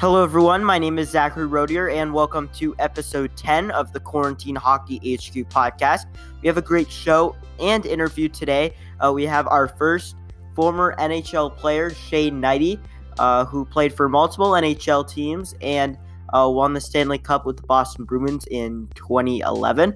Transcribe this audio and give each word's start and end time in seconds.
Hello, 0.00 0.24
everyone. 0.24 0.64
My 0.64 0.78
name 0.78 0.98
is 0.98 1.10
Zachary 1.10 1.44
Rodier, 1.44 1.90
and 1.90 2.14
welcome 2.14 2.48
to 2.54 2.74
episode 2.78 3.36
10 3.36 3.70
of 3.72 3.92
the 3.92 4.00
Quarantine 4.00 4.56
Hockey 4.56 4.96
HQ 4.96 5.46
podcast. 5.50 6.06
We 6.40 6.48
have 6.48 6.56
a 6.56 6.62
great 6.62 6.90
show 6.90 7.36
and 7.58 7.84
interview 7.84 8.30
today. 8.30 8.74
Uh, 8.98 9.12
we 9.12 9.26
have 9.26 9.46
our 9.48 9.68
first 9.68 10.16
former 10.54 10.96
NHL 10.96 11.54
player, 11.54 11.90
Shane 11.90 12.40
Hnidy, 12.40 12.80
uh, 13.18 13.44
who 13.44 13.66
played 13.66 13.92
for 13.92 14.08
multiple 14.08 14.52
NHL 14.52 15.06
teams 15.06 15.54
and 15.60 15.98
uh, 16.32 16.48
won 16.50 16.72
the 16.72 16.80
Stanley 16.80 17.18
Cup 17.18 17.44
with 17.44 17.58
the 17.58 17.66
Boston 17.66 18.06
Bruins 18.06 18.46
in 18.50 18.88
2011. 18.94 19.94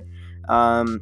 Um, 0.51 1.01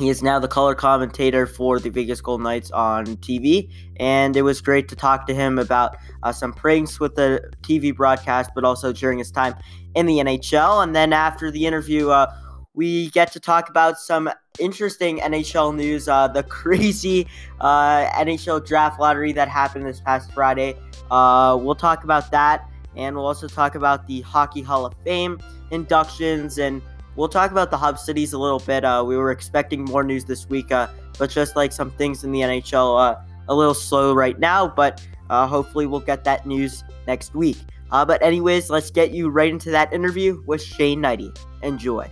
he 0.00 0.08
is 0.08 0.22
now 0.22 0.38
the 0.38 0.48
color 0.48 0.74
commentator 0.74 1.46
for 1.46 1.78
the 1.78 1.90
Vegas 1.90 2.22
Golden 2.22 2.44
Knights 2.44 2.70
on 2.70 3.04
TV, 3.18 3.70
and 3.98 4.34
it 4.34 4.42
was 4.42 4.62
great 4.62 4.88
to 4.88 4.96
talk 4.96 5.26
to 5.26 5.34
him 5.34 5.58
about 5.58 5.96
uh, 6.22 6.32
some 6.32 6.54
pranks 6.54 6.98
with 6.98 7.16
the 7.16 7.52
TV 7.62 7.94
broadcast, 7.94 8.50
but 8.54 8.64
also 8.64 8.94
during 8.94 9.18
his 9.18 9.30
time 9.30 9.54
in 9.94 10.06
the 10.06 10.16
NHL. 10.16 10.82
And 10.82 10.96
then 10.96 11.12
after 11.12 11.50
the 11.50 11.66
interview, 11.66 12.08
uh, 12.08 12.32
we 12.72 13.10
get 13.10 13.30
to 13.32 13.40
talk 13.40 13.68
about 13.68 13.98
some 13.98 14.30
interesting 14.58 15.18
NHL 15.18 15.76
news. 15.76 16.08
Uh, 16.08 16.28
the 16.28 16.42
crazy 16.60 17.26
uh, 17.60 18.06
NHL 18.12 18.66
draft 18.66 18.98
lottery 18.98 19.32
that 19.32 19.48
happened 19.48 19.84
this 19.84 20.00
past 20.00 20.32
Friday. 20.32 20.76
Uh, 21.10 21.58
we'll 21.60 21.74
talk 21.74 22.04
about 22.04 22.30
that, 22.30 22.66
and 22.96 23.14
we'll 23.16 23.26
also 23.26 23.48
talk 23.48 23.74
about 23.74 24.06
the 24.06 24.22
Hockey 24.22 24.62
Hall 24.62 24.86
of 24.86 24.94
Fame 25.04 25.38
inductions 25.70 26.58
and 26.58 26.80
We'll 27.16 27.28
talk 27.28 27.50
about 27.50 27.70
the 27.70 27.76
hub 27.76 27.98
cities 27.98 28.32
a 28.32 28.38
little 28.38 28.60
bit. 28.60 28.84
Uh, 28.84 29.04
we 29.06 29.16
were 29.16 29.32
expecting 29.32 29.84
more 29.84 30.04
news 30.04 30.24
this 30.24 30.48
week, 30.48 30.70
uh, 30.70 30.88
but 31.18 31.28
just 31.28 31.56
like 31.56 31.72
some 31.72 31.90
things 31.90 32.22
in 32.22 32.30
the 32.30 32.40
NHL, 32.40 33.00
uh, 33.00 33.20
a 33.48 33.54
little 33.54 33.74
slow 33.74 34.14
right 34.14 34.38
now. 34.38 34.68
But 34.68 35.04
uh, 35.28 35.46
hopefully, 35.46 35.86
we'll 35.86 36.00
get 36.00 36.22
that 36.24 36.46
news 36.46 36.84
next 37.08 37.34
week. 37.34 37.58
Uh, 37.90 38.04
but 38.04 38.22
anyways, 38.22 38.70
let's 38.70 38.92
get 38.92 39.10
you 39.10 39.28
right 39.28 39.50
into 39.50 39.72
that 39.72 39.92
interview 39.92 40.42
with 40.46 40.62
Shane 40.62 41.00
Hnidy. 41.00 41.36
Enjoy. 41.62 42.08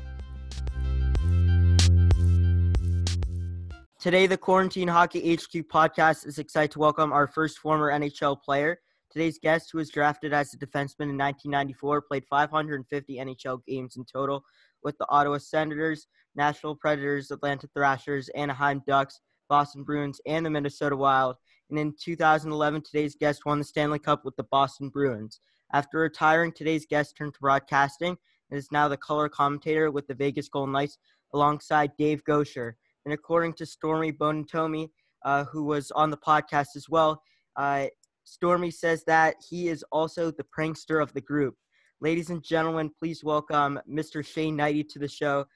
Today, 4.01 4.27
the 4.27 4.37
Quarantine 4.37 4.89
Hockey 4.89 5.35
HQ 5.35 5.69
podcast 5.69 6.27
is 6.27 6.39
excited 6.39 6.73
to 6.73 6.81
welcome 6.81 7.13
our 7.13 7.29
first 7.29 7.59
former 7.59 7.91
NHL 7.91 8.43
player. 8.43 8.81
Today's 9.11 9.39
guest, 9.39 9.71
who 9.73 9.79
was 9.79 9.91
drafted 9.91 10.33
as 10.33 10.53
a 10.53 10.59
defenseman 10.59 11.11
in 11.11 11.19
1994, 11.19 12.03
played 12.03 12.25
550 12.29 13.17
NHL 13.17 13.65
games 13.65 13.97
in 13.97 14.05
total 14.05 14.45
with 14.83 14.97
the 14.99 15.07
Ottawa 15.09 15.39
Senators, 15.39 16.07
Nashville 16.35 16.75
Predators, 16.77 17.31
Atlanta 17.31 17.69
Thrashers, 17.75 18.29
Anaheim 18.31 18.83
Ducks, 18.87 19.21
Boston 19.49 19.83
Bruins, 19.83 20.21
and 20.27 20.45
the 20.45 20.51
Minnesota 20.51 20.97
Wild. 20.97 21.37
And 21.71 21.79
in 21.79 21.95
2011, 22.01 22.83
today's 22.83 23.17
guest 23.17 23.45
won 23.45 23.59
the 23.59 23.65
Stanley 23.65 23.99
Cup 23.99 24.25
with 24.25 24.37
the 24.37 24.45
Boston 24.45 24.89
Bruins. 24.89 25.41
After 25.73 25.99
retiring, 25.99 26.53
today's 26.53 26.87
guest 26.87 27.17
turned 27.17 27.35
to 27.35 27.41
broadcasting 27.41 28.17
and 28.51 28.59
is 28.59 28.73
now 28.73 28.89
the 28.89 28.97
color 28.97 29.29
commentator 29.29 29.91
with 29.91 30.07
the 30.07 30.15
Vegas 30.15 30.49
Golden 30.49 30.73
Knights 30.73 30.99
alongside 31.35 31.97
Dave 31.99 32.25
Goucher. 32.25 32.73
And 33.05 33.13
according 33.13 33.55
to 33.55 33.67
Stormy 33.67 34.13
Buonantony, 34.13 34.91
uh, 35.25 35.45
who 35.45 35.65
was 35.65 35.91
on 35.91 36.11
the 36.11 36.17
podcast 36.17 36.77
as 36.77 36.89
well, 36.89 37.23
uh, 37.57 37.87
Stormy 38.25 38.71
says 38.71 39.05
that 39.05 39.37
he 39.49 39.69
is 39.69 39.85
also 39.91 40.31
the 40.31 40.45
prankster 40.57 41.03
of 41.03 41.13
the 41.13 41.21
group. 41.21 41.57
Ladies 42.01 42.31
and 42.31 42.41
gentlemen, 42.45 42.93
please 42.97 43.25
welcome 43.25 43.81
Mr. 43.91 44.25
Shane 44.25 44.57
Hnidy 44.57 44.89
to 44.91 45.01
the 45.01 45.09
show. 45.09 45.47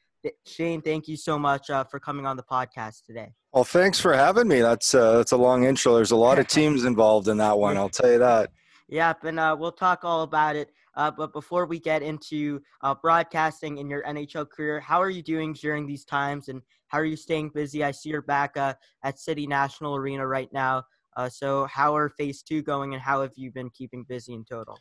Shane, 0.44 0.82
thank 0.82 1.06
you 1.06 1.16
so 1.16 1.38
much 1.38 1.70
uh, 1.70 1.84
for 1.84 2.00
coming 2.00 2.26
on 2.26 2.36
the 2.36 2.42
podcast 2.42 3.04
today. 3.06 3.32
Well, 3.52 3.62
thanks 3.62 4.00
for 4.00 4.12
having 4.12 4.48
me. 4.48 4.60
That's 4.60 4.92
uh, 4.92 5.18
that's 5.18 5.30
a 5.30 5.36
long 5.36 5.62
intro. 5.62 5.94
There's 5.94 6.10
a 6.10 6.16
lot 6.16 6.40
of 6.40 6.46
teams 6.48 6.84
involved 6.84 7.28
in 7.28 7.36
that 7.36 7.56
one. 7.56 7.76
I'll 7.76 7.88
tell 7.88 8.10
you 8.10 8.18
that. 8.18 8.50
Yep, 8.88 9.22
and 9.22 9.38
uh, 9.38 9.56
we'll 9.56 9.70
talk 9.70 10.00
all 10.02 10.22
about 10.22 10.56
it. 10.56 10.72
Uh, 10.96 11.12
but 11.12 11.32
before 11.32 11.64
we 11.64 11.78
get 11.78 12.02
into 12.02 12.60
uh, 12.80 12.92
broadcasting 12.92 13.78
in 13.78 13.88
your 13.88 14.02
NHL 14.02 14.50
career, 14.50 14.80
how 14.80 15.00
are 15.00 15.10
you 15.10 15.22
doing 15.22 15.52
during 15.52 15.86
these 15.86 16.04
times, 16.04 16.48
and 16.48 16.60
how 16.88 16.98
are 16.98 17.04
you 17.04 17.16
staying 17.16 17.50
busy? 17.50 17.84
I 17.84 17.92
see 17.92 18.08
you're 18.08 18.20
back 18.20 18.56
uh, 18.56 18.74
at 19.04 19.20
City 19.20 19.46
National 19.46 19.94
Arena 19.94 20.26
right 20.26 20.52
now. 20.52 20.82
so, 21.28 21.66
how 21.66 21.94
are 21.94 22.08
Phase 22.08 22.42
Two 22.42 22.62
going, 22.62 22.94
and 22.94 23.02
how 23.02 23.22
have 23.22 23.32
you 23.36 23.52
been 23.52 23.70
keeping 23.70 24.04
busy 24.08 24.34
in 24.34 24.44
total? 24.44 24.76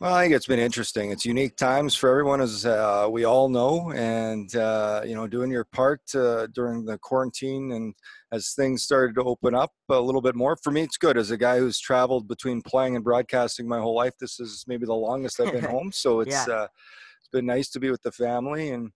Well, 0.00 0.14
I 0.14 0.22
think 0.22 0.34
it's 0.36 0.46
been 0.46 0.60
interesting. 0.60 1.10
It's 1.10 1.24
unique 1.24 1.56
times 1.56 1.96
for 1.96 2.08
everyone, 2.08 2.40
as 2.40 2.64
uh, 2.64 3.08
we 3.10 3.24
all 3.24 3.48
know, 3.48 3.90
and 3.90 4.54
uh, 4.54 5.02
you 5.04 5.16
know, 5.16 5.26
doing 5.26 5.50
your 5.50 5.64
part 5.64 6.02
uh, 6.14 6.46
during 6.54 6.84
the 6.84 6.98
quarantine 6.98 7.72
and 7.72 7.92
as 8.30 8.52
things 8.52 8.84
started 8.84 9.16
to 9.16 9.24
open 9.24 9.56
up 9.56 9.72
a 9.88 9.98
little 10.00 10.20
bit 10.20 10.36
more. 10.36 10.56
For 10.62 10.70
me, 10.70 10.82
it's 10.82 10.98
good. 10.98 11.18
As 11.18 11.32
a 11.32 11.36
guy 11.36 11.58
who's 11.58 11.80
traveled 11.80 12.28
between 12.28 12.62
playing 12.62 12.94
and 12.94 13.04
broadcasting 13.04 13.66
my 13.66 13.80
whole 13.80 13.96
life, 13.96 14.12
this 14.20 14.38
is 14.38 14.64
maybe 14.68 14.86
the 14.86 14.94
longest 14.94 15.40
I've 15.40 15.52
been 15.52 15.64
home. 15.64 15.90
So 15.90 16.20
it's 16.20 16.46
yeah. 16.46 16.54
Uh, 16.54 16.66
it's 17.18 17.28
been 17.32 17.46
nice 17.46 17.68
to 17.70 17.80
be 17.80 17.90
with 17.90 18.02
the 18.02 18.12
family, 18.12 18.70
and 18.70 18.92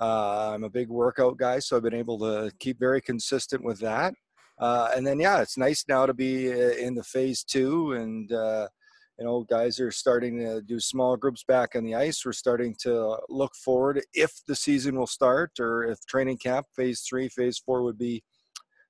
uh, 0.00 0.54
I'm 0.54 0.64
a 0.64 0.70
big 0.70 0.88
workout 0.88 1.36
guy, 1.36 1.60
so 1.60 1.76
I've 1.76 1.84
been 1.84 1.94
able 1.94 2.18
to 2.18 2.50
keep 2.58 2.80
very 2.80 3.00
consistent 3.00 3.62
with 3.62 3.78
that. 3.78 4.12
Uh, 4.58 4.90
and 4.96 5.06
then, 5.06 5.20
yeah, 5.20 5.40
it's 5.40 5.56
nice 5.56 5.84
now 5.88 6.04
to 6.04 6.12
be 6.12 6.50
in 6.50 6.96
the 6.96 7.04
phase 7.04 7.44
two 7.44 7.92
and 7.92 8.32
you 9.22 9.28
know, 9.28 9.44
guys 9.48 9.78
are 9.78 9.92
starting 9.92 10.40
to 10.40 10.60
do 10.62 10.80
small 10.80 11.16
groups 11.16 11.44
back 11.44 11.76
on 11.76 11.84
the 11.84 11.94
ice. 11.94 12.26
We're 12.26 12.32
starting 12.32 12.74
to 12.80 13.18
look 13.28 13.54
forward 13.54 14.02
if 14.12 14.32
the 14.48 14.56
season 14.56 14.96
will 14.96 15.06
start 15.06 15.60
or 15.60 15.84
if 15.84 16.04
training 16.06 16.38
camp 16.38 16.66
phase 16.74 17.02
three, 17.08 17.28
phase 17.28 17.56
four 17.56 17.84
would 17.84 17.96
be 17.96 18.24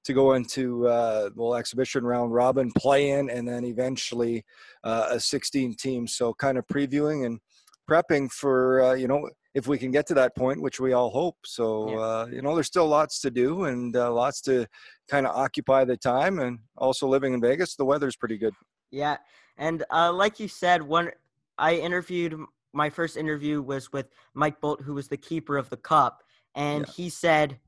to 0.04 0.14
go 0.14 0.32
into 0.32 0.88
uh, 0.88 1.28
well 1.36 1.54
exhibition 1.54 2.02
round 2.02 2.32
robin 2.32 2.72
play 2.78 3.10
in 3.10 3.28
and 3.28 3.46
then 3.46 3.62
eventually 3.66 4.42
uh, 4.84 5.08
a 5.10 5.20
16 5.20 5.76
team. 5.76 6.06
So 6.06 6.32
kind 6.32 6.56
of 6.56 6.66
previewing 6.66 7.26
and 7.26 7.38
prepping 7.86 8.32
for 8.32 8.82
uh, 8.82 8.94
you 8.94 9.08
know 9.08 9.28
if 9.52 9.66
we 9.66 9.76
can 9.76 9.90
get 9.90 10.06
to 10.06 10.14
that 10.14 10.34
point, 10.34 10.62
which 10.62 10.80
we 10.80 10.94
all 10.94 11.10
hope. 11.10 11.36
So 11.44 11.90
yeah. 11.90 11.96
uh, 11.96 12.26
you 12.32 12.40
know, 12.40 12.54
there's 12.54 12.68
still 12.68 12.88
lots 12.88 13.20
to 13.20 13.30
do 13.30 13.64
and 13.64 13.94
uh, 13.94 14.10
lots 14.10 14.40
to 14.42 14.66
kind 15.10 15.26
of 15.26 15.36
occupy 15.36 15.84
the 15.84 15.98
time. 15.98 16.38
And 16.38 16.60
also 16.78 17.06
living 17.06 17.34
in 17.34 17.40
Vegas, 17.42 17.76
the 17.76 17.84
weather's 17.84 18.16
pretty 18.16 18.38
good. 18.38 18.54
Yeah, 18.90 19.16
and 19.56 19.84
uh, 19.90 20.12
like 20.12 20.40
you 20.40 20.48
said, 20.48 20.82
when 20.82 21.10
I 21.58 21.76
interviewed, 21.76 22.38
my 22.72 22.90
first 22.90 23.16
interview 23.16 23.62
was 23.62 23.92
with 23.92 24.06
Mike 24.34 24.60
Bolt, 24.60 24.82
who 24.82 24.94
was 24.94 25.08
the 25.08 25.16
keeper 25.16 25.56
of 25.56 25.70
the 25.70 25.76
cup, 25.76 26.22
and 26.54 26.84
yeah. 26.86 26.92
he 26.94 27.08
said 27.08 27.58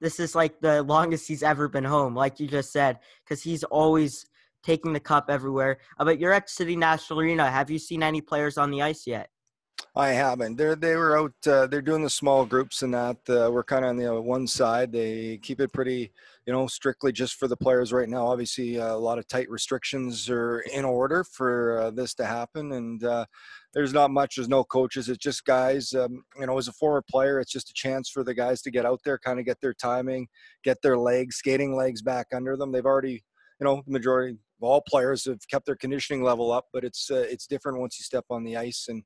this 0.00 0.20
is 0.20 0.34
like 0.34 0.60
the 0.60 0.82
longest 0.82 1.28
he's 1.28 1.42
ever 1.42 1.68
been 1.68 1.84
home, 1.84 2.14
like 2.14 2.38
you 2.40 2.46
just 2.46 2.72
said, 2.72 2.98
because 3.24 3.42
he's 3.42 3.64
always 3.64 4.26
taking 4.62 4.92
the 4.92 5.00
cup 5.00 5.26
everywhere. 5.28 5.78
Uh, 5.98 6.04
but 6.04 6.18
you're 6.18 6.32
at 6.32 6.50
City 6.50 6.76
National 6.76 7.20
Arena. 7.20 7.50
Have 7.50 7.70
you 7.70 7.78
seen 7.78 8.02
any 8.02 8.20
players 8.20 8.58
on 8.58 8.70
the 8.70 8.82
ice 8.82 9.06
yet? 9.06 9.30
I 9.94 10.08
haven't. 10.08 10.56
They're 10.56 10.76
they 10.76 10.96
were 10.96 11.18
out. 11.18 11.34
Uh, 11.46 11.66
they're 11.66 11.82
doing 11.82 12.02
the 12.02 12.10
small 12.10 12.44
groups 12.44 12.82
and 12.82 12.92
that. 12.94 13.16
Uh, 13.28 13.50
we're 13.50 13.64
kind 13.64 13.84
of 13.84 13.90
on 13.90 13.96
the 13.96 14.14
uh, 14.14 14.20
one 14.20 14.46
side. 14.46 14.92
They 14.92 15.38
keep 15.38 15.60
it 15.60 15.72
pretty, 15.72 16.12
you 16.46 16.52
know, 16.52 16.68
strictly 16.68 17.10
just 17.10 17.34
for 17.34 17.48
the 17.48 17.56
players 17.56 17.92
right 17.92 18.08
now. 18.08 18.24
Obviously, 18.26 18.78
uh, 18.78 18.94
a 18.94 18.96
lot 18.96 19.18
of 19.18 19.26
tight 19.26 19.50
restrictions 19.50 20.30
are 20.30 20.60
in 20.72 20.84
order 20.84 21.24
for 21.24 21.80
uh, 21.80 21.90
this 21.90 22.14
to 22.14 22.24
happen, 22.24 22.72
and 22.72 23.02
uh, 23.02 23.26
there's 23.74 23.92
not 23.92 24.12
much. 24.12 24.36
There's 24.36 24.48
no 24.48 24.62
coaches. 24.62 25.08
It's 25.08 25.18
just 25.18 25.44
guys. 25.44 25.92
Um, 25.92 26.22
you 26.38 26.46
know, 26.46 26.56
as 26.56 26.68
a 26.68 26.72
former 26.72 27.02
player, 27.10 27.40
it's 27.40 27.50
just 27.50 27.70
a 27.70 27.74
chance 27.74 28.08
for 28.08 28.22
the 28.22 28.34
guys 28.34 28.62
to 28.62 28.70
get 28.70 28.86
out 28.86 29.00
there, 29.04 29.18
kind 29.18 29.40
of 29.40 29.44
get 29.44 29.60
their 29.60 29.74
timing, 29.74 30.28
get 30.62 30.78
their 30.82 30.96
legs, 30.96 31.36
skating 31.36 31.74
legs 31.74 32.00
back 32.00 32.28
under 32.32 32.56
them. 32.56 32.70
They've 32.70 32.86
already, 32.86 33.24
you 33.60 33.64
know, 33.64 33.82
the 33.84 33.92
majority 33.92 34.34
of 34.34 34.38
all 34.62 34.84
players 34.88 35.24
have 35.24 35.40
kept 35.50 35.66
their 35.66 35.76
conditioning 35.76 36.22
level 36.22 36.52
up, 36.52 36.66
but 36.72 36.84
it's 36.84 37.10
it's 37.10 37.48
different 37.48 37.80
once 37.80 37.98
you 37.98 38.04
step 38.04 38.24
on 38.30 38.44
the 38.44 38.56
ice 38.56 38.86
and 38.88 39.02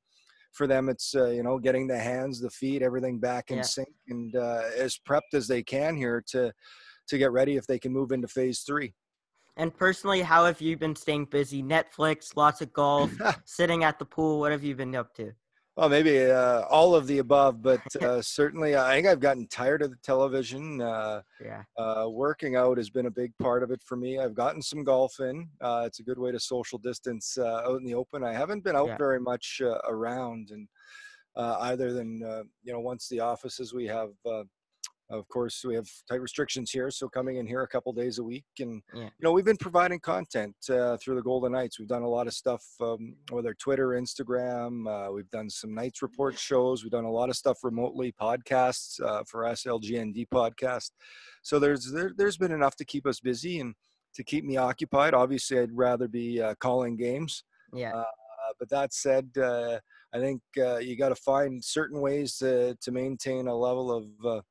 for 0.53 0.67
them 0.67 0.89
it's 0.89 1.15
uh, 1.15 1.29
you 1.29 1.43
know 1.43 1.57
getting 1.57 1.87
the 1.87 1.97
hands 1.97 2.41
the 2.41 2.49
feet 2.49 2.81
everything 2.81 3.17
back 3.17 3.51
in 3.51 3.57
yeah. 3.57 3.63
sync 3.63 3.87
and 4.09 4.35
uh, 4.35 4.63
as 4.77 4.99
prepped 5.07 5.33
as 5.33 5.47
they 5.47 5.63
can 5.63 5.95
here 5.95 6.21
to 6.27 6.51
to 7.11 7.17
get 7.17 7.31
ready 7.31 7.55
if 7.55 7.67
they 7.67 7.79
can 7.79 7.93
move 7.93 8.11
into 8.11 8.27
phase 8.27 8.61
three 8.61 8.93
and 9.57 9.75
personally 9.75 10.21
how 10.21 10.45
have 10.45 10.59
you 10.59 10.75
been 10.75 10.95
staying 10.95 11.25
busy 11.25 11.61
netflix 11.61 12.35
lots 12.35 12.61
of 12.61 12.73
golf 12.73 13.11
sitting 13.45 13.83
at 13.83 13.99
the 13.99 14.05
pool 14.05 14.39
what 14.39 14.51
have 14.51 14.63
you 14.63 14.75
been 14.75 14.95
up 14.95 15.13
to 15.13 15.31
well, 15.77 15.87
maybe 15.87 16.19
uh, 16.25 16.61
all 16.69 16.95
of 16.95 17.07
the 17.07 17.19
above, 17.19 17.61
but 17.61 17.81
uh, 18.01 18.21
certainly 18.21 18.75
I 18.75 18.95
think 18.95 19.07
I've 19.07 19.21
gotten 19.21 19.47
tired 19.47 19.81
of 19.81 19.89
the 19.89 19.97
television. 20.03 20.81
Uh, 20.81 21.21
yeah. 21.43 21.63
Uh, 21.77 22.07
working 22.09 22.55
out 22.55 22.77
has 22.77 22.89
been 22.89 23.05
a 23.05 23.11
big 23.11 23.31
part 23.39 23.63
of 23.63 23.71
it 23.71 23.81
for 23.85 23.95
me. 23.95 24.19
I've 24.19 24.35
gotten 24.35 24.61
some 24.61 24.83
golf 24.83 25.19
in. 25.19 25.47
Uh, 25.61 25.83
it's 25.85 25.99
a 25.99 26.03
good 26.03 26.19
way 26.19 26.31
to 26.31 26.39
social 26.39 26.77
distance 26.77 27.37
uh, 27.37 27.63
out 27.65 27.79
in 27.79 27.85
the 27.85 27.95
open. 27.95 28.23
I 28.23 28.33
haven't 28.33 28.63
been 28.63 28.75
out 28.75 28.89
yeah. 28.89 28.97
very 28.97 29.19
much 29.19 29.61
around, 29.87 30.51
and 30.51 30.67
either 31.37 31.93
than 31.93 32.19
you 32.63 32.73
know, 32.73 32.79
once 32.81 33.07
the 33.07 33.21
offices 33.21 33.73
we 33.73 33.87
have 33.87 34.09
of 35.11 35.27
course 35.29 35.63
we 35.65 35.75
have 35.75 35.87
tight 36.09 36.21
restrictions 36.21 36.71
here 36.71 36.89
so 36.89 37.07
coming 37.07 37.37
in 37.37 37.45
here 37.45 37.61
a 37.61 37.67
couple 37.67 37.91
days 37.93 38.17
a 38.19 38.23
week 38.23 38.45
and 38.59 38.81
yeah. 38.93 39.03
you 39.03 39.09
know 39.21 39.31
we've 39.31 39.45
been 39.45 39.57
providing 39.57 39.99
content 39.99 40.55
uh, 40.69 40.97
through 40.97 41.15
the 41.15 41.21
golden 41.21 41.51
knights. 41.51 41.79
We've 41.79 41.87
done 41.87 42.03
a 42.03 42.09
lot 42.09 42.27
of 42.27 42.33
stuff 42.33 42.63
um, 42.81 43.15
whether 43.29 43.53
twitter 43.53 43.89
instagram 43.89 44.87
uh, 44.87 45.11
we've 45.11 45.29
done 45.29 45.49
some 45.49 45.73
knights 45.73 46.01
report 46.01 46.37
shows. 46.37 46.83
We've 46.83 46.91
done 46.91 47.05
a 47.05 47.11
lot 47.11 47.29
of 47.29 47.35
stuff 47.35 47.59
remotely 47.63 48.13
podcasts 48.19 49.01
uh, 49.01 49.23
for 49.27 49.43
slgnd 49.43 50.27
podcast. 50.33 50.91
So 51.43 51.59
there's 51.59 51.91
there, 51.91 52.11
there's 52.15 52.37
been 52.37 52.51
enough 52.51 52.75
to 52.77 52.85
keep 52.85 53.05
us 53.05 53.19
busy 53.19 53.59
and 53.59 53.75
to 54.15 54.23
keep 54.23 54.43
me 54.43 54.57
occupied. 54.57 55.13
Obviously 55.13 55.59
i'd 55.59 55.75
rather 55.75 56.07
be 56.07 56.41
uh, 56.41 56.55
calling 56.59 56.95
games 56.95 57.43
yeah. 57.73 57.93
uh, 57.93 58.03
but 58.59 58.69
that 58.69 58.93
said, 58.93 59.29
uh, 59.37 59.79
I 60.13 60.19
think 60.19 60.41
uh, 60.57 60.77
you 60.77 60.97
got 60.97 61.09
to 61.09 61.15
find 61.15 61.63
certain 61.63 62.01
ways 62.01 62.37
to 62.37 62.75
to 62.81 62.91
maintain 62.91 63.47
a 63.47 63.55
level 63.55 63.91
of 63.91 64.05
uh, 64.25 64.41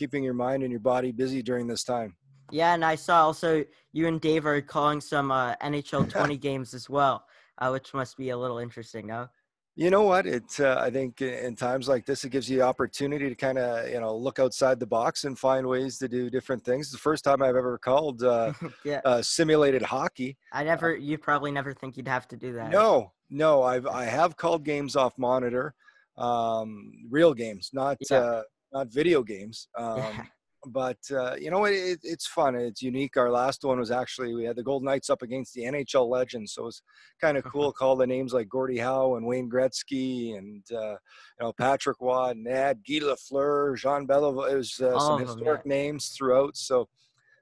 keeping 0.00 0.24
your 0.24 0.32
mind 0.32 0.62
and 0.62 0.70
your 0.70 0.80
body 0.80 1.12
busy 1.12 1.42
during 1.42 1.66
this 1.66 1.84
time. 1.84 2.16
Yeah, 2.50 2.72
and 2.72 2.82
I 2.82 2.94
saw 2.94 3.26
also 3.26 3.62
you 3.92 4.06
and 4.08 4.18
Dave 4.18 4.46
are 4.46 4.58
calling 4.62 4.98
some 4.98 5.30
uh, 5.30 5.54
NHL 5.56 6.08
20 6.18 6.38
games 6.38 6.72
as 6.72 6.88
well, 6.88 7.26
uh, 7.58 7.68
which 7.68 7.92
must 7.92 8.16
be 8.16 8.30
a 8.30 8.38
little 8.38 8.58
interesting, 8.58 9.06
no? 9.06 9.28
You 9.76 9.90
know 9.90 10.02
what? 10.02 10.26
It 10.26 10.58
uh, 10.58 10.78
I 10.80 10.90
think 10.90 11.20
in 11.22 11.54
times 11.54 11.86
like 11.86 12.04
this, 12.04 12.24
it 12.24 12.30
gives 12.30 12.50
you 12.50 12.58
the 12.58 12.64
opportunity 12.64 13.28
to 13.28 13.34
kind 13.34 13.56
of 13.56 13.88
you 13.88 14.00
know 14.00 14.14
look 14.16 14.38
outside 14.38 14.80
the 14.80 14.86
box 14.86 15.24
and 15.24 15.38
find 15.38 15.66
ways 15.66 15.96
to 15.98 16.08
do 16.08 16.28
different 16.28 16.64
things. 16.64 16.86
It's 16.86 16.92
The 16.92 16.98
first 16.98 17.24
time 17.24 17.40
I've 17.40 17.56
ever 17.56 17.78
called 17.78 18.22
uh, 18.22 18.52
yeah. 18.84 19.00
uh, 19.04 19.22
simulated 19.22 19.80
hockey. 19.80 20.36
I 20.52 20.64
never. 20.64 20.96
You 20.96 21.18
probably 21.18 21.52
never 21.52 21.72
think 21.72 21.96
you'd 21.96 22.08
have 22.08 22.26
to 22.28 22.36
do 22.36 22.52
that. 22.54 22.70
No, 22.70 23.12
no. 23.30 23.62
I've 23.62 23.86
I 23.86 24.04
have 24.04 24.36
called 24.36 24.64
games 24.64 24.96
off 24.96 25.16
monitor, 25.16 25.72
um, 26.18 26.92
real 27.08 27.32
games, 27.32 27.70
not 27.72 27.96
yeah. 28.10 28.42
Not 28.72 28.92
video 28.92 29.22
games. 29.22 29.68
Um, 29.76 30.28
but 30.66 30.98
uh, 31.10 31.34
you 31.36 31.50
know 31.50 31.64
it, 31.64 31.98
it's 32.02 32.26
fun 32.26 32.54
it's 32.54 32.82
unique 32.82 33.16
our 33.16 33.30
last 33.30 33.64
one 33.64 33.78
was 33.78 33.90
actually 33.90 34.34
we 34.34 34.44
had 34.44 34.56
the 34.56 34.62
golden 34.62 34.86
knights 34.86 35.08
up 35.08 35.22
against 35.22 35.54
the 35.54 35.62
nhl 35.62 36.08
legends 36.08 36.52
so 36.52 36.62
it 36.62 36.66
was 36.66 36.82
kind 37.20 37.36
of 37.36 37.44
cool 37.52 37.72
call 37.72 37.96
the 37.96 38.06
names 38.06 38.32
like 38.32 38.48
gordie 38.48 38.78
howe 38.78 39.14
and 39.16 39.26
wayne 39.26 39.48
gretzky 39.48 40.36
and 40.36 40.62
uh, 40.72 40.92
you 40.92 41.40
know 41.40 41.52
patrick 41.54 41.96
roy 42.00 42.32
ned 42.36 42.78
guy 42.86 43.00
lafleur 43.00 43.76
jean 43.76 44.06
beliveau 44.06 44.50
it 44.50 44.56
was 44.56 44.78
uh, 44.80 44.98
some 44.98 45.20
historic 45.20 45.62
them, 45.62 45.72
yeah. 45.72 45.82
names 45.82 46.08
throughout 46.08 46.56
so 46.56 46.88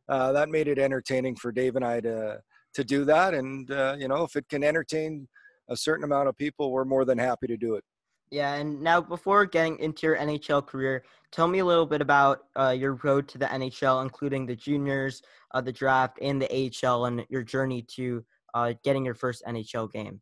uh, 0.09 0.33
that 0.33 0.49
made 0.49 0.69
it 0.69 0.79
entertaining 0.79 1.35
for 1.35 1.51
dave 1.51 1.77
and 1.77 1.85
i 1.85 2.01
to 2.01 2.39
to 2.75 2.85
do 2.85 3.05
that 3.05 3.35
and 3.35 3.71
uh, 3.71 3.97
you 3.99 4.07
know 4.07 4.23
if 4.23 4.37
it 4.37 4.49
can 4.49 4.63
entertain 4.63 5.27
a 5.71 5.77
certain 5.77 6.05
amount 6.05 6.29
of 6.29 6.37
people 6.37 6.71
we're 6.71 6.85
more 6.85 7.05
than 7.05 7.19
happy 7.19 7.47
to 7.47 7.57
do 7.57 7.75
it 7.75 7.85
yeah, 8.31 8.55
and 8.55 8.81
now 8.81 9.01
before 9.01 9.47
getting 9.47 9.79
into 9.79 10.07
your 10.07 10.17
NHL 10.17 10.67
career, 10.67 11.05
tell 11.31 11.49
me 11.49 11.61
a 11.61 11.65
little 11.65 11.87
bit 11.87 12.01
about 12.01 12.45
uh, 12.57 12.75
your 12.77 12.95
road 13.03 13.29
to 13.29 13.39
the 13.39 13.47
NHL, 13.47 14.03
including 14.03 14.47
the 14.47 14.57
juniors, 14.57 15.23
uh, 15.53 15.61
the 15.61 15.73
draft, 15.73 16.19
and 16.21 16.41
the 16.41 16.71
AHL, 16.87 17.07
and 17.07 17.25
your 17.29 17.43
journey 17.43 17.83
to 17.97 18.25
uh, 18.55 18.75
getting 18.85 19.05
your 19.05 19.15
first 19.15 19.43
NHL 19.47 19.91
game. 19.93 20.21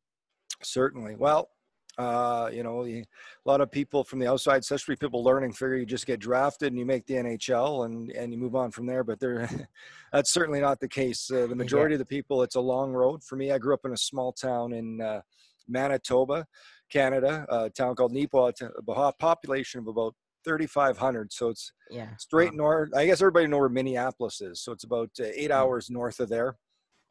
Certainly. 0.63 1.17
Well, 1.17 1.51
uh, 1.99 2.51
you 2.53 2.63
know, 2.63 2.85
a 2.85 3.05
lot 3.47 3.61
of 3.61 3.71
people 3.71 4.05
from 4.05 4.19
the 4.19 4.31
outside, 4.31 4.61
especially 4.61 4.97
people 4.97 5.25
learning, 5.25 5.53
figure 5.53 5.77
you 5.77 5.87
just 5.87 6.07
get 6.07 6.21
drafted 6.21 6.73
and 6.73 6.79
you 6.79 6.85
make 6.85 7.07
the 7.07 7.15
NHL 7.15 7.87
and 7.87 8.11
and 8.11 8.33
you 8.33 8.39
move 8.39 8.55
on 8.55 8.71
from 8.71 8.87
there. 8.87 9.03
But 9.03 9.19
there, 9.19 9.49
that's 10.13 10.33
certainly 10.33 10.61
not 10.61 10.79
the 10.79 10.89
case. 10.89 11.31
Uh, 11.31 11.47
the 11.47 11.57
majority 11.57 11.95
yeah. 11.95 11.97
of 11.97 12.01
the 12.01 12.15
people, 12.15 12.43
it's 12.43 12.57
a 12.57 12.61
long 12.61 12.93
road. 12.93 13.25
For 13.25 13.37
me, 13.37 13.51
I 13.51 13.59
grew 13.59 13.73
up 13.73 13.85
in 13.85 13.93
a 13.93 13.97
small 13.97 14.33
town 14.33 14.75
in 14.75 15.01
uh, 15.01 15.23
Manitoba 15.69 16.47
Canada, 16.91 17.47
a 17.49 17.71
town 17.71 17.95
called 17.95 18.13
Neepawa, 18.13 18.53
a 18.89 19.13
population 19.13 19.81
of 19.81 19.89
about 19.89 20.15
3,500. 20.45 21.33
So 21.33 21.49
it's 21.49 21.73
yeah. 21.91 22.17
straight 22.19 22.53
wow. 22.53 22.57
north. 22.57 22.91
I 22.95 23.07
guess 23.07 23.21
everybody 23.21 23.47
know 23.49 23.59
where 23.59 23.69
Minneapolis 23.69 24.41
is. 24.41 24.61
So 24.61 24.73
it's 24.73 24.85
about 24.85 25.11
uh, 25.21 25.25
eight 25.25 25.51
mm-hmm. 25.51 25.53
hours 25.53 25.91
north 25.91 26.21
of 26.21 26.29
there. 26.29 26.57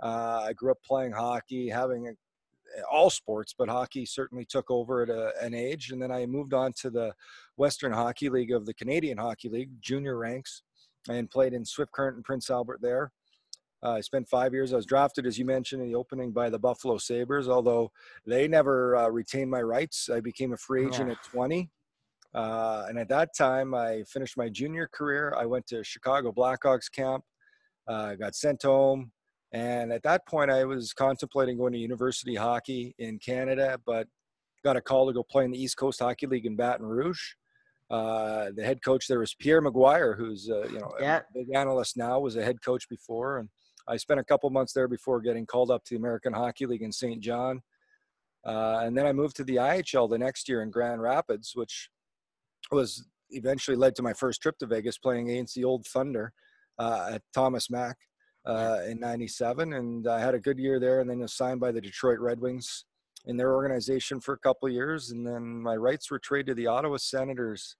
Uh, 0.02 0.46
I 0.48 0.54
grew 0.54 0.72
up 0.72 0.82
playing 0.84 1.12
hockey, 1.12 1.70
having 1.70 2.08
a, 2.08 2.14
all 2.90 3.10
sports, 3.10 3.54
but 3.58 3.70
hockey 3.70 4.06
certainly 4.06 4.46
took 4.46 4.72
over 4.72 5.04
at 5.04 5.10
a, 5.10 5.32
an 5.42 5.54
age. 5.54 5.92
And 5.92 6.02
then 6.02 6.12
I 6.12 6.26
moved 6.26 6.54
on 6.54 6.74
to 6.82 6.90
the 6.90 7.14
Western 7.58 7.92
Hockey 7.92 8.30
League 8.30 8.52
of 8.52 8.66
the 8.66 8.74
Canadian 8.74 9.18
Hockey 9.18 9.50
League, 9.50 9.70
junior 9.82 10.18
ranks, 10.18 10.64
and 11.10 11.30
played 11.30 11.54
in 11.54 11.66
Swift 11.66 11.92
Current 11.92 12.16
and 12.16 12.26
Prince 12.26 12.50
Albert 12.50 12.82
there. 12.82 13.12
Uh, 13.86 13.92
I 13.92 14.02
spent 14.02 14.28
five 14.28 14.52
years. 14.52 14.74
I 14.74 14.78
was 14.78 14.86
drafted, 14.88 15.28
as 15.28 15.38
you 15.38 15.46
mentioned, 15.46 15.84
in 15.84 15.88
the 15.88 15.96
opening 15.96 16.32
by 16.32 16.50
the 16.50 16.58
Buffalo 16.58 16.98
Sabres, 16.98 17.48
although 17.48 17.92
they 18.26 18.48
never 18.48 18.96
uh, 18.96 19.10
retained 19.10 19.52
my 19.52 19.62
rights. 19.62 20.10
I 20.10 20.22
became 20.22 20.54
a 20.54 20.58
free 20.58 20.88
agent 20.88 21.12
at 21.12 21.24
20. 21.24 21.70
Uh, 22.34 22.86
and 22.90 22.98
at 22.98 23.10
that 23.10 23.30
time, 23.38 23.76
I 23.76 24.04
finished 24.08 24.38
my 24.38 24.50
junior 24.50 24.90
career. 24.92 25.36
I 25.38 25.46
went 25.46 25.68
to 25.68 25.84
Chicago 25.84 26.32
Blackhawks 26.32 26.92
camp, 26.92 27.24
uh, 27.88 28.16
got 28.16 28.34
sent 28.34 28.64
home. 28.64 29.12
And 29.52 29.92
at 29.92 30.02
that 30.02 30.26
point, 30.28 30.50
I 30.50 30.66
was 30.66 30.92
contemplating 30.92 31.58
going 31.58 31.74
to 31.74 31.80
university 31.80 32.34
hockey 32.34 32.96
in 32.98 33.20
Canada, 33.20 33.80
but 33.86 34.08
got 34.64 34.76
a 34.76 34.82
call 34.82 35.06
to 35.06 35.14
go 35.14 35.22
play 35.22 35.46
in 35.46 35.52
the 35.52 35.62
East 35.62 35.78
Coast 35.78 36.00
Hockey 36.00 36.26
League 36.26 36.48
in 36.48 36.56
Baton 36.56 36.88
Rouge. 36.88 37.22
Uh, 37.92 38.50
the 38.56 38.64
head 38.64 38.84
coach 38.84 39.08
there 39.08 39.20
was 39.20 39.36
Pierre 39.36 39.62
McGuire, 39.62 40.18
who's 40.18 40.50
uh, 40.50 40.68
you 40.72 40.80
know 40.80 40.92
yeah. 41.00 41.18
a 41.18 41.22
big 41.36 41.54
analyst 41.54 41.96
now, 41.96 42.20
was 42.20 42.36
a 42.36 42.44
head 42.44 42.60
coach 42.64 42.90
before, 42.90 43.38
and 43.38 43.48
I 43.88 43.98
spent 43.98 44.20
a 44.20 44.24
couple 44.24 44.50
months 44.50 44.74
there 44.74 44.88
before 44.88 45.22
getting 45.22 45.46
called 45.46 45.72
up 45.72 45.84
to 45.86 45.94
the 45.94 46.00
American 46.00 46.34
Hockey 46.34 46.66
League 46.66 46.82
in 46.82 46.92
St. 46.92 47.22
John. 47.22 47.62
Uh, 48.46 48.82
and 48.84 48.98
then 48.98 49.06
I 49.06 49.14
moved 49.14 49.36
to 49.38 49.44
the 49.44 49.56
IHL 49.56 50.10
the 50.10 50.18
next 50.18 50.48
year 50.48 50.62
in 50.62 50.70
Grand 50.70 51.02
Rapids, 51.02 51.54
which 51.56 51.90
was 52.72 53.06
eventually 53.32 53.78
led 53.78 53.96
to 53.96 54.04
my 54.04 54.14
first 54.14 54.42
trip 54.42 54.58
to 54.60 54.68
Vegas 54.68 54.98
playing 54.98 55.30
against 55.30 55.56
the 55.56 55.64
Old 55.64 55.86
Thunder 55.86 56.32
uh, 56.78 57.12
at 57.14 57.22
Thomas 57.34 57.70
Mack 57.70 57.98
uh, 58.46 58.80
in 58.88 59.00
97. 59.00 59.74
And 59.74 60.08
I 60.08 60.20
had 60.20 60.36
a 60.36 60.40
good 60.40 60.60
year 60.60 60.80
there 60.80 61.02
and 61.02 61.10
then 61.10 61.20
was 61.20 61.34
signed 61.34 61.60
by 61.60 61.72
the 61.72 61.82
Detroit 61.82 62.20
Red 62.20 62.40
Wings 62.40 62.86
in 63.26 63.38
their 63.38 63.54
organization 63.54 64.20
for 64.20 64.34
a 64.34 64.40
couple 64.40 64.70
years. 64.70 65.12
And 65.12 65.26
then 65.26 65.62
my 65.62 65.76
rights 65.76 66.12
were 66.12 66.20
traded 66.20 66.48
to 66.48 66.54
the 66.54 66.68
Ottawa 66.68 66.98
Senators 66.98 67.76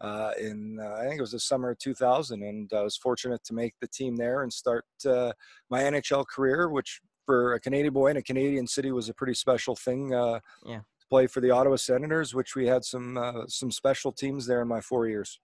uh, 0.00 0.32
in 0.40 0.78
uh, 0.80 0.96
I 1.00 1.06
think 1.06 1.18
it 1.18 1.20
was 1.20 1.32
the 1.32 1.40
summer 1.40 1.70
of 1.70 1.78
2000, 1.78 2.42
and 2.42 2.72
I 2.72 2.82
was 2.82 2.96
fortunate 2.96 3.42
to 3.44 3.54
make 3.54 3.74
the 3.80 3.88
team 3.88 4.16
there 4.16 4.42
and 4.42 4.52
start 4.52 4.84
uh, 5.06 5.32
my 5.70 5.82
NHL 5.82 6.26
career, 6.26 6.68
which 6.68 7.00
for 7.26 7.54
a 7.54 7.60
Canadian 7.60 7.92
boy 7.92 8.08
in 8.08 8.16
a 8.16 8.22
Canadian 8.22 8.66
city 8.66 8.92
was 8.92 9.08
a 9.08 9.14
pretty 9.14 9.34
special 9.34 9.76
thing. 9.76 10.14
Uh, 10.14 10.40
yeah. 10.64 10.78
To 10.78 11.06
play 11.10 11.26
for 11.26 11.40
the 11.40 11.50
Ottawa 11.50 11.76
Senators, 11.76 12.34
which 12.34 12.54
we 12.54 12.66
had 12.66 12.84
some 12.84 13.16
uh, 13.16 13.46
some 13.46 13.70
special 13.70 14.12
teams 14.12 14.46
there 14.46 14.62
in 14.62 14.68
my 14.68 14.80
four 14.80 15.06
years. 15.08 15.40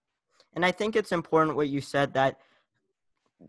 And 0.55 0.65
I 0.65 0.71
think 0.71 0.95
it's 0.95 1.13
important 1.13 1.57
what 1.57 1.69
you 1.69 1.81
said 1.81 2.15
that 2.15 2.39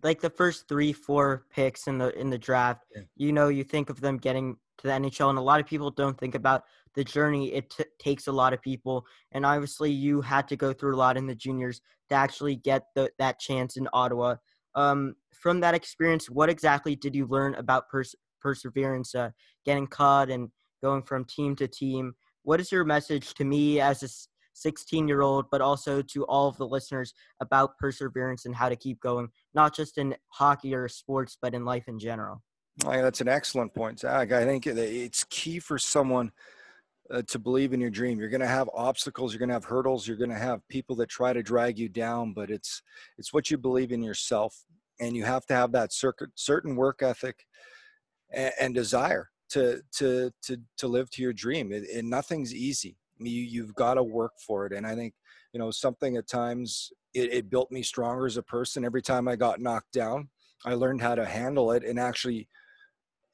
like 0.03 0.21
the 0.21 0.29
first 0.29 0.67
three 0.67 0.93
four 0.93 1.45
picks 1.49 1.87
in 1.87 1.97
the 1.97 2.17
in 2.19 2.29
the 2.29 2.37
draft 2.37 2.85
yeah. 2.95 3.03
you 3.15 3.31
know 3.31 3.47
you 3.49 3.63
think 3.63 3.89
of 3.89 4.01
them 4.01 4.17
getting 4.17 4.57
to 4.77 4.87
the 4.87 4.93
nhl 4.93 5.29
and 5.29 5.37
a 5.37 5.41
lot 5.41 5.59
of 5.59 5.65
people 5.65 5.91
don't 5.91 6.17
think 6.17 6.35
about 6.35 6.63
the 6.95 7.03
journey 7.03 7.53
it 7.53 7.69
t- 7.69 7.83
takes 7.99 8.27
a 8.27 8.31
lot 8.31 8.53
of 8.53 8.61
people 8.61 9.05
and 9.31 9.45
obviously 9.45 9.91
you 9.91 10.21
had 10.21 10.47
to 10.47 10.55
go 10.55 10.73
through 10.73 10.95
a 10.95 10.97
lot 10.97 11.17
in 11.17 11.27
the 11.27 11.35
juniors 11.35 11.81
to 12.09 12.15
actually 12.15 12.55
get 12.55 12.83
the, 12.95 13.09
that 13.19 13.39
chance 13.39 13.77
in 13.77 13.87
ottawa. 13.93 14.35
Um, 14.75 15.15
from 15.33 15.59
that 15.61 15.75
experience 15.75 16.29
what 16.29 16.49
exactly 16.49 16.95
did 16.95 17.15
you 17.15 17.27
learn 17.27 17.55
about 17.55 17.89
pers- 17.89 18.15
perseverance 18.41 19.15
uh, 19.15 19.31
getting 19.65 19.87
cut 19.87 20.29
and 20.29 20.49
going 20.83 21.03
from 21.03 21.25
team 21.25 21.55
to 21.57 21.67
team? 21.67 22.13
What 22.43 22.59
is 22.59 22.71
your 22.71 22.83
message 22.83 23.33
to 23.35 23.45
me 23.45 23.79
as 23.79 24.03
a 24.03 24.09
16 24.53 25.07
year 25.07 25.21
old 25.21 25.45
but 25.51 25.61
also 25.61 26.01
to 26.01 26.23
all 26.25 26.47
of 26.47 26.57
the 26.57 26.67
listeners 26.67 27.13
about 27.41 27.77
perseverance 27.77 28.45
and 28.45 28.55
how 28.55 28.69
to 28.69 28.75
keep 28.75 28.99
going 29.01 29.27
not 29.53 29.75
just 29.75 29.97
in 29.97 30.15
hockey 30.29 30.73
or 30.73 30.87
sports 30.87 31.37
but 31.41 31.53
in 31.53 31.65
life 31.65 31.87
in 31.87 31.99
general? 31.99 32.41
That's 32.83 33.21
an 33.21 33.27
excellent 33.27 33.73
point 33.73 33.99
zach. 33.99 34.31
I 34.31 34.45
think 34.45 34.67
it's 34.67 35.23
key 35.25 35.59
for 35.59 35.77
someone 35.77 36.31
uh, 37.11 37.21
to 37.27 37.39
believe 37.39 37.73
in 37.73 37.79
your 37.79 37.89
dream. 37.89 38.19
You're 38.19 38.29
going 38.29 38.41
to 38.41 38.47
have 38.47 38.69
obstacles, 38.73 39.33
you're 39.33 39.39
going 39.39 39.49
to 39.49 39.55
have 39.55 39.65
hurdles, 39.65 40.07
you're 40.07 40.17
going 40.17 40.29
to 40.29 40.35
have 40.35 40.67
people 40.69 40.95
that 40.97 41.09
try 41.09 41.33
to 41.33 41.43
drag 41.43 41.77
you 41.77 41.89
down, 41.89 42.33
but 42.33 42.49
it's 42.49 42.81
it's 43.17 43.33
what 43.33 43.51
you 43.51 43.57
believe 43.57 43.91
in 43.91 44.01
yourself 44.01 44.65
and 44.99 45.15
you 45.15 45.23
have 45.25 45.45
to 45.47 45.53
have 45.53 45.71
that 45.73 45.91
circuit, 45.93 46.29
certain 46.35 46.75
work 46.75 47.01
ethic 47.01 47.45
and, 48.33 48.53
and 48.59 48.75
desire 48.75 49.29
to 49.49 49.81
to 49.97 50.31
to 50.43 50.57
to 50.77 50.87
live 50.87 51.09
to 51.11 51.21
your 51.21 51.33
dream. 51.33 51.71
It, 51.71 51.83
and 51.93 52.09
nothing's 52.09 52.53
easy. 52.53 52.97
You 53.19 53.41
you've 53.41 53.75
got 53.75 53.95
to 53.95 54.03
work 54.03 54.33
for 54.45 54.65
it 54.65 54.73
and 54.73 54.85
I 54.85 54.95
think 54.95 55.13
you 55.53 55.59
know 55.59 55.71
something 55.71 56.17
at 56.17 56.27
times 56.27 56.91
it, 57.13 57.31
it 57.31 57.49
built 57.49 57.71
me 57.71 57.81
stronger 57.81 58.25
as 58.25 58.37
a 58.37 58.43
person 58.43 58.83
every 58.83 59.01
time 59.01 59.27
I 59.27 59.35
got 59.35 59.61
knocked 59.61 59.93
down. 59.93 60.29
I 60.65 60.73
learned 60.73 61.01
how 61.01 61.15
to 61.15 61.25
handle 61.25 61.71
it 61.71 61.83
and 61.83 61.99
actually 61.99 62.49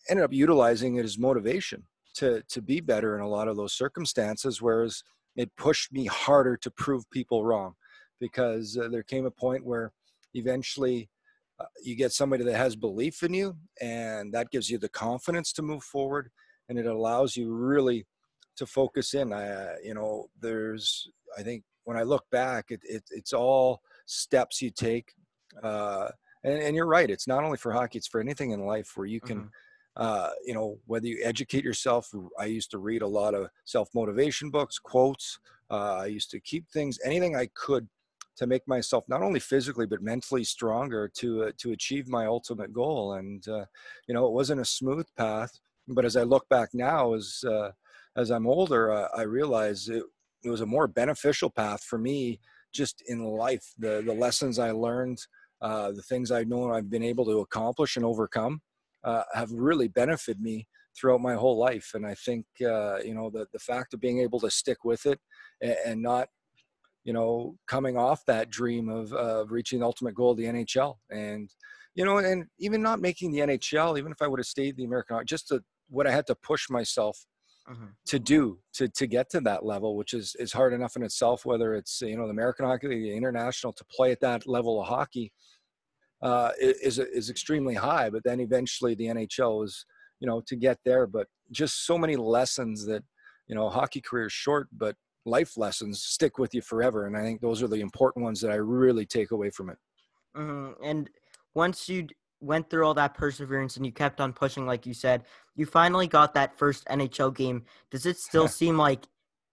ended 0.09 0.25
up 0.25 0.33
utilizing 0.33 0.95
it 0.95 1.05
as 1.05 1.17
motivation 1.17 1.83
to 2.13 2.41
to 2.49 2.61
be 2.61 2.79
better 2.79 3.15
in 3.15 3.21
a 3.21 3.27
lot 3.27 3.47
of 3.47 3.57
those 3.57 3.73
circumstances 3.73 4.61
whereas 4.61 5.03
it 5.35 5.55
pushed 5.55 5.91
me 5.91 6.05
harder 6.05 6.57
to 6.57 6.69
prove 6.71 7.09
people 7.09 7.45
wrong 7.45 7.73
because 8.19 8.77
uh, 8.77 8.87
there 8.89 9.03
came 9.03 9.25
a 9.25 9.31
point 9.31 9.65
where 9.65 9.91
eventually 10.33 11.09
uh, 11.59 11.65
you 11.83 11.95
get 11.95 12.11
somebody 12.11 12.43
that 12.43 12.57
has 12.57 12.75
belief 12.75 13.23
in 13.23 13.33
you 13.33 13.55
and 13.81 14.33
that 14.33 14.51
gives 14.51 14.69
you 14.69 14.77
the 14.77 14.89
confidence 14.89 15.53
to 15.53 15.61
move 15.61 15.83
forward 15.83 16.29
and 16.69 16.77
it 16.77 16.85
allows 16.85 17.35
you 17.35 17.53
really 17.53 18.05
to 18.57 18.65
focus 18.65 19.13
in. 19.13 19.33
I, 19.33 19.47
uh, 19.49 19.73
you 19.83 19.93
know 19.93 20.27
there's 20.39 21.09
i 21.37 21.41
think 21.41 21.63
when 21.85 21.97
i 21.97 22.03
look 22.03 22.25
back 22.31 22.65
it, 22.69 22.81
it 22.83 23.03
it's 23.11 23.33
all 23.33 23.81
steps 24.05 24.61
you 24.61 24.69
take 24.69 25.13
uh, 25.63 26.09
and, 26.43 26.61
and, 26.61 26.75
you're 26.75 26.85
right 26.85 27.09
it's 27.09 27.27
not 27.27 27.43
only 27.43 27.57
for 27.57 27.71
hockey 27.71 27.97
it's 27.97 28.07
for 28.07 28.21
anything 28.21 28.51
in 28.51 28.65
life 28.65 28.91
where 28.95 29.07
you 29.07 29.19
can 29.21 29.37
mm-hmm 29.37 29.47
uh, 29.97 30.29
you 30.45 30.53
know, 30.53 30.77
whether 30.85 31.07
you 31.07 31.19
educate 31.23 31.63
yourself. 31.63 32.09
I 32.39 32.45
used 32.45 32.71
to 32.71 32.77
read 32.77 33.01
a 33.01 33.07
lot 33.07 33.33
of 33.33 33.49
self 33.65 33.89
motivation 33.93 34.49
books, 34.49 34.79
quotes. 34.79 35.39
Uh, 35.69 35.97
I 35.97 36.05
used 36.07 36.31
to 36.31 36.39
keep 36.39 36.69
things, 36.69 36.97
anything 37.03 37.35
I 37.35 37.49
could 37.53 37.87
to 38.37 38.47
make 38.47 38.67
myself 38.67 39.03
not 39.07 39.21
only 39.21 39.39
physically 39.39 39.85
but 39.85 40.01
mentally 40.01 40.43
stronger 40.43 41.07
to 41.15 41.43
uh, 41.43 41.51
to 41.57 41.71
achieve 41.73 42.07
my 42.07 42.25
ultimate 42.25 42.73
goal. 42.73 43.13
And 43.13 43.45
uh, 43.47 43.65
you 44.07 44.13
know, 44.13 44.25
it 44.25 44.33
wasn't 44.33 44.61
a 44.61 44.65
smooth 44.65 45.07
path, 45.17 45.59
but 45.87 46.05
as 46.05 46.15
I 46.15 46.23
look 46.23 46.47
back 46.49 46.69
now, 46.73 47.13
as 47.13 47.43
uh, 47.47 47.71
as 48.15 48.29
I'm 48.31 48.47
older, 48.47 48.91
uh, 48.91 49.07
I 49.15 49.23
realize 49.23 49.89
it, 49.89 50.03
it 50.43 50.49
was 50.49 50.61
a 50.61 50.65
more 50.65 50.87
beneficial 50.87 51.49
path 51.49 51.83
for 51.83 51.97
me 51.97 52.39
just 52.73 53.03
in 53.07 53.23
life. 53.23 53.73
The 53.77 54.01
the 54.05 54.13
lessons 54.13 54.57
I 54.59 54.71
learned, 54.71 55.19
uh, 55.61 55.91
the 55.91 56.01
things 56.03 56.31
I 56.31 56.43
know 56.43 56.71
I've 56.71 56.89
been 56.89 57.03
able 57.03 57.25
to 57.25 57.39
accomplish 57.39 57.97
and 57.97 58.05
overcome, 58.05 58.61
uh, 59.03 59.23
have 59.33 59.51
really 59.51 59.87
benefited 59.87 60.41
me 60.41 60.67
throughout 60.95 61.21
my 61.21 61.35
whole 61.35 61.57
life. 61.57 61.91
And 61.93 62.05
I 62.05 62.15
think 62.15 62.45
uh, 62.61 62.99
you 62.99 63.13
know 63.13 63.29
the 63.29 63.47
the 63.53 63.59
fact 63.59 63.93
of 63.93 64.01
being 64.01 64.19
able 64.19 64.39
to 64.41 64.49
stick 64.49 64.83
with 64.83 65.05
it 65.05 65.19
and, 65.61 65.75
and 65.85 66.01
not 66.01 66.27
you 67.03 67.13
know 67.13 67.55
coming 67.67 67.97
off 67.97 68.25
that 68.25 68.49
dream 68.49 68.89
of 68.89 69.13
of 69.13 69.51
reaching 69.51 69.79
the 69.79 69.85
ultimate 69.85 70.15
goal 70.15 70.31
of 70.31 70.37
the 70.37 70.45
NHL 70.45 70.95
and 71.09 71.49
you 71.95 72.05
know 72.05 72.17
and 72.17 72.45
even 72.59 72.81
not 72.81 73.01
making 73.01 73.31
the 73.31 73.39
NHL 73.39 73.97
even 73.97 74.11
if 74.11 74.21
I 74.21 74.27
would 74.27 74.39
have 74.39 74.45
stayed 74.45 74.77
the 74.77 74.85
American 74.85 75.17
just 75.25 75.47
to, 75.47 75.63
what 75.89 76.07
I 76.07 76.11
had 76.11 76.27
to 76.27 76.35
push 76.35 76.69
myself 76.69 77.25
mm-hmm. 77.69 77.85
to 78.05 78.19
do 78.19 78.59
to 78.73 78.87
to 78.87 79.07
get 79.07 79.29
to 79.31 79.41
that 79.41 79.65
level, 79.65 79.95
which 79.95 80.13
is 80.13 80.35
is 80.39 80.53
hard 80.53 80.73
enough 80.73 80.95
in 80.95 81.03
itself. 81.03 81.45
Whether 81.45 81.75
it's 81.75 82.01
you 82.01 82.17
know 82.17 82.25
the 82.25 82.31
American 82.31 82.65
Hockey 82.65 82.87
League, 82.87 83.03
the 83.03 83.15
international, 83.15 83.73
to 83.73 83.85
play 83.85 84.11
at 84.11 84.21
that 84.21 84.47
level 84.47 84.81
of 84.81 84.87
hockey 84.87 85.31
uh, 86.21 86.51
is 86.59 86.99
is 86.99 87.29
extremely 87.29 87.75
high. 87.75 88.09
But 88.09 88.23
then 88.23 88.39
eventually 88.39 88.95
the 88.95 89.07
NHL 89.07 89.65
is 89.65 89.85
you 90.19 90.27
know 90.27 90.41
to 90.47 90.55
get 90.55 90.77
there. 90.85 91.07
But 91.07 91.27
just 91.51 91.85
so 91.85 91.97
many 91.97 92.15
lessons 92.15 92.85
that 92.85 93.03
you 93.47 93.55
know 93.55 93.69
hockey 93.69 94.01
career 94.01 94.27
is 94.27 94.33
short, 94.33 94.67
but 94.71 94.95
life 95.25 95.57
lessons 95.57 96.03
stick 96.03 96.37
with 96.37 96.53
you 96.53 96.61
forever. 96.61 97.05
And 97.05 97.15
I 97.15 97.21
think 97.21 97.41
those 97.41 97.61
are 97.61 97.67
the 97.67 97.81
important 97.81 98.23
ones 98.23 98.41
that 98.41 98.51
I 98.51 98.55
really 98.55 99.05
take 99.05 99.31
away 99.31 99.49
from 99.51 99.69
it. 99.69 99.77
Mm-hmm. 100.35 100.83
And 100.83 101.09
once 101.53 101.87
you 101.87 102.07
went 102.39 102.69
through 102.69 102.85
all 102.85 102.93
that 102.95 103.13
perseverance 103.13 103.77
and 103.77 103.85
you 103.85 103.91
kept 103.91 104.19
on 104.19 104.33
pushing, 104.33 104.65
like 104.65 104.85
you 104.85 104.93
said, 104.93 105.25
you 105.55 105.65
finally 105.65 106.07
got 106.07 106.33
that 106.33 106.57
first 106.57 106.85
NHL 106.85 107.35
game. 107.35 107.63
Does 107.91 108.05
it 108.05 108.17
still 108.17 108.47
seem 108.47 108.77
like 108.77 109.05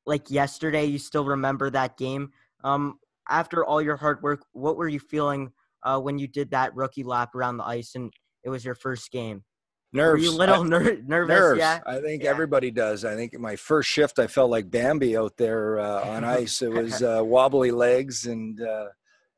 like 0.06 0.30
yesterday? 0.30 0.84
You 0.84 0.98
still 0.98 1.24
remember 1.24 1.70
that 1.70 1.96
game? 1.96 2.32
Um, 2.64 2.98
after 3.28 3.64
all 3.64 3.82
your 3.82 3.96
hard 3.96 4.22
work, 4.22 4.44
what 4.52 4.76
were 4.76 4.88
you 4.88 5.00
feeling 5.00 5.52
uh, 5.82 6.00
when 6.00 6.18
you 6.18 6.26
did 6.26 6.50
that 6.50 6.74
rookie 6.74 7.04
lap 7.04 7.34
around 7.34 7.56
the 7.56 7.64
ice 7.64 7.94
and 7.94 8.12
it 8.44 8.50
was 8.50 8.64
your 8.64 8.74
first 8.74 9.10
game? 9.10 9.44
Nerves. 9.92 10.20
Were 10.20 10.30
you 10.30 10.36
a 10.36 10.38
little 10.38 10.64
ner- 10.64 11.00
nervous? 11.02 11.36
Nerves. 11.36 11.58
Yeah. 11.58 11.80
I 11.86 12.00
think 12.00 12.22
yeah. 12.22 12.30
everybody 12.30 12.70
does. 12.70 13.04
I 13.04 13.14
think 13.14 13.38
my 13.38 13.56
first 13.56 13.88
shift, 13.88 14.18
I 14.18 14.26
felt 14.26 14.50
like 14.50 14.70
Bambi 14.70 15.16
out 15.16 15.36
there 15.36 15.80
uh, 15.80 16.02
on 16.04 16.24
ice. 16.42 16.62
It 16.62 16.70
was 16.70 17.02
uh, 17.02 17.22
wobbly 17.24 17.70
legs 17.70 18.26
and 18.26 18.60
uh, 18.60 18.86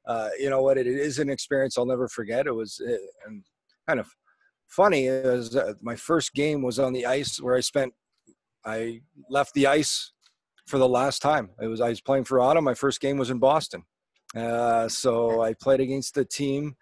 uh, 0.07 0.29
you 0.39 0.51
know 0.51 0.63
what? 0.63 0.79
It 0.79 0.87
is 0.87 1.19
an 1.19 1.31
experience 1.31 1.79
I'll 1.79 1.87
never 1.87 2.09
forget. 2.09 2.47
It 2.47 2.55
was 2.55 2.81
and 3.27 3.45
kind 3.87 4.01
of 4.01 4.09
funny 4.67 5.07
is 5.07 5.55
uh, 5.55 5.75
my 5.83 5.97
first 5.97 6.33
game 6.35 6.63
was 6.63 6.79
on 6.79 6.93
the 6.93 7.07
ice 7.07 7.41
where 7.41 7.57
I 7.57 7.61
spent. 7.61 7.93
I 8.65 9.01
left 9.31 9.55
the 9.55 9.67
ice 9.67 10.13
for 10.67 10.79
the 10.79 10.89
last 10.89 11.23
time. 11.23 11.51
It 11.61 11.67
was 11.67 11.81
I 11.81 11.91
was 11.91 12.01
playing 12.01 12.25
for 12.25 12.41
Ottawa. 12.41 12.63
My 12.63 12.75
first 12.75 13.01
game 13.01 13.19
was 13.19 13.31
in 13.31 13.39
Boston, 13.39 13.85
uh, 14.37 14.89
so 14.89 15.43
I 15.43 15.55
played 15.55 15.81
against 15.81 16.15
the 16.15 16.25
team 16.25 16.77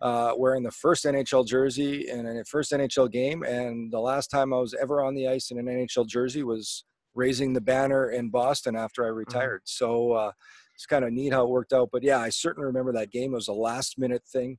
uh, 0.00 0.32
wearing 0.36 0.62
the 0.62 0.70
first 0.70 1.04
NHL 1.04 1.46
jersey 1.46 2.08
in 2.08 2.26
a 2.26 2.44
first 2.44 2.72
NHL 2.72 3.10
game, 3.10 3.42
and 3.42 3.92
the 3.92 4.00
last 4.00 4.28
time 4.28 4.52
I 4.52 4.58
was 4.58 4.74
ever 4.74 5.02
on 5.02 5.14
the 5.14 5.28
ice 5.28 5.50
in 5.50 5.58
an 5.58 5.66
NHL 5.66 6.06
jersey 6.06 6.42
was 6.42 6.84
raising 7.14 7.52
the 7.52 7.60
banner 7.60 8.10
in 8.10 8.28
Boston 8.28 8.76
after 8.76 9.04
I 9.04 9.08
mm-hmm. 9.08 9.18
retired. 9.18 9.62
Mm-hmm. 9.62 9.84
So 9.84 10.12
uh, 10.12 10.32
it's 10.74 10.86
kind 10.86 11.04
of 11.04 11.12
neat 11.12 11.32
how 11.32 11.44
it 11.44 11.50
worked 11.50 11.72
out. 11.72 11.90
But 11.92 12.02
yeah, 12.02 12.18
I 12.18 12.28
certainly 12.28 12.66
remember 12.66 12.92
that 12.92 13.12
game. 13.12 13.32
It 13.32 13.36
was 13.36 13.48
a 13.48 13.52
last 13.52 13.98
minute 13.98 14.24
thing. 14.30 14.58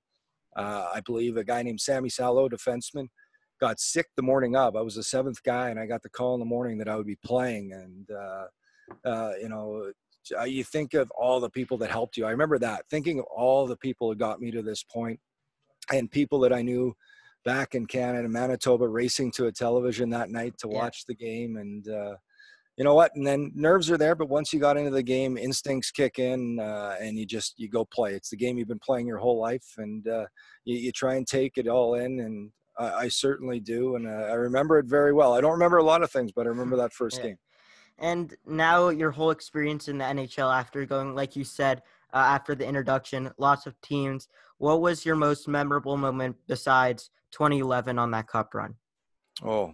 Uh, 0.56 0.88
I 0.94 1.02
believe 1.02 1.36
a 1.36 1.44
guy 1.44 1.62
named 1.64 1.82
Sami 1.82 2.10
Salo, 2.10 2.48
defenseman, 2.48 3.10
got 3.60 3.80
sick 3.80 4.08
the 4.16 4.24
morning 4.24 4.56
of. 4.56 4.76
I 4.76 4.82
was 4.82 4.96
the 4.96 5.04
seventh 5.04 5.44
guy, 5.44 5.70
and 5.70 5.80
I 5.80 5.86
got 5.86 6.02
the 6.02 6.10
call 6.10 6.34
in 6.34 6.40
the 6.40 6.46
morning 6.46 6.78
that 6.78 6.88
I 6.88 6.96
would 6.96 7.06
be 7.06 7.18
playing. 7.24 7.74
And 7.74 8.10
uh, 8.10 8.46
uh, 9.06 9.34
you 9.42 9.50
know, 9.50 9.92
uh, 10.38 10.44
you 10.44 10.64
think 10.64 10.94
of 10.94 11.12
all 11.12 11.40
the 11.40 11.50
people 11.50 11.78
that 11.80 11.92
helped 11.92 12.18
you. 12.18 12.26
I 12.26 12.32
remember 12.32 12.58
that 12.60 12.86
thinking 12.90 13.20
of 13.20 13.26
all 13.26 13.68
the 13.68 13.78
people 13.78 14.10
that 14.10 14.18
got 14.18 14.40
me 14.40 14.52
to 14.52 14.62
this 14.62 14.84
point, 14.84 15.20
and 15.92 16.10
people 16.10 16.40
that 16.42 16.54
I 16.54 16.62
knew 16.62 16.96
back 17.44 17.76
in 17.76 17.86
Canada, 17.86 18.28
Manitoba, 18.28 18.88
racing 18.88 19.32
to 19.34 19.46
a 19.46 19.52
television 19.52 20.10
that 20.10 20.30
night 20.30 20.58
to 20.60 20.68
watch 20.68 21.04
yeah. 21.04 21.14
the 21.14 21.26
game 21.26 21.58
and 21.58 21.88
uh, 21.88 22.16
you 22.78 22.84
know 22.84 22.94
what? 22.94 23.12
And 23.16 23.26
then 23.26 23.52
nerves 23.56 23.90
are 23.90 23.98
there, 23.98 24.16
but 24.16 24.28
once 24.28 24.52
you 24.52 24.60
got 24.60 24.76
into 24.76 24.92
the 24.92 25.04
game, 25.04 25.38
instincts 25.38 25.92
kick 25.92 26.20
in, 26.20 26.60
uh, 26.60 26.96
and 27.00 27.18
you 27.18 27.26
just 27.26 27.54
you 27.58 27.70
go 27.70 27.86
play. 27.86 28.14
It's 28.14 28.30
the 28.30 28.36
game 28.36 28.58
you've 28.58 28.68
been 28.68 28.80
playing 28.80 29.08
your 29.08 29.18
whole 29.18 29.40
life, 29.40 29.66
and 29.78 30.06
uh, 30.08 30.26
you, 30.66 30.78
you, 30.78 30.92
try 30.92 31.16
and 31.16 31.26
take 31.26 31.58
it 31.58 31.70
all 31.70 31.96
in. 31.96 32.20
And 32.20 32.52
I, 32.78 32.92
I 32.94 33.08
certainly 33.08 33.62
do, 33.62 33.96
and 33.96 34.08
uh, 34.08 34.26
I 34.26 34.34
remember 34.34 34.78
it 34.78 34.88
very 34.88 35.14
well. 35.14 35.34
I 35.34 35.40
don't 35.40 35.54
remember 35.54 35.78
a 35.78 35.84
lot 35.84 36.04
of 36.04 36.12
things, 36.12 36.34
but 36.34 36.46
I 36.46 36.50
remember 36.50 36.76
that 36.76 36.92
first 36.92 37.20
yeah. 37.20 37.28
game. 37.28 37.38
And 37.98 38.36
now 38.46 38.90
your 38.90 39.12
whole 39.12 39.32
experience 39.32 39.88
in 39.88 39.98
the 39.98 40.06
NHL, 40.06 40.54
after 40.54 40.86
going, 40.86 41.16
like 41.16 41.36
you 41.36 41.44
said, 41.44 41.82
uh, 42.14 42.18
after 42.18 42.56
the 42.56 42.68
introduction, 42.68 43.32
lots 43.38 43.66
of 43.66 43.80
teams. 43.82 44.28
What 44.58 44.82
was 44.82 45.06
your 45.06 45.16
most 45.16 45.48
memorable 45.48 45.98
moment 45.98 46.36
besides 46.48 47.10
2011 47.32 47.98
on 47.98 48.12
that 48.12 48.28
Cup 48.28 48.54
run? 48.54 48.76
Oh, 49.44 49.74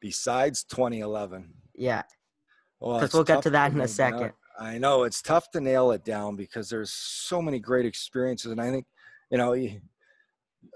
besides 0.00 0.64
2011. 0.64 1.52
Yeah 1.74 2.02
because 2.80 3.12
we'll 3.12 3.24
get 3.24 3.42
to 3.42 3.50
that 3.50 3.72
in 3.72 3.80
a 3.80 3.88
second. 3.88 4.20
Down. 4.20 4.32
I 4.58 4.78
know 4.78 5.04
it's 5.04 5.22
tough 5.22 5.50
to 5.50 5.60
nail 5.60 5.90
it 5.90 6.04
down 6.04 6.36
because 6.36 6.68
there's 6.68 6.92
so 6.92 7.42
many 7.42 7.58
great 7.58 7.86
experiences, 7.86 8.52
and 8.52 8.60
I 8.60 8.70
think 8.70 8.86
you 9.30 9.38
know 9.38 9.52
he 9.52 9.80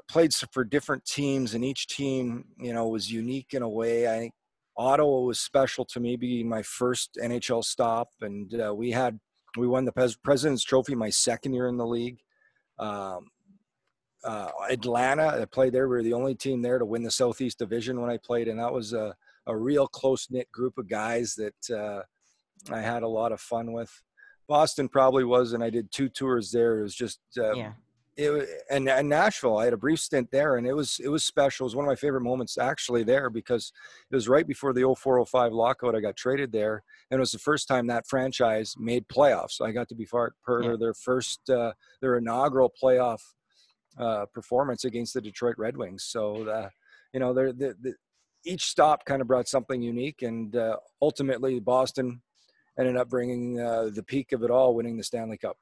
played 0.09 0.33
for 0.53 0.65
different 0.65 1.05
teams, 1.05 1.55
and 1.55 1.65
each 1.65 1.87
team 1.87 2.47
you 2.59 2.73
know 2.73 2.89
was 2.89 3.11
unique 3.11 3.55
in 3.55 3.63
a 3.63 3.69
way. 3.69 4.09
I 4.13 4.19
think 4.19 4.35
Ottawa 4.81 5.21
was 5.21 5.39
special 5.39 5.85
to 5.85 6.01
me, 6.01 6.17
being 6.17 6.49
my 6.49 6.63
first 6.63 7.19
NHL 7.23 7.63
stop, 7.63 8.09
and 8.23 8.53
uh, 8.59 8.75
we 8.75 8.91
had 8.91 9.21
we 9.59 9.67
won 9.67 9.85
the 9.85 9.93
President's 10.23 10.65
Trophy 10.65 10.95
my 10.95 11.11
second 11.11 11.53
year 11.53 11.69
in 11.69 11.77
the 11.77 11.87
league. 11.87 12.19
Um, 12.79 13.29
uh, 14.25 14.51
Atlanta, 14.71 15.39
I 15.41 15.45
played 15.45 15.75
there. 15.75 15.87
We 15.87 15.97
were 15.97 16.03
the 16.03 16.15
only 16.15 16.35
team 16.35 16.63
there 16.63 16.79
to 16.79 16.85
win 16.87 17.03
the 17.03 17.11
Southeast 17.11 17.59
Division 17.59 18.01
when 18.01 18.11
I 18.11 18.17
played, 18.17 18.49
and 18.49 18.59
that 18.59 18.73
was 18.73 18.95
a 18.95 19.15
a 19.47 19.55
real 19.55 19.87
close 19.87 20.29
knit 20.31 20.51
group 20.51 20.79
of 20.79 20.89
guys 20.89 21.35
that 21.35 21.77
uh, 21.77 22.03
I 22.73 22.81
had 22.81 23.03
a 23.03 23.09
lot 23.09 23.33
of 23.33 23.41
fun 23.41 23.73
with. 23.73 23.91
Boston 24.49 24.89
probably 24.89 25.25
was, 25.25 25.53
and 25.53 25.63
I 25.63 25.69
did 25.69 25.93
two 25.93 26.09
tours 26.09 26.53
there. 26.53 26.79
It 26.79 26.83
was 26.85 26.95
just 26.95 27.21
uh, 27.37 27.53
yeah. 27.53 27.73
It 28.21 28.49
and, 28.71 28.89
and 28.89 29.09
Nashville. 29.09 29.57
I 29.57 29.65
had 29.65 29.73
a 29.73 29.79
brief 29.79 29.99
stint 29.99 30.31
there, 30.31 30.57
and 30.57 30.67
it 30.67 30.75
was 30.75 31.01
it 31.03 31.09
was 31.09 31.25
special. 31.25 31.65
It 31.65 31.69
was 31.69 31.77
one 31.77 31.85
of 31.85 31.89
my 31.89 31.97
favorite 31.97 32.23
moments 32.23 32.59
actually 32.59 33.03
there 33.03 33.31
because 33.31 33.73
it 34.11 34.15
was 34.15 34.29
right 34.29 34.47
before 34.47 34.73
the 34.73 34.83
0405 34.83 35.53
lockout. 35.53 35.95
I 35.97 36.01
got 36.01 36.17
traded 36.17 36.53
there, 36.53 36.83
and 37.11 37.19
it 37.19 37.21
was 37.21 37.33
the 37.33 37.39
first 37.39 37.67
time 37.67 37.87
that 37.87 38.07
franchise 38.07 38.75
made 38.79 39.09
playoffs. 39.09 39.61
I 39.61 39.73
got 39.73 39.89
to 39.89 39.95
be 39.95 40.05
part, 40.05 40.35
part 40.45 40.65
yeah. 40.65 40.77
their 40.79 40.95
first 40.95 41.49
uh, 41.49 41.73
their 42.03 42.19
inaugural 42.19 42.71
playoff 42.83 43.21
uh, 43.99 44.27
performance 44.35 44.85
against 44.85 45.15
the 45.15 45.21
Detroit 45.21 45.55
Red 45.57 45.77
Wings. 45.77 46.05
So 46.05 46.49
uh, 46.49 46.69
you 47.15 47.21
know, 47.21 47.33
they're, 47.33 47.53
the 47.53 47.95
each 48.45 48.65
stop 48.65 49.05
kind 49.05 49.21
of 49.21 49.29
brought 49.29 49.49
something 49.49 49.83
unique, 49.83 50.23
and 50.23 50.55
uh, 50.57 50.77
ultimately 51.03 51.61
Boston 51.61 52.23
ended 52.79 52.97
up 52.97 53.09
bringing 53.09 53.61
uh, 53.61 53.91
the 53.95 54.03
peak 54.03 54.33
of 54.33 54.43
it 54.43 54.51
all, 54.51 54.75
winning 54.75 54.97
the 54.97 55.05
Stanley 55.05 55.39
Cup. 55.39 55.57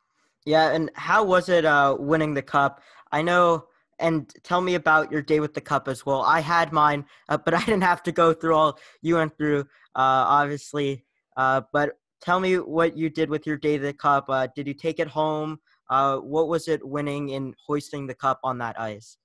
Yeah, 0.47 0.71
and 0.71 0.91
how 0.95 1.25
was 1.25 1.49
it 1.49 1.65
uh, 1.65 1.97
winning 1.99 2.35
the 2.35 2.43
cup? 2.43 2.81
I 3.13 3.23
know, 3.23 3.67
and 3.99 4.33
tell 4.45 4.61
me 4.61 4.75
about 4.75 5.11
your 5.11 5.23
day 5.23 5.41
with 5.41 5.55
the 5.55 5.61
cup 5.61 5.89
as 5.89 6.07
well. 6.07 6.23
I 6.23 6.41
had 6.41 6.73
mine, 6.73 7.05
uh, 7.29 7.39
but 7.39 7.55
I 7.61 7.65
didn't 7.65 7.83
have 7.83 8.03
to 8.05 8.13
go 8.13 8.33
through 8.33 8.55
all 8.55 8.79
you 9.03 9.17
went 9.17 9.37
through, 9.37 9.61
uh, 9.61 10.25
obviously. 10.27 11.05
Uh, 11.37 11.63
but 11.73 11.99
tell 12.21 12.41
me 12.41 12.59
what 12.59 12.97
you 12.97 13.11
did 13.11 13.31
with 13.31 13.47
your 13.47 13.57
day 13.57 13.77
of 13.77 13.83
the 13.83 13.93
cup. 13.93 14.27
Uh, 14.29 14.49
did 14.55 14.67
you 14.67 14.75
take 14.75 14.99
it 14.99 15.09
home? 15.09 15.59
Uh, 15.91 16.19
what 16.19 16.49
was 16.49 16.69
it 16.69 16.87
winning 16.87 17.33
and 17.33 17.55
hoisting 17.67 18.07
the 18.07 18.15
cup 18.15 18.41
on 18.45 18.59
that 18.59 18.79
ice? 18.79 19.17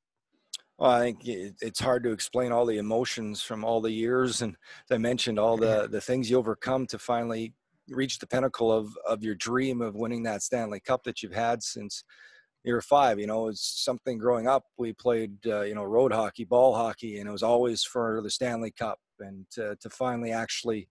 Well, 0.77 0.91
I 0.91 0.99
think 0.99 1.19
it's 1.25 1.79
hard 1.79 2.03
to 2.03 2.11
explain 2.11 2.51
all 2.51 2.65
the 2.65 2.77
emotions 2.77 3.41
from 3.43 3.63
all 3.63 3.79
the 3.79 3.91
years, 3.91 4.41
and 4.41 4.55
as 4.89 4.95
I 4.95 4.97
mentioned, 4.97 5.37
all 5.37 5.55
the 5.55 5.87
the 5.89 6.01
things 6.01 6.29
you 6.29 6.37
overcome 6.37 6.87
to 6.87 6.97
finally 6.97 7.53
reach 7.89 8.19
the 8.19 8.27
pinnacle 8.27 8.71
of 8.71 8.97
of 9.07 9.23
your 9.23 9.35
dream 9.35 9.81
of 9.81 9.95
winning 9.95 10.23
that 10.23 10.41
Stanley 10.41 10.79
Cup 10.79 11.03
that 11.03 11.21
you've 11.21 11.33
had 11.33 11.63
since 11.63 12.03
you 12.63 12.73
were 12.73 12.81
five. 12.81 13.19
You 13.19 13.27
know, 13.27 13.47
it's 13.47 13.83
something 13.83 14.17
growing 14.17 14.47
up. 14.47 14.63
We 14.77 14.93
played, 14.93 15.35
uh, 15.45 15.61
you 15.61 15.75
know, 15.75 15.83
road 15.83 16.13
hockey, 16.13 16.45
ball 16.45 16.73
hockey, 16.73 17.19
and 17.19 17.27
it 17.27 17.31
was 17.31 17.43
always 17.43 17.83
for 17.83 18.21
the 18.21 18.29
Stanley 18.29 18.71
Cup. 18.71 18.99
And 19.19 19.45
to, 19.51 19.75
to 19.81 19.89
finally 19.89 20.31
actually 20.31 20.87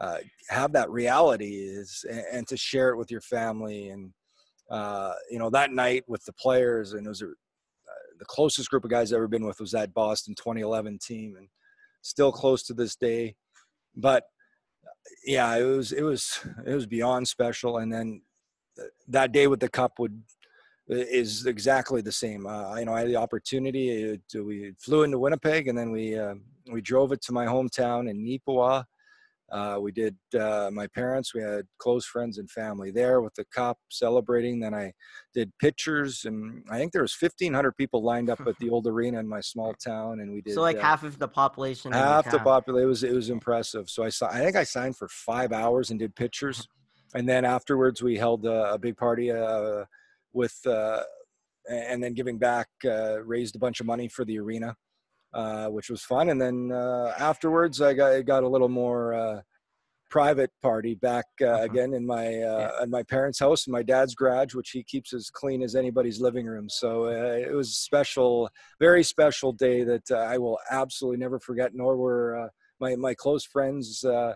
uh, 0.00 0.18
have 0.48 0.72
that 0.72 0.90
reality 0.90 1.54
is, 1.54 2.04
and, 2.32 2.46
to 2.46 2.56
share 2.56 2.90
it 2.90 2.96
with 2.96 3.10
your 3.10 3.20
family, 3.20 3.88
and 3.88 4.12
uh, 4.70 5.12
you 5.30 5.38
know, 5.38 5.50
that 5.50 5.72
night 5.72 6.04
with 6.06 6.24
the 6.24 6.32
players, 6.34 6.92
and 6.92 7.06
it 7.06 7.08
was 7.08 7.22
a 7.22 7.28
the 8.18 8.24
closest 8.24 8.68
group 8.70 8.84
of 8.84 8.90
guys 8.90 9.12
I've 9.12 9.18
ever 9.18 9.28
been 9.28 9.46
with 9.46 9.60
was 9.60 9.72
that 9.72 9.94
Boston 9.94 10.34
2011 10.34 10.98
team, 10.98 11.36
and 11.36 11.48
still 12.02 12.32
close 12.32 12.62
to 12.64 12.74
this 12.74 12.96
day. 12.96 13.36
But 13.96 14.24
yeah, 15.24 15.56
it 15.56 15.64
was 15.64 15.92
it 15.92 16.02
was 16.02 16.40
it 16.66 16.74
was 16.74 16.86
beyond 16.86 17.28
special. 17.28 17.78
And 17.78 17.92
then 17.92 18.22
that 19.08 19.32
day 19.32 19.46
with 19.46 19.60
the 19.60 19.68
cup 19.68 19.98
would 19.98 20.22
is 20.88 21.46
exactly 21.46 22.00
the 22.00 22.12
same. 22.12 22.46
Uh, 22.46 22.76
you 22.76 22.86
know, 22.86 22.94
I 22.94 23.00
had 23.00 23.08
the 23.08 23.16
opportunity. 23.16 24.18
To, 24.30 24.44
we 24.44 24.72
flew 24.78 25.02
into 25.02 25.18
Winnipeg, 25.18 25.68
and 25.68 25.76
then 25.76 25.90
we 25.90 26.18
uh, 26.18 26.34
we 26.72 26.80
drove 26.80 27.12
it 27.12 27.20
to 27.22 27.32
my 27.32 27.46
hometown 27.46 28.08
in 28.08 28.24
Neepawa. 28.24 28.84
Uh, 29.50 29.78
we 29.80 29.90
did 29.90 30.14
uh, 30.38 30.70
my 30.72 30.86
parents. 30.88 31.34
We 31.34 31.42
had 31.42 31.66
close 31.78 32.04
friends 32.04 32.36
and 32.38 32.50
family 32.50 32.90
there 32.90 33.22
with 33.22 33.34
the 33.34 33.46
cop 33.46 33.78
celebrating. 33.90 34.60
Then 34.60 34.74
I 34.74 34.92
did 35.34 35.50
pictures, 35.58 36.26
and 36.26 36.62
I 36.70 36.76
think 36.76 36.92
there 36.92 37.02
was 37.02 37.16
1,500 37.18 37.72
people 37.76 38.02
lined 38.02 38.28
up 38.28 38.40
at 38.46 38.58
the 38.58 38.68
old 38.70 38.86
arena 38.86 39.18
in 39.20 39.28
my 39.28 39.40
small 39.40 39.72
town, 39.74 40.20
and 40.20 40.32
we 40.32 40.42
did 40.42 40.54
so 40.54 40.60
like 40.60 40.76
uh, 40.76 40.82
half 40.82 41.02
of 41.02 41.18
the 41.18 41.28
population. 41.28 41.92
half 41.92 42.30
the 42.30 42.38
population. 42.38 42.84
It 42.84 42.88
was 42.88 43.02
it 43.04 43.14
was 43.14 43.30
impressive. 43.30 43.88
So 43.88 44.04
I 44.04 44.10
saw. 44.10 44.28
I 44.28 44.40
think 44.40 44.56
I 44.56 44.64
signed 44.64 44.96
for 44.96 45.08
five 45.08 45.52
hours 45.52 45.90
and 45.90 45.98
did 45.98 46.14
pictures, 46.14 46.68
and 47.14 47.26
then 47.26 47.44
afterwards 47.46 48.02
we 48.02 48.16
held 48.16 48.44
a, 48.44 48.74
a 48.74 48.78
big 48.78 48.98
party 48.98 49.32
uh, 49.32 49.84
with, 50.34 50.58
uh, 50.66 51.02
and 51.70 52.02
then 52.02 52.12
giving 52.12 52.38
back, 52.38 52.68
uh, 52.84 53.22
raised 53.22 53.56
a 53.56 53.58
bunch 53.58 53.80
of 53.80 53.86
money 53.86 54.08
for 54.08 54.26
the 54.26 54.38
arena, 54.38 54.76
uh, 55.32 55.68
which 55.68 55.90
was 55.90 56.02
fun. 56.02 56.28
And 56.30 56.40
then 56.40 56.70
uh, 56.72 57.14
afterwards 57.18 57.80
I 57.80 57.94
got 57.94 58.24
got 58.24 58.42
a 58.42 58.48
little 58.48 58.68
more. 58.68 59.14
Uh, 59.14 59.40
private 60.10 60.50
party 60.62 60.94
back 60.94 61.26
uh, 61.42 61.44
Uh-huh. 61.44 61.62
again 61.64 61.92
in 61.92 62.06
my 62.06 62.40
uh, 62.40 62.80
at 62.80 62.88
my 62.88 63.02
parents' 63.02 63.38
house 63.40 63.66
in 63.66 63.72
my 63.72 63.82
dad's 63.82 64.14
garage, 64.14 64.54
which 64.54 64.70
he 64.70 64.82
keeps 64.82 65.12
as 65.12 65.28
clean 65.28 65.60
as 65.62 65.74
anybody's 65.74 66.18
living 66.18 66.46
room. 66.46 66.66
So 66.70 67.04
uh, 67.08 67.36
it 67.36 67.52
was 67.52 67.68
a 67.68 67.72
special, 67.72 68.48
very 68.80 69.04
special 69.04 69.52
day 69.52 69.84
that 69.84 70.10
uh, 70.10 70.16
I 70.16 70.38
will 70.38 70.58
absolutely 70.70 71.18
never 71.18 71.38
forget. 71.38 71.74
Nor 71.74 71.98
were 71.98 72.36
uh, 72.44 72.48
my 72.80 72.96
my 72.96 73.12
close 73.12 73.44
friends 73.44 74.02
uh, 74.02 74.32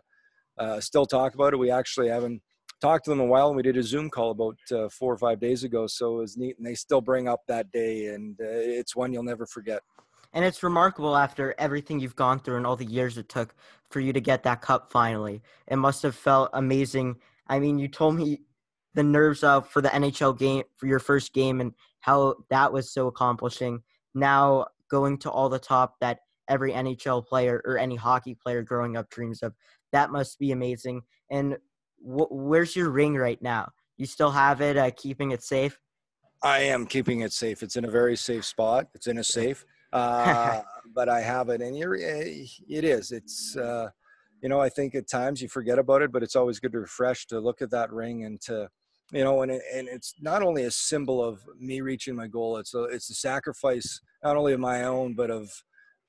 uh, 0.58 0.78
still 0.80 1.06
talk 1.06 1.32
about 1.34 1.54
it. 1.54 1.58
We 1.58 1.70
actually 1.70 2.10
haven't 2.10 2.42
talked 2.82 3.06
to 3.06 3.10
them 3.10 3.20
a 3.20 3.24
while, 3.24 3.48
and 3.48 3.56
we 3.56 3.62
did 3.62 3.78
a 3.78 3.82
Zoom 3.82 4.10
call 4.10 4.32
about 4.32 4.58
uh, 4.70 4.90
four 4.90 5.10
or 5.14 5.16
five 5.16 5.40
days 5.40 5.64
ago. 5.64 5.86
So 5.86 6.16
it 6.16 6.20
was 6.20 6.36
neat, 6.36 6.58
and 6.58 6.66
they 6.66 6.74
still 6.74 7.00
bring 7.00 7.28
up 7.28 7.40
that 7.48 7.70
day, 7.72 8.08
and 8.08 8.38
uh, 8.42 8.44
it's 8.78 8.94
one 8.94 9.10
you'll 9.10 9.22
never 9.22 9.46
forget. 9.46 9.80
And 10.32 10.44
it's 10.44 10.62
remarkable 10.62 11.16
after 11.16 11.54
everything 11.58 12.00
you've 12.00 12.16
gone 12.16 12.40
through 12.40 12.56
and 12.56 12.66
all 12.66 12.76
the 12.76 12.84
years 12.84 13.18
it 13.18 13.28
took 13.28 13.54
for 13.90 14.00
you 14.00 14.12
to 14.12 14.20
get 14.20 14.42
that 14.44 14.62
cup 14.62 14.90
finally. 14.90 15.42
It 15.66 15.76
must 15.76 16.02
have 16.02 16.14
felt 16.14 16.50
amazing. 16.54 17.16
I 17.46 17.58
mean, 17.58 17.78
you 17.78 17.88
told 17.88 18.16
me 18.16 18.40
the 18.94 19.02
nerves 19.02 19.42
of 19.42 19.68
for 19.68 19.80
the 19.80 19.88
NHL 19.90 20.38
game 20.38 20.64
for 20.76 20.86
your 20.86 20.98
first 20.98 21.32
game 21.32 21.60
and 21.60 21.72
how 22.00 22.36
that 22.50 22.72
was 22.72 22.92
so 22.92 23.06
accomplishing. 23.06 23.82
Now 24.14 24.66
going 24.90 25.18
to 25.18 25.30
all 25.30 25.48
the 25.48 25.58
top 25.58 25.96
that 26.00 26.20
every 26.48 26.72
NHL 26.72 27.26
player 27.26 27.62
or 27.64 27.78
any 27.78 27.96
hockey 27.96 28.34
player 28.34 28.62
growing 28.62 28.96
up 28.96 29.08
dreams 29.10 29.42
of. 29.42 29.54
That 29.92 30.10
must 30.10 30.38
be 30.38 30.52
amazing. 30.52 31.02
And 31.30 31.56
wh- 31.98 32.30
where's 32.30 32.76
your 32.76 32.90
ring 32.90 33.14
right 33.14 33.40
now? 33.40 33.70
You 33.96 34.06
still 34.06 34.30
have 34.30 34.60
it, 34.60 34.76
uh, 34.76 34.90
keeping 34.96 35.30
it 35.30 35.42
safe? 35.42 35.78
I 36.42 36.60
am 36.60 36.86
keeping 36.86 37.20
it 37.20 37.32
safe. 37.32 37.62
It's 37.62 37.76
in 37.76 37.84
a 37.84 37.90
very 37.90 38.16
safe 38.16 38.44
spot. 38.44 38.88
It's 38.94 39.06
in 39.06 39.18
a 39.18 39.24
safe, 39.24 39.64
uh, 39.92 40.62
but 40.94 41.08
I 41.08 41.20
have 41.20 41.48
it, 41.48 41.60
and 41.60 41.76
you're, 41.76 41.96
eh, 41.96 42.46
it 42.68 42.84
is. 42.84 43.12
It's, 43.12 43.56
uh, 43.56 43.90
you 44.42 44.48
know, 44.48 44.60
I 44.60 44.68
think 44.68 44.94
at 44.94 45.08
times 45.08 45.40
you 45.40 45.48
forget 45.48 45.78
about 45.78 46.02
it, 46.02 46.10
but 46.12 46.22
it's 46.22 46.36
always 46.36 46.58
good 46.60 46.72
to 46.72 46.80
refresh 46.80 47.26
to 47.28 47.40
look 47.40 47.62
at 47.62 47.70
that 47.70 47.92
ring 47.92 48.24
and 48.24 48.40
to, 48.42 48.68
you 49.12 49.22
know, 49.22 49.42
and 49.42 49.52
it, 49.52 49.62
and 49.72 49.88
it's 49.88 50.14
not 50.20 50.42
only 50.42 50.64
a 50.64 50.70
symbol 50.70 51.22
of 51.22 51.40
me 51.58 51.80
reaching 51.80 52.16
my 52.16 52.26
goal. 52.26 52.56
It's 52.56 52.74
a 52.74 52.84
it's 52.84 53.10
a 53.10 53.14
sacrifice 53.14 54.00
not 54.24 54.36
only 54.36 54.52
of 54.52 54.60
my 54.60 54.84
own, 54.84 55.14
but 55.14 55.30
of, 55.30 55.52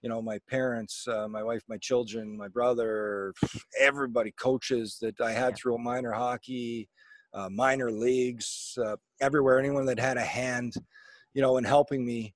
you 0.02 0.10
know, 0.10 0.22
my 0.22 0.40
parents, 0.50 1.08
uh, 1.08 1.28
my 1.28 1.44
wife, 1.44 1.63
my 1.68 1.78
children, 1.78 2.36
my 2.38 2.48
brother, 2.48 3.34
everybody, 3.80 4.32
coaches 4.32 4.98
that 5.02 5.20
I 5.22 5.32
had 5.32 5.50
Yeah. 5.50 5.56
through 5.56 5.78
minor 5.80 6.12
hockey, 6.12 6.90
uh, 7.34 7.50
minor 7.50 7.92
leagues, 7.92 8.78
uh, 8.84 8.96
everywhere. 9.22 9.60
Anyone 9.60 9.86
that 9.86 10.00
had 10.00 10.18
a 10.18 10.22
hand, 10.22 10.74
you 11.34 11.42
know, 11.42 11.58
in 11.58 11.63
helping 11.66 12.06
me 12.06 12.34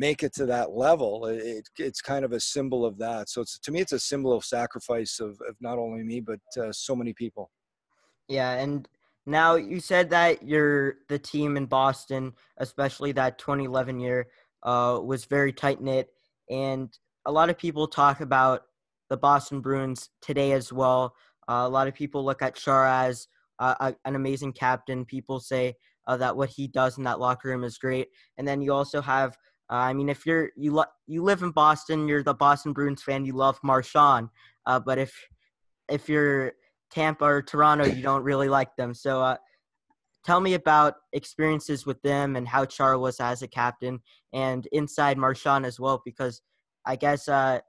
make 0.00 0.22
it 0.22 0.32
to 0.34 0.46
that 0.46 0.72
level, 0.72 1.26
it, 1.26 1.42
it, 1.42 1.68
it's 1.78 2.00
kind 2.00 2.24
of 2.24 2.32
a 2.32 2.40
symbol 2.40 2.86
of 2.86 2.96
that. 2.98 3.28
So 3.28 3.42
it's 3.42 3.58
to 3.58 3.70
me, 3.70 3.80
it's 3.80 3.92
a 3.92 4.00
symbol 4.00 4.32
of 4.32 4.44
sacrifice 4.44 5.20
of, 5.20 5.32
of 5.46 5.54
not 5.60 5.78
only 5.78 6.02
me 6.02 6.20
but 6.20 6.40
uh, 6.58 6.72
so 6.72 6.96
many 6.96 7.12
people. 7.12 7.50
Yeah, 8.26 8.52
and 8.52 8.88
now 9.26 9.56
you 9.56 9.78
said 9.78 10.08
that 10.10 10.42
your 10.42 10.96
the 11.08 11.18
team 11.18 11.56
in 11.56 11.66
Boston, 11.66 12.32
especially 12.56 13.12
that 13.12 13.38
2011 13.38 14.00
year, 14.00 14.28
uh, 14.62 14.98
was 15.04 15.26
very 15.26 15.52
tight 15.52 15.82
knit, 15.82 16.08
and 16.48 16.88
a 17.26 17.32
lot 17.32 17.50
of 17.50 17.58
people 17.58 17.86
talk 17.86 18.20
about 18.20 18.62
the 19.10 19.18
Boston 19.18 19.60
Bruins 19.60 20.08
today 20.22 20.52
as 20.52 20.72
well. 20.72 21.14
Uh, 21.48 21.64
a 21.66 21.68
lot 21.68 21.88
of 21.88 21.94
people 21.94 22.24
look 22.24 22.40
at 22.40 22.54
Char 22.54 22.86
as 22.86 23.28
uh, 23.58 23.92
an 24.04 24.14
amazing 24.14 24.52
captain. 24.52 25.04
People 25.04 25.40
say 25.40 25.74
uh, 26.06 26.16
that 26.16 26.36
what 26.36 26.48
he 26.48 26.68
does 26.68 26.96
in 26.96 27.04
that 27.04 27.20
locker 27.20 27.48
room 27.48 27.64
is 27.64 27.76
great, 27.76 28.08
and 28.38 28.48
then 28.48 28.62
you 28.62 28.72
also 28.72 29.02
have. 29.02 29.36
Uh, 29.70 29.74
I 29.74 29.92
mean, 29.92 30.08
if 30.08 30.26
you're 30.26 30.50
you 30.56 30.72
lo- 30.72 30.84
you 31.06 31.22
live 31.22 31.42
in 31.42 31.52
Boston, 31.52 32.08
you're 32.08 32.24
the 32.24 32.34
Boston 32.34 32.72
Bruins 32.72 33.02
fan. 33.02 33.24
You 33.24 33.34
love 33.34 33.58
Marchand, 33.62 34.28
uh, 34.66 34.80
but 34.80 34.98
if 34.98 35.14
if 35.88 36.08
you're 36.08 36.52
Tampa 36.90 37.24
or 37.24 37.42
Toronto, 37.42 37.84
you 37.84 38.02
don't 38.02 38.24
really 38.24 38.48
like 38.48 38.74
them. 38.76 38.94
So, 38.94 39.22
uh, 39.22 39.36
tell 40.24 40.40
me 40.40 40.54
about 40.54 40.94
experiences 41.12 41.86
with 41.86 42.02
them 42.02 42.36
and 42.36 42.48
how 42.48 42.64
Char 42.64 42.98
was 42.98 43.20
as 43.20 43.42
a 43.42 43.48
captain 43.48 44.00
and 44.32 44.66
inside 44.72 45.18
Marchand 45.18 45.64
as 45.64 45.78
well, 45.78 46.02
because 46.04 46.42
I 46.84 46.96
guess 46.96 47.28
uh, 47.28 47.60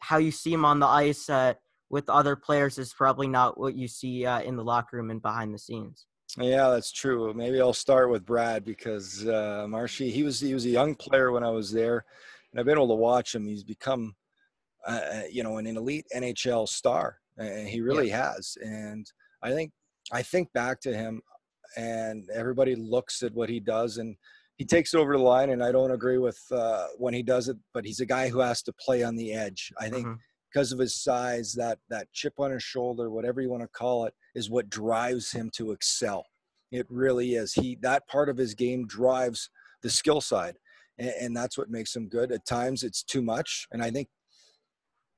how 0.00 0.18
you 0.18 0.30
see 0.30 0.52
him 0.52 0.64
on 0.64 0.80
the 0.80 0.86
ice 0.86 1.30
uh, 1.30 1.54
with 1.88 2.10
other 2.10 2.36
players 2.36 2.78
is 2.78 2.92
probably 2.92 3.28
not 3.28 3.58
what 3.58 3.74
you 3.74 3.88
see 3.88 4.26
uh, 4.26 4.40
in 4.40 4.56
the 4.56 4.64
locker 4.64 4.96
room 4.96 5.10
and 5.10 5.22
behind 5.22 5.54
the 5.54 5.58
scenes. 5.58 6.06
Yeah, 6.38 6.70
that's 6.70 6.92
true. 6.92 7.32
Maybe 7.34 7.60
I'll 7.60 7.72
start 7.72 8.10
with 8.10 8.24
Brad 8.26 8.64
because 8.64 9.26
uh, 9.26 9.66
Marshy, 9.68 10.10
he 10.10 10.22
was 10.22 10.40
he 10.40 10.54
was 10.54 10.64
a 10.66 10.70
young 10.70 10.94
player 10.94 11.32
when 11.32 11.42
I 11.44 11.50
was 11.50 11.72
there, 11.72 12.04
and 12.50 12.60
I've 12.60 12.66
been 12.66 12.76
able 12.76 12.88
to 12.88 12.94
watch 12.94 13.34
him. 13.34 13.46
He's 13.46 13.64
become, 13.64 14.14
uh, 14.86 15.22
you 15.30 15.42
know, 15.42 15.58
an 15.58 15.66
elite 15.66 16.06
NHL 16.14 16.68
star, 16.68 17.18
and 17.38 17.66
he 17.68 17.80
really 17.80 18.08
has. 18.10 18.56
And 18.60 19.06
I 19.42 19.52
think 19.52 19.72
I 20.12 20.22
think 20.22 20.52
back 20.52 20.80
to 20.82 20.94
him, 20.94 21.22
and 21.76 22.28
everybody 22.30 22.74
looks 22.74 23.22
at 23.22 23.32
what 23.34 23.48
he 23.48 23.60
does, 23.60 23.98
and 23.98 24.16
he 24.56 24.64
takes 24.64 24.94
it 24.94 24.98
over 24.98 25.16
the 25.16 25.22
line. 25.22 25.50
And 25.50 25.62
I 25.62 25.72
don't 25.72 25.90
agree 25.90 26.18
with 26.18 26.40
uh, 26.50 26.86
when 26.98 27.14
he 27.14 27.22
does 27.22 27.48
it, 27.48 27.56
but 27.74 27.84
he's 27.84 28.00
a 28.00 28.06
guy 28.06 28.28
who 28.28 28.40
has 28.40 28.62
to 28.62 28.72
play 28.74 29.02
on 29.02 29.16
the 29.16 29.32
edge. 29.32 29.72
I 29.78 29.88
think 29.88 30.06
Mhm. 30.06 30.18
Because 30.56 30.72
of 30.72 30.78
his 30.78 30.94
size, 30.96 31.52
that 31.52 31.78
that 31.90 32.10
chip 32.14 32.32
on 32.38 32.50
his 32.50 32.62
shoulder, 32.62 33.10
whatever 33.10 33.42
you 33.42 33.50
want 33.50 33.62
to 33.62 33.68
call 33.68 34.06
it, 34.06 34.14
is 34.34 34.48
what 34.48 34.70
drives 34.70 35.30
him 35.30 35.50
to 35.50 35.70
excel. 35.72 36.24
It 36.72 36.86
really 36.88 37.34
is. 37.34 37.52
He 37.52 37.76
that 37.82 38.08
part 38.08 38.30
of 38.30 38.38
his 38.38 38.54
game 38.54 38.86
drives 38.86 39.50
the 39.82 39.90
skill 39.90 40.22
side, 40.22 40.56
and, 40.98 41.12
and 41.20 41.36
that's 41.36 41.58
what 41.58 41.68
makes 41.68 41.94
him 41.94 42.08
good. 42.08 42.32
At 42.32 42.46
times, 42.46 42.84
it's 42.84 43.02
too 43.02 43.20
much, 43.20 43.66
and 43.70 43.82
I 43.82 43.90
think 43.90 44.08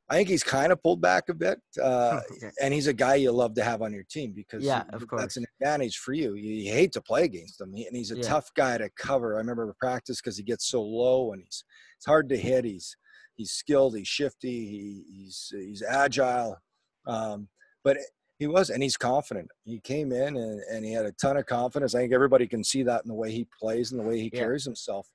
I 0.09 0.17
think 0.17 0.29
he's 0.29 0.43
kind 0.43 0.73
of 0.73 0.83
pulled 0.83 1.01
back 1.01 1.29
a 1.29 1.35
bit. 1.35 1.61
Uh, 1.81 2.19
and 2.61 2.75
he's 2.75 2.89
a 2.89 2.93
guy 2.93 3.15
you 3.15 3.31
love 3.31 3.55
to 3.55 3.63
have 3.63 3.81
on 3.81 3.93
your 3.93 4.05
team 4.11 4.33
because 4.35 4.65
Yeah, 4.65 4.83
of 4.93 5.07
course. 5.07 5.23
that's 5.23 5.37
an 5.37 5.47
advantage 5.61 5.99
for 5.99 6.15
you. 6.15 6.35
You, 6.35 6.53
you 6.65 6.73
hate 6.73 6.91
to 6.95 7.01
play 7.01 7.23
against 7.23 7.61
him, 7.61 7.75
and 7.77 7.97
he's 7.97 8.11
a 8.11 8.17
Yeah. 8.17 8.23
tough 8.23 8.53
guy 8.57 8.77
to 8.79 8.91
cover. 8.97 9.37
I 9.37 9.39
remember 9.39 9.73
practice 9.79 10.21
because 10.21 10.37
he 10.37 10.43
gets 10.43 10.67
so 10.67 10.83
low 10.83 11.33
and 11.33 11.43
he's 11.45 11.63
it's 11.97 12.07
hard 12.07 12.29
to 12.31 12.37
hit. 12.37 12.65
He's 12.65 12.97
he's 13.39 13.53
skilled. 13.53 13.97
He's 13.97 14.07
shifty. 14.09 14.67
He, 14.67 15.05
he's 15.11 15.51
he's 15.51 15.83
agile. 15.83 16.59
Um, 17.07 17.49
but 17.83 17.97
he 18.39 18.47
was, 18.47 18.69
and 18.71 18.83
he's 18.83 18.97
confident. 18.99 19.49
He 19.65 19.81
came 19.81 20.13
in 20.13 20.37
and, 20.37 20.61
and 20.71 20.85
he 20.85 20.93
had 20.93 21.07
a 21.07 21.13
ton 21.13 21.39
of 21.39 21.47
confidence. 21.47 21.95
I 21.95 22.01
think 22.01 22.13
everybody 22.13 22.47
can 22.47 22.63
see 22.63 22.83
that 22.83 23.03
in 23.05 23.09
the 23.09 23.15
way 23.15 23.33
he 23.33 23.49
plays 23.59 23.91
and 23.93 23.99
the 24.01 24.05
way 24.05 24.19
he 24.19 24.31
Yeah. 24.33 24.41
carries 24.41 24.65
himself. 24.65 25.09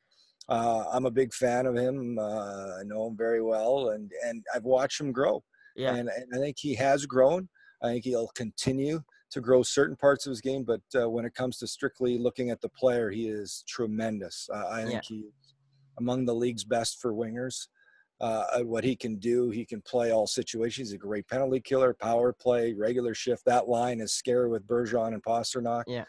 Uh, 0.49 0.85
I'm 0.91 1.05
a 1.05 1.11
big 1.11 1.33
fan 1.33 1.65
of 1.67 1.75
him. 1.75 2.17
Uh, 2.19 2.79
I 2.79 2.83
know 2.83 3.07
him 3.07 3.15
very 3.15 3.41
well, 3.43 3.89
and 3.89 4.11
and 4.25 4.43
I've 4.55 4.63
watched 4.65 4.99
him 4.99 5.11
grow. 5.11 5.43
Yeah. 5.75 5.95
And, 5.95 6.09
and 6.09 6.27
I 6.33 6.37
think 6.39 6.57
he 6.59 6.73
has 6.75 7.05
grown. 7.05 7.47
I 7.81 7.87
think 7.87 8.05
he'll 8.05 8.27
continue 8.35 9.01
to 9.31 9.41
grow 9.41 9.63
certain 9.63 9.95
parts 9.95 10.25
of 10.27 10.29
his 10.31 10.41
game, 10.41 10.63
but 10.63 10.81
uh, 10.95 11.09
when 11.09 11.25
it 11.25 11.33
comes 11.33 11.57
to 11.57 11.67
strictly 11.67 12.17
looking 12.19 12.49
at 12.51 12.61
the 12.61 12.69
player, 12.69 13.09
he 13.09 13.27
is 13.29 13.63
tremendous. 13.67 14.47
Uh, 14.53 14.67
I 14.69 14.83
think 14.83 14.93
Yeah. 15.09 15.15
he 15.17 15.29
among 15.97 16.25
the 16.25 16.35
league's 16.35 16.63
best 16.63 16.99
for 17.01 17.13
wingers. 17.13 17.67
Uh, 18.21 18.61
what 18.61 18.83
he 18.83 18.95
can 18.95 19.17
do, 19.17 19.49
he 19.49 19.65
can 19.65 19.81
play 19.81 20.11
all 20.11 20.25
situations. 20.27 20.89
He's 20.89 20.95
a 20.95 20.97
great 20.97 21.27
penalty 21.27 21.59
killer, 21.59 21.93
power 21.93 22.31
play, 22.31 22.73
regular 22.73 23.13
shift. 23.13 23.43
That 23.45 23.67
line 23.67 23.99
is 23.99 24.13
scary 24.13 24.47
with 24.47 24.65
Bergeron 24.65 25.13
and 25.13 25.23
Pastrnak. 25.23 25.83
Yeah. 25.87 26.05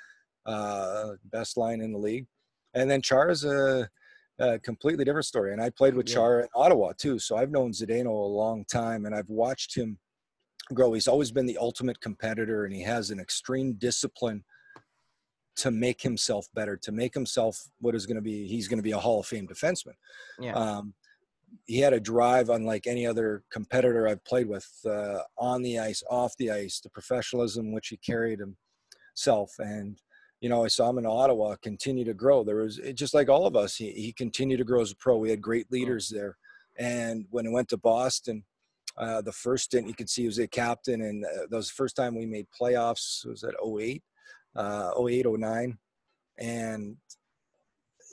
Uh, 0.47 1.13
best 1.33 1.57
line 1.57 1.81
in 1.81 1.93
the 1.93 1.99
league. 1.99 2.27
And 2.75 2.89
then 2.91 3.03
Char 3.03 3.31
is 3.31 3.45
a, 3.45 3.89
a 4.39 4.59
completely 4.61 5.05
different 5.05 5.27
story. 5.27 5.53
And 5.53 5.61
I 5.61 5.71
played 5.71 5.95
with 5.95 6.09
Yeah. 6.09 6.15
Char 6.15 6.41
in 6.41 6.49
Ottawa 6.55 6.93
too, 6.97 7.19
so 7.19 7.37
I've 7.37 7.51
known 7.51 7.73
Zdeno 7.73 8.07
a 8.07 8.11
long 8.11 8.65
time, 8.67 9.07
and 9.07 9.15
I've 9.15 9.29
watched 9.29 9.75
him 9.77 9.99
grow. 10.73 10.93
He's 10.93 11.09
always 11.09 11.33
been 11.33 11.47
the 11.47 11.59
ultimate 11.59 12.01
competitor, 12.01 12.65
and 12.65 12.75
he 12.75 12.83
has 12.83 13.11
an 13.11 13.19
extreme 13.19 13.75
discipline 13.75 14.45
to 15.57 15.71
make 15.71 16.03
himself 16.03 16.47
better, 16.55 16.77
to 16.77 16.93
make 16.93 17.15
himself 17.15 17.59
what 17.81 17.95
is 17.95 18.07
going 18.07 18.17
to 18.17 18.23
be. 18.23 18.47
He's 18.47 18.69
going 18.69 18.79
to 18.79 18.83
be 18.83 18.93
a 18.93 18.99
Hall 18.99 19.21
of 19.21 19.27
Fame 19.27 19.49
defenseman. 19.49 19.95
Yeah. 20.39 20.53
Um, 20.55 20.95
he 21.67 21.79
had 21.79 21.93
a 21.93 22.01
drive 22.01 22.49
unlike 22.51 22.87
any 22.87 23.07
other 23.07 23.43
competitor 23.51 24.07
I've 24.07 24.25
played 24.25 24.49
with 24.49 24.69
uh, 24.87 25.21
on 25.37 25.63
the 25.63 25.79
ice, 25.79 26.03
off 26.11 26.37
the 26.37 26.51
ice, 26.51 26.81
the 26.81 26.91
professionalism 26.91 27.73
which 27.73 27.89
he 27.89 27.97
carried 27.97 28.41
himself. 28.41 29.53
And, 29.59 29.99
you 30.41 30.49
know, 30.49 30.65
I 30.65 30.69
saw 30.69 30.91
him 30.91 30.99
in 30.99 31.07
Ottawa 31.07 31.57
continue 31.63 32.05
to 32.05 32.15
grow. 32.15 32.45
There 32.45 32.57
was 32.57 32.79
it, 32.79 32.95
just 32.95 33.15
like 33.15 33.29
all 33.29 33.47
of 33.47 33.57
us, 33.57 33.77
he, 33.77 33.91
he 33.93 34.13
continued 34.13 34.59
to 34.59 34.65
grow 34.65 34.83
as 34.83 34.93
a 34.93 34.97
pro. 34.97 35.17
We 35.17 35.31
had 35.31 35.41
great 35.41 35.71
leaders 35.71 36.09
there. 36.09 36.37
And 36.77 37.27
when 37.31 37.47
he 37.47 37.53
went 37.53 37.69
to 37.71 37.77
Boston, 37.77 38.45
Uh, 38.97 39.21
the 39.23 39.39
first 39.45 39.65
stint 39.65 39.89
you 39.89 39.95
could 39.99 40.09
see 40.09 40.23
he 40.23 40.29
was 40.29 40.39
a 40.39 40.47
captain, 40.47 41.01
and 41.03 41.25
uh, 41.25 41.47
that 41.49 41.57
was 41.57 41.69
the 41.69 41.81
first 41.83 41.97
time 41.97 42.15
we 42.15 42.27
made 42.27 42.47
playoffs. 42.61 43.27
It 43.27 43.31
was 43.35 43.43
at 43.43 43.57
08, 43.59 44.03
uh, 44.55 44.91
08, 44.97 45.27
09. 45.27 45.79
And 46.39 46.97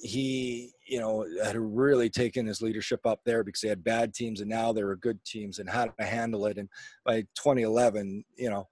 he, 0.01 0.71
you 0.87 0.99
know, 0.99 1.25
had 1.43 1.55
really 1.55 2.09
taken 2.09 2.45
his 2.45 2.61
leadership 2.61 3.05
up 3.05 3.21
there 3.23 3.43
because 3.43 3.61
they 3.61 3.67
had 3.67 3.83
bad 3.83 4.13
teams 4.13 4.41
and 4.41 4.49
now 4.49 4.73
they 4.73 4.83
were 4.83 4.95
good 4.95 5.23
teams 5.23 5.59
and 5.59 5.69
how 5.69 5.85
to 5.85 6.03
handle 6.03 6.47
it. 6.47 6.57
And 6.57 6.67
by 7.05 7.21
2011, 7.35 8.25
you 8.35 8.49
know, 8.49 8.67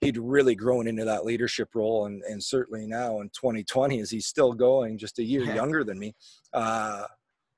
he'd 0.00 0.16
really 0.16 0.54
grown 0.54 0.86
into 0.86 1.04
that 1.04 1.24
leadership 1.24 1.74
role. 1.74 2.06
And, 2.06 2.22
and 2.22 2.42
certainly 2.42 2.86
now 2.86 3.20
in 3.20 3.28
2020, 3.30 4.00
as 4.00 4.10
he's 4.10 4.26
still 4.26 4.52
going, 4.52 4.98
just 4.98 5.18
a 5.18 5.24
year 5.24 5.42
yeah. 5.42 5.56
younger 5.56 5.82
than 5.82 5.98
me, 5.98 6.14
uh, 6.52 7.04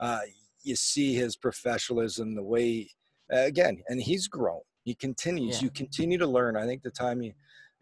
uh, 0.01 0.21
you 0.63 0.75
see 0.77 1.15
his 1.15 1.37
professionalism, 1.37 2.35
the 2.35 2.43
way, 2.43 2.89
uh, 3.33 3.41
again, 3.41 3.83
and 3.89 4.01
he's 4.01 4.29
grown. 4.29 4.61
He 4.85 4.95
continues. 4.95 5.57
Yeah. 5.57 5.65
You 5.65 5.71
continue 5.71 6.17
to 6.19 6.27
learn. 6.27 6.57
I 6.57 6.65
think 6.65 6.83
the 6.83 6.91
time 6.91 7.21
you, 7.21 7.33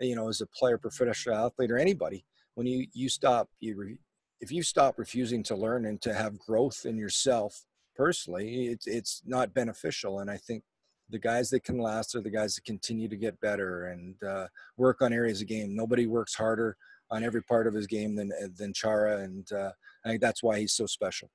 you 0.01 0.17
know, 0.17 0.29
as 0.29 0.41
a 0.41 0.47
player, 0.47 0.79
professional 0.79 1.47
athlete, 1.47 1.71
or 1.71 1.79
anybody, 1.79 2.25
when 2.55 2.67
you 2.67 2.87
you 2.93 3.09
stop, 3.09 3.49
you 3.61 3.77
re, 3.77 3.99
if 4.41 4.53
you 4.53 4.63
stop 4.63 4.99
refusing 4.99 5.43
to 5.45 5.57
learn 5.57 5.87
and 5.87 6.01
to 6.03 6.15
have 6.15 6.39
growth 6.39 6.85
in 6.85 6.97
yourself 6.97 7.65
personally, 7.97 8.69
it's 8.69 8.87
it's 8.87 9.23
not 9.27 9.55
beneficial. 9.55 10.21
And 10.21 10.31
I 10.31 10.37
think 10.37 10.63
the 11.11 11.19
guys 11.19 11.51
that 11.51 11.65
can 11.65 11.79
last 11.79 12.15
are 12.15 12.21
the 12.21 12.31
guys 12.31 12.55
that 12.55 12.65
continue 12.65 13.09
to 13.09 13.17
get 13.17 13.41
better 13.41 13.87
and 13.87 14.23
uh, 14.23 14.47
work 14.77 15.03
on 15.03 15.13
areas 15.13 15.41
of 15.41 15.49
game. 15.49 15.75
Nobody 15.75 16.07
works 16.07 16.35
harder 16.35 16.77
on 17.11 17.25
every 17.25 17.43
part 17.43 17.67
of 17.67 17.75
his 17.75 17.87
game 17.87 18.15
than 18.15 18.33
than 18.57 18.73
Chara, 18.73 19.19
and 19.19 19.51
uh, 19.53 19.73
I 20.05 20.09
think 20.09 20.21
that's 20.21 20.43
why 20.43 20.61
he's 20.61 20.73
so 20.73 20.87
special. 20.87 21.31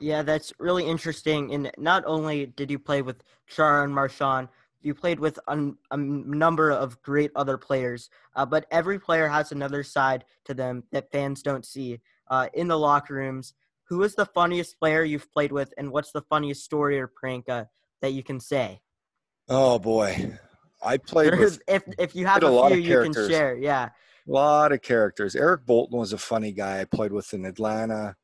Yeah, 0.00 0.22
that's 0.22 0.52
really 0.58 0.86
interesting. 0.86 1.54
And 1.54 1.70
not 1.78 2.02
only 2.06 2.46
did 2.46 2.70
you 2.70 2.78
play 2.78 3.02
with 3.02 3.22
Chara 3.46 3.84
and 3.84 3.94
Marchand, 3.94 4.48
you 4.82 4.94
played 4.94 5.20
with 5.20 5.38
a, 5.48 5.70
a 5.92 5.96
number 5.96 6.70
of 6.70 7.00
great 7.02 7.30
other 7.36 7.56
players, 7.56 8.10
uh, 8.34 8.44
but 8.44 8.66
every 8.70 8.98
player 8.98 9.28
has 9.28 9.52
another 9.52 9.82
side 9.82 10.24
to 10.44 10.54
them 10.54 10.84
that 10.90 11.10
fans 11.12 11.42
don't 11.42 11.64
see 11.64 12.00
uh, 12.28 12.48
in 12.54 12.68
the 12.68 12.78
locker 12.78 13.14
rooms. 13.14 13.54
Who 13.88 14.02
is 14.02 14.14
the 14.14 14.26
funniest 14.26 14.78
player 14.78 15.04
you've 15.04 15.30
played 15.30 15.52
with, 15.52 15.72
and 15.76 15.90
what's 15.90 16.12
the 16.12 16.22
funniest 16.22 16.64
story 16.64 16.98
or 16.98 17.06
prank 17.06 17.48
uh, 17.48 17.64
that 18.00 18.12
you 18.12 18.22
can 18.22 18.40
say? 18.40 18.80
Oh 19.48 19.78
boy, 19.78 20.38
I 20.82 20.96
played 20.96 21.38
with. 21.38 21.60
If 21.68 21.82
if 21.98 22.16
you 22.16 22.26
have 22.26 22.42
a, 22.42 22.46
a 22.46 22.70
few, 22.70 22.78
you 22.78 23.02
can 23.02 23.12
share. 23.12 23.56
Yeah, 23.56 23.90
a 24.26 24.32
lot 24.32 24.72
of 24.72 24.80
characters. 24.80 25.36
Eric 25.36 25.66
Boulton 25.66 25.98
was 25.98 26.12
a 26.12 26.18
funny 26.18 26.52
guy. 26.52 26.80
I 26.80 26.84
played 26.84 27.12
with 27.12 27.32
in 27.34 27.44
Atlanta. 27.44 28.16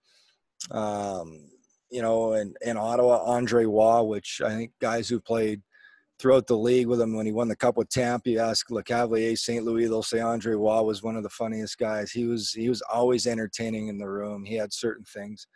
Um, 0.71 1.51
you 1.91 2.03
know, 2.03 2.35
in, 2.35 2.55
in 2.63 2.77
Ottawa, 2.77 3.25
Andre 3.25 3.65
Roy, 3.65 4.03
which 4.03 4.41
I 4.45 4.51
think 4.51 4.73
guys 4.81 5.09
who 5.09 5.21
played 5.21 5.63
throughout 6.21 6.47
the 6.47 6.57
league 6.57 6.87
with 6.87 7.01
him 7.01 7.15
when 7.15 7.25
he 7.25 7.33
won 7.33 7.49
the 7.49 7.57
cup 7.57 7.77
with 7.77 7.89
Tampa. 7.89 8.31
You 8.31 8.41
ask 8.41 8.69
Lecavalier, 8.69 9.39
St. 9.39 9.65
Louis, 9.65 9.87
they'll 9.87 10.03
say 10.03 10.21
Andre 10.21 10.53
Roy 10.55 10.83
was 10.83 11.03
one 11.03 11.17
of 11.17 11.23
the 11.23 11.31
funniest 11.31 11.79
guys. 11.79 12.13
He 12.13 12.27
was 12.27 12.53
he 12.53 12.69
was 12.69 12.83
always 12.83 13.27
entertaining 13.27 13.89
in 13.89 13.99
the 13.99 14.09
room. 14.09 14.45
He 14.45 14.55
had 14.55 14.73
certain 14.73 15.05
things. 15.05 15.47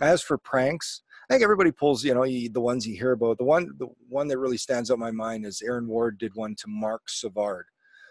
As 0.00 0.22
for 0.22 0.38
pranks, 0.38 1.02
I 1.28 1.34
think 1.34 1.42
everybody 1.42 1.72
pulls, 1.72 2.04
you 2.04 2.14
know, 2.14 2.24
the 2.24 2.60
ones 2.60 2.86
you 2.86 2.96
hear 2.96 3.12
about. 3.12 3.38
The 3.38 3.44
one 3.44 3.70
the 3.78 3.88
one 4.08 4.28
that 4.28 4.38
really 4.38 4.56
stands 4.56 4.90
out 4.90 4.94
in 4.94 5.00
my 5.00 5.10
mind 5.10 5.46
is 5.46 5.62
Aaron 5.62 5.88
Ward 5.88 6.18
did 6.18 6.34
one 6.34 6.54
to 6.56 6.68
Mark 6.68 7.02
Savard. 7.08 7.66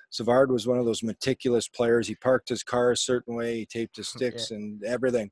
Savard 0.10 0.52
was 0.52 0.68
one 0.68 0.78
of 0.78 0.86
those 0.86 1.04
meticulous 1.04 1.68
players. 1.68 2.08
He 2.08 2.16
parked 2.16 2.50
his 2.50 2.64
car 2.64 2.92
a 2.92 2.98
certain 2.98 3.36
way, 3.36 3.60
he 3.60 3.66
taped 3.66 3.96
his 3.96 4.08
sticks 4.10 4.52
yeah. 4.52 4.58
and 4.58 4.84
everything. 4.84 5.32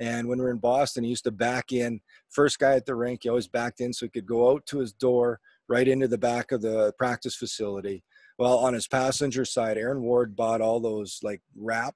And 0.00 0.28
when 0.28 0.38
we 0.38 0.44
were 0.44 0.50
in 0.50 0.58
Boston, 0.58 1.04
he 1.04 1.10
used 1.10 1.24
to 1.24 1.32
back 1.32 1.72
in. 1.72 2.00
First 2.30 2.58
guy 2.58 2.74
at 2.74 2.86
the 2.86 2.94
rink, 2.94 3.20
he 3.22 3.28
always 3.28 3.48
backed 3.48 3.80
in 3.80 3.92
so 3.92 4.06
he 4.06 4.10
could 4.10 4.26
go 4.26 4.52
out 4.52 4.64
to 4.66 4.78
his 4.78 4.92
door, 4.92 5.40
right 5.68 5.86
into 5.86 6.08
the 6.08 6.18
back 6.18 6.52
of 6.52 6.62
the 6.62 6.92
practice 6.98 7.36
facility. 7.36 8.02
Well, 8.38 8.58
on 8.58 8.74
his 8.74 8.86
passenger 8.86 9.44
side, 9.44 9.76
Aaron 9.76 10.02
Ward 10.02 10.36
bought 10.36 10.60
all 10.60 10.80
those 10.80 11.18
like 11.22 11.42
wrap, 11.56 11.94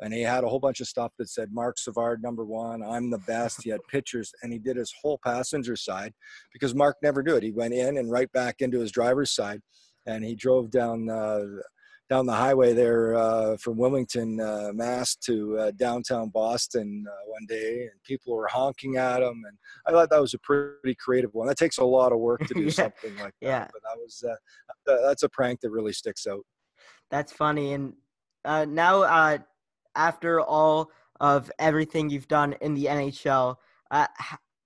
and 0.00 0.12
he 0.12 0.22
had 0.22 0.44
a 0.44 0.48
whole 0.48 0.58
bunch 0.58 0.80
of 0.80 0.88
stuff 0.88 1.12
that 1.18 1.28
said 1.28 1.52
Mark 1.52 1.78
Savard 1.78 2.22
number 2.22 2.44
one, 2.44 2.82
I'm 2.82 3.10
the 3.10 3.18
best. 3.18 3.62
He 3.62 3.70
had 3.70 3.80
pictures, 3.88 4.32
and 4.42 4.52
he 4.52 4.58
did 4.58 4.76
his 4.76 4.92
whole 5.00 5.18
passenger 5.24 5.76
side 5.76 6.12
because 6.52 6.74
Mark 6.74 6.96
never 7.02 7.22
do 7.22 7.36
it. 7.36 7.42
He 7.42 7.52
went 7.52 7.74
in 7.74 7.98
and 7.98 8.10
right 8.10 8.30
back 8.32 8.56
into 8.60 8.80
his 8.80 8.90
driver's 8.90 9.30
side, 9.32 9.60
and 10.06 10.24
he 10.24 10.34
drove 10.34 10.70
down. 10.70 11.08
Uh, 11.08 11.44
down 12.10 12.26
the 12.26 12.32
highway 12.32 12.72
there 12.72 13.14
uh, 13.14 13.56
from 13.56 13.78
Wilmington, 13.78 14.40
uh, 14.40 14.72
Mass 14.74 15.14
to 15.14 15.56
uh, 15.56 15.70
downtown 15.76 16.28
Boston 16.28 17.06
uh, 17.08 17.14
one 17.28 17.46
day, 17.48 17.82
and 17.82 18.02
people 18.02 18.34
were 18.34 18.48
honking 18.48 18.96
at 18.96 19.22
him, 19.22 19.44
and 19.46 19.56
I 19.86 19.92
thought 19.92 20.10
that 20.10 20.20
was 20.20 20.34
a 20.34 20.38
pretty 20.40 20.96
creative 20.96 21.32
one. 21.32 21.46
That 21.46 21.56
takes 21.56 21.78
a 21.78 21.84
lot 21.84 22.12
of 22.12 22.18
work 22.18 22.44
to 22.48 22.54
do 22.54 22.62
yeah. 22.62 22.70
something 22.70 23.16
like 23.18 23.34
that, 23.40 23.46
yeah. 23.48 23.68
but 23.72 23.82
that 23.82 23.96
was 23.96 24.24
uh, 24.28 24.96
that's 25.06 25.22
a 25.22 25.28
prank 25.28 25.60
that 25.60 25.70
really 25.70 25.92
sticks 25.92 26.26
out. 26.26 26.44
That's 27.12 27.32
funny, 27.32 27.74
and 27.74 27.94
uh, 28.44 28.66
now 28.68 29.38
after 29.94 30.40
all 30.40 30.90
of 31.20 31.50
everything 31.60 32.10
you've 32.10 32.28
done 32.28 32.54
in 32.60 32.74
the 32.74 32.86
NHL, 32.86 33.54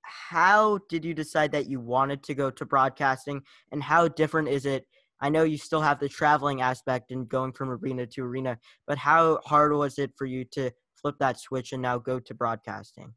how 0.01 0.79
did 0.89 1.05
you 1.05 1.13
decide 1.13 1.53
that 1.53 1.67
you 1.67 1.79
wanted 1.79 2.23
to 2.23 2.35
go 2.35 2.51
to 2.51 2.65
broadcasting, 2.65 3.43
and 3.71 3.83
how 3.83 4.09
different 4.09 4.49
is 4.49 4.65
it? 4.65 4.87
I 5.21 5.29
know 5.29 5.45
you 5.45 5.59
still 5.59 5.81
have 5.81 6.01
the 6.01 6.09
traveling 6.09 6.61
aspect 6.61 7.11
and 7.11 7.29
going 7.29 7.53
from 7.53 7.71
arena 7.71 8.07
to 8.07 8.23
arena, 8.23 8.59
but 8.87 8.99
how 8.99 9.41
hard 9.45 9.73
was 9.73 9.99
it 9.99 10.13
for 10.17 10.27
you 10.27 10.45
to 10.53 10.71
flip 10.95 11.17
that 11.21 11.39
switch 11.39 11.73
and 11.73 11.83
now 11.83 11.99
go 11.99 12.19
to 12.21 12.35
broadcasting? 12.35 13.15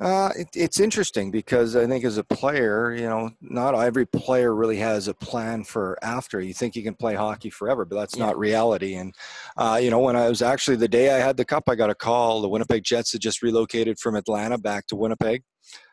Uh, 0.00 0.30
it, 0.36 0.48
it's 0.54 0.80
interesting 0.80 1.30
because 1.30 1.76
I 1.76 1.86
think 1.86 2.04
as 2.04 2.18
a 2.18 2.24
player, 2.24 2.92
you 2.92 3.08
know, 3.08 3.30
not 3.40 3.76
every 3.76 4.06
player 4.06 4.52
really 4.52 4.78
has 4.78 5.06
a 5.06 5.14
plan 5.14 5.62
for 5.62 5.96
after. 6.02 6.40
You 6.40 6.52
think 6.52 6.74
you 6.74 6.82
can 6.82 6.94
play 6.94 7.14
hockey 7.14 7.48
forever, 7.48 7.84
but 7.84 7.94
that's 7.94 8.16
yeah. 8.16 8.26
not 8.26 8.38
reality. 8.38 8.94
And, 8.94 9.14
uh, 9.56 9.78
you 9.80 9.90
know, 9.90 10.00
when 10.00 10.16
I 10.16 10.28
was 10.28 10.42
actually 10.42 10.78
the 10.78 10.88
day 10.88 11.14
I 11.14 11.18
had 11.18 11.36
the 11.36 11.44
cup, 11.44 11.68
I 11.68 11.76
got 11.76 11.90
a 11.90 11.94
call. 11.94 12.42
The 12.42 12.48
Winnipeg 12.48 12.82
Jets 12.82 13.12
had 13.12 13.20
just 13.20 13.40
relocated 13.40 14.00
from 14.00 14.16
Atlanta 14.16 14.58
back 14.58 14.88
to 14.88 14.96
Winnipeg. 14.96 15.44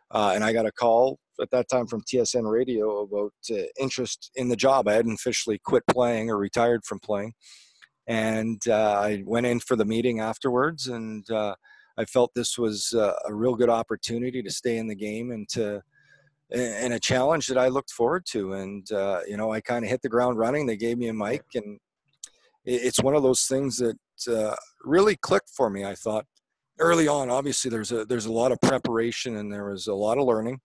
Uh, 0.10 0.32
and 0.34 0.44
I 0.44 0.52
got 0.52 0.66
a 0.66 0.72
call 0.72 1.20
at 1.42 1.52
that 1.52 1.70
time 1.70 1.88
from 1.88 2.02
TSN 2.02 2.50
Radio 2.50 3.02
about 3.02 3.34
uh, 3.52 3.64
interest 3.80 4.32
in 4.36 4.50
the 4.50 4.56
job. 4.56 4.88
I 4.88 4.94
hadn't 4.94 5.14
officially 5.14 5.60
quit 5.64 5.84
playing 5.90 6.30
or 6.30 6.38
retired 6.38 6.86
from 6.86 7.00
playing, 7.00 7.34
and 8.08 8.62
uh, 8.68 9.00
I 9.02 9.24
went 9.26 9.46
in 9.46 9.60
for 9.60 9.76
the 9.76 9.86
meeting 9.86 10.20
afterwards, 10.20 10.88
and 10.88 11.30
uh, 11.32 11.56
I 11.98 12.06
felt 12.06 12.32
this 12.36 12.58
was 12.58 12.94
uh, 12.94 13.14
a 13.26 13.34
real 13.34 13.56
good 13.56 13.70
opportunity 13.70 14.42
to 14.42 14.52
stay 14.52 14.78
in 14.78 14.88
the 14.88 14.96
game 14.96 15.32
and 15.32 15.48
to 15.50 15.82
and 16.54 16.94
a 16.94 17.00
challenge 17.00 17.48
that 17.48 17.58
I 17.58 17.70
looked 17.70 17.92
forward 17.92 18.26
to. 18.32 18.54
And 18.54 18.92
uh, 18.92 19.22
you 19.28 19.38
know, 19.38 19.52
I 19.52 19.62
kind 19.62 19.86
of 19.86 19.90
hit 19.90 20.02
the 20.02 20.10
ground 20.10 20.38
running. 20.38 20.66
They 20.66 20.78
gave 20.78 20.98
me 20.98 21.08
a 21.08 21.14
mic, 21.14 21.44
and 21.56 21.80
it's 22.66 23.02
one 23.02 23.16
of 23.16 23.24
those 23.24 23.44
things 23.44 23.78
that 23.78 23.98
uh, 24.28 24.56
really 24.84 25.16
clicked 25.16 25.50
for 25.56 25.70
me. 25.70 25.86
I 25.86 25.96
thought 25.96 26.26
early 26.82 27.08
on 27.08 27.30
obviously 27.30 27.70
there's 27.70 27.92
a 27.92 28.06
there's 28.06 28.26
a 28.26 28.32
lot 28.32 28.52
of 28.52 28.60
preparation 28.62 29.38
and 29.38 29.54
there 29.54 29.70
was 29.70 29.88
a 29.88 29.94
lot 29.94 30.18
of 30.18 30.26
learning 30.26 30.60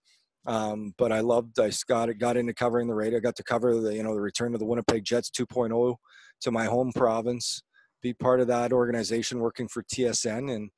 um, 0.47 0.93
but 0.97 1.11
I 1.11 1.19
loved, 1.19 1.59
I 1.59 1.71
got, 1.87 2.09
got 2.17 2.37
into 2.37 2.53
covering 2.53 2.87
the 2.87 2.95
radio. 2.95 3.17
I 3.17 3.21
got 3.21 3.35
to 3.35 3.43
cover 3.43 3.79
the, 3.81 3.93
you 3.93 4.01
know, 4.01 4.13
the 4.13 4.21
return 4.21 4.53
of 4.53 4.59
the 4.59 4.65
Winnipeg 4.65 5.03
Jets 5.03 5.29
2.0 5.29 5.95
to 6.41 6.51
my 6.51 6.65
home 6.65 6.91
province, 6.95 7.61
be 8.01 8.13
part 8.13 8.39
of 8.39 8.47
that 8.47 8.71
organization 8.71 9.39
working 9.39 9.67
for 9.67 9.83
TSN. 9.83 10.55
And 10.55 10.69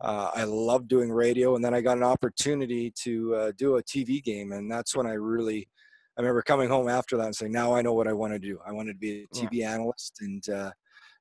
uh, 0.00 0.30
I 0.34 0.44
love 0.44 0.86
doing 0.86 1.10
radio. 1.10 1.56
And 1.56 1.64
then 1.64 1.74
I 1.74 1.80
got 1.80 1.96
an 1.96 2.04
opportunity 2.04 2.92
to 3.02 3.34
uh, 3.34 3.52
do 3.56 3.76
a 3.76 3.82
TV 3.82 4.22
game. 4.22 4.52
And 4.52 4.70
that's 4.70 4.94
when 4.94 5.06
I 5.06 5.14
really, 5.14 5.68
I 6.16 6.20
remember 6.20 6.42
coming 6.42 6.68
home 6.68 6.88
after 6.88 7.16
that 7.16 7.26
and 7.26 7.34
saying, 7.34 7.52
now 7.52 7.74
I 7.74 7.82
know 7.82 7.94
what 7.94 8.06
I 8.06 8.12
want 8.12 8.34
to 8.34 8.38
do. 8.38 8.60
I 8.64 8.70
wanted 8.70 8.92
to 8.92 8.98
be 8.98 9.24
a 9.24 9.34
TV 9.34 9.48
yeah. 9.52 9.74
analyst 9.74 10.18
and 10.20 10.48
uh, 10.48 10.70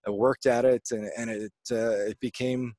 I 0.05 0.11
worked 0.11 0.45
at 0.45 0.65
it 0.65 0.83
and, 0.91 1.09
and 1.17 1.29
it, 1.31 1.51
uh, 1.71 2.05
it 2.09 2.19
became, 2.19 2.75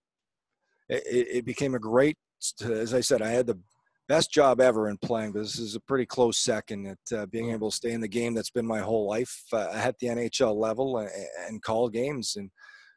it, 0.88 1.02
it 1.38 1.44
became 1.44 1.74
a 1.74 1.80
great, 1.80 2.16
as 2.62 2.94
I 2.94 3.00
said, 3.00 3.20
I 3.20 3.30
had 3.30 3.48
the 3.48 3.58
best 4.08 4.32
job 4.32 4.60
ever 4.60 4.88
in 4.88 4.96
playing, 4.98 5.32
but 5.32 5.40
this 5.40 5.58
is 5.58 5.74
a 5.74 5.80
pretty 5.80 6.06
close 6.06 6.38
second 6.38 6.86
at 6.86 7.16
uh, 7.16 7.26
being 7.26 7.50
able 7.50 7.70
to 7.70 7.76
stay 7.76 7.92
in 7.92 8.00
the 8.00 8.08
game 8.08 8.34
that's 8.34 8.50
been 8.50 8.66
my 8.66 8.80
whole 8.80 9.06
life 9.06 9.42
uh, 9.52 9.68
at 9.72 9.98
the 9.98 10.08
NHL 10.08 10.56
level 10.56 10.98
and, 10.98 11.10
and 11.46 11.62
call 11.62 11.88
games 11.88 12.36
and 12.36 12.50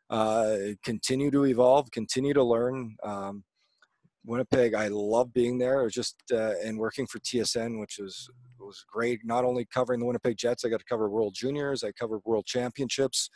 uh, 0.09 0.73
continue 0.83 1.31
to 1.31 1.45
evolve, 1.45 1.91
continue 1.91 2.33
to 2.33 2.43
learn. 2.43 2.95
Um, 3.03 3.43
Winnipeg, 4.25 4.73
I 4.73 4.87
love 4.87 5.33
being 5.33 5.57
there. 5.57 5.87
just 5.89 6.15
uh, 6.31 6.53
and 6.63 6.77
working 6.77 7.07
for 7.07 7.19
TSN, 7.19 7.79
which 7.79 7.97
was 7.99 8.29
was 8.59 8.85
great. 8.91 9.19
Not 9.23 9.43
only 9.43 9.65
covering 9.65 9.99
the 9.99 10.05
Winnipeg 10.05 10.37
Jets, 10.37 10.63
I 10.63 10.69
got 10.69 10.79
to 10.79 10.85
cover 10.85 11.09
World 11.09 11.33
Juniors, 11.33 11.83
I 11.83 11.91
covered 11.91 12.21
World 12.25 12.45
Championships. 12.45 13.29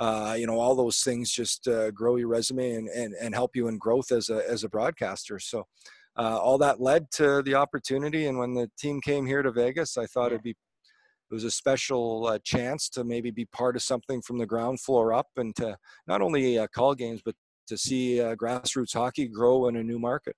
Uh, 0.00 0.34
you 0.36 0.46
know, 0.46 0.58
all 0.58 0.74
those 0.74 1.00
things 1.02 1.30
just 1.30 1.68
uh, 1.68 1.92
grow 1.92 2.16
your 2.16 2.26
resume 2.26 2.72
and, 2.72 2.88
and, 2.88 3.14
and 3.14 3.32
help 3.32 3.54
you 3.54 3.68
in 3.68 3.78
growth 3.78 4.10
as 4.10 4.28
a, 4.28 4.42
as 4.50 4.64
a 4.64 4.68
broadcaster. 4.68 5.38
So 5.38 5.64
uh, 6.16 6.38
all 6.38 6.58
that 6.58 6.80
led 6.80 7.10
to 7.12 7.42
the 7.42 7.54
opportunity. 7.54 8.26
And 8.26 8.38
when 8.38 8.54
the 8.54 8.70
team 8.78 9.00
came 9.00 9.26
here 9.26 9.42
to 9.42 9.50
Vegas, 9.50 9.96
I 9.96 10.06
thought 10.06 10.30
yeah. 10.30 10.36
it'd 10.36 10.42
be 10.42 10.56
it 11.30 11.34
was 11.34 11.44
a 11.44 11.50
special 11.50 12.26
uh, 12.26 12.38
chance 12.44 12.88
to 12.90 13.02
maybe 13.02 13.30
be 13.30 13.46
part 13.46 13.76
of 13.76 13.82
something 13.82 14.20
from 14.22 14.38
the 14.38 14.46
ground 14.46 14.80
floor 14.80 15.12
up 15.12 15.28
and 15.36 15.56
to 15.56 15.76
not 16.06 16.20
only 16.20 16.58
uh, 16.58 16.66
call 16.68 16.94
games 16.94 17.22
but 17.24 17.34
to 17.66 17.78
see 17.78 18.20
uh, 18.20 18.36
grassroots 18.36 18.92
hockey 18.92 19.26
grow 19.26 19.66
in 19.68 19.76
a 19.76 19.82
new 19.82 19.98
market. 19.98 20.36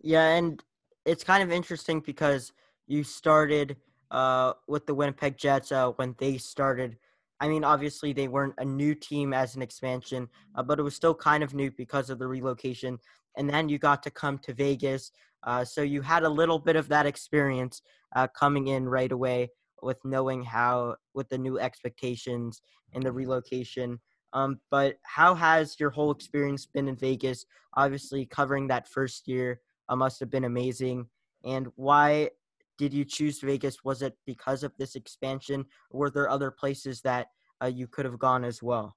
Yeah, 0.00 0.34
and 0.34 0.62
it's 1.06 1.24
kind 1.24 1.42
of 1.42 1.52
interesting 1.52 2.00
because 2.00 2.52
you 2.86 3.04
started 3.04 3.76
uh, 4.10 4.54
with 4.68 4.86
the 4.86 4.94
Winnipeg 4.94 5.36
Jets 5.38 5.72
uh, 5.72 5.90
when 5.92 6.14
they 6.18 6.36
started. 6.36 6.96
I 7.40 7.48
mean, 7.48 7.64
obviously 7.64 8.12
they 8.12 8.28
weren't 8.28 8.54
a 8.58 8.64
new 8.64 8.94
team 8.94 9.32
as 9.32 9.56
an 9.56 9.62
expansion, 9.62 10.28
uh, 10.54 10.62
but 10.62 10.78
it 10.78 10.82
was 10.82 10.94
still 10.94 11.14
kind 11.14 11.42
of 11.42 11.54
new 11.54 11.70
because 11.70 12.10
of 12.10 12.18
the 12.18 12.26
relocation. 12.26 12.98
And 13.36 13.48
then 13.48 13.68
you 13.68 13.78
got 13.78 14.02
to 14.04 14.10
come 14.10 14.38
to 14.38 14.52
Vegas, 14.52 15.12
uh, 15.44 15.64
so 15.64 15.82
you 15.82 16.02
had 16.02 16.22
a 16.22 16.28
little 16.28 16.58
bit 16.58 16.76
of 16.76 16.88
that 16.88 17.06
experience 17.06 17.82
uh, 18.14 18.28
coming 18.28 18.68
in 18.68 18.88
right 18.88 19.10
away 19.10 19.50
with 19.82 19.98
knowing 20.04 20.44
how 20.44 20.96
with 21.14 21.28
the 21.28 21.38
new 21.38 21.58
expectations 21.58 22.62
and 22.94 23.02
the 23.02 23.12
relocation. 23.12 23.98
Um, 24.32 24.60
but 24.70 24.96
how 25.02 25.34
has 25.34 25.78
your 25.80 25.90
whole 25.90 26.10
experience 26.10 26.64
been 26.64 26.88
in 26.88 26.96
Vegas? 26.96 27.44
Obviously, 27.76 28.24
covering 28.24 28.68
that 28.68 28.88
first 28.88 29.26
year 29.28 29.60
uh, 29.88 29.96
must 29.96 30.20
have 30.20 30.30
been 30.30 30.44
amazing. 30.44 31.06
And 31.44 31.68
why 31.74 32.30
did 32.78 32.94
you 32.94 33.04
choose 33.04 33.40
Vegas? 33.40 33.84
Was 33.84 34.02
it 34.02 34.16
because 34.26 34.62
of 34.62 34.72
this 34.78 34.94
expansion, 34.94 35.66
were 35.90 36.10
there 36.10 36.30
other 36.30 36.50
places 36.50 37.00
that 37.02 37.28
uh, 37.62 37.66
you 37.66 37.86
could 37.86 38.04
have 38.04 38.18
gone 38.18 38.44
as 38.44 38.62
well? 38.62 38.96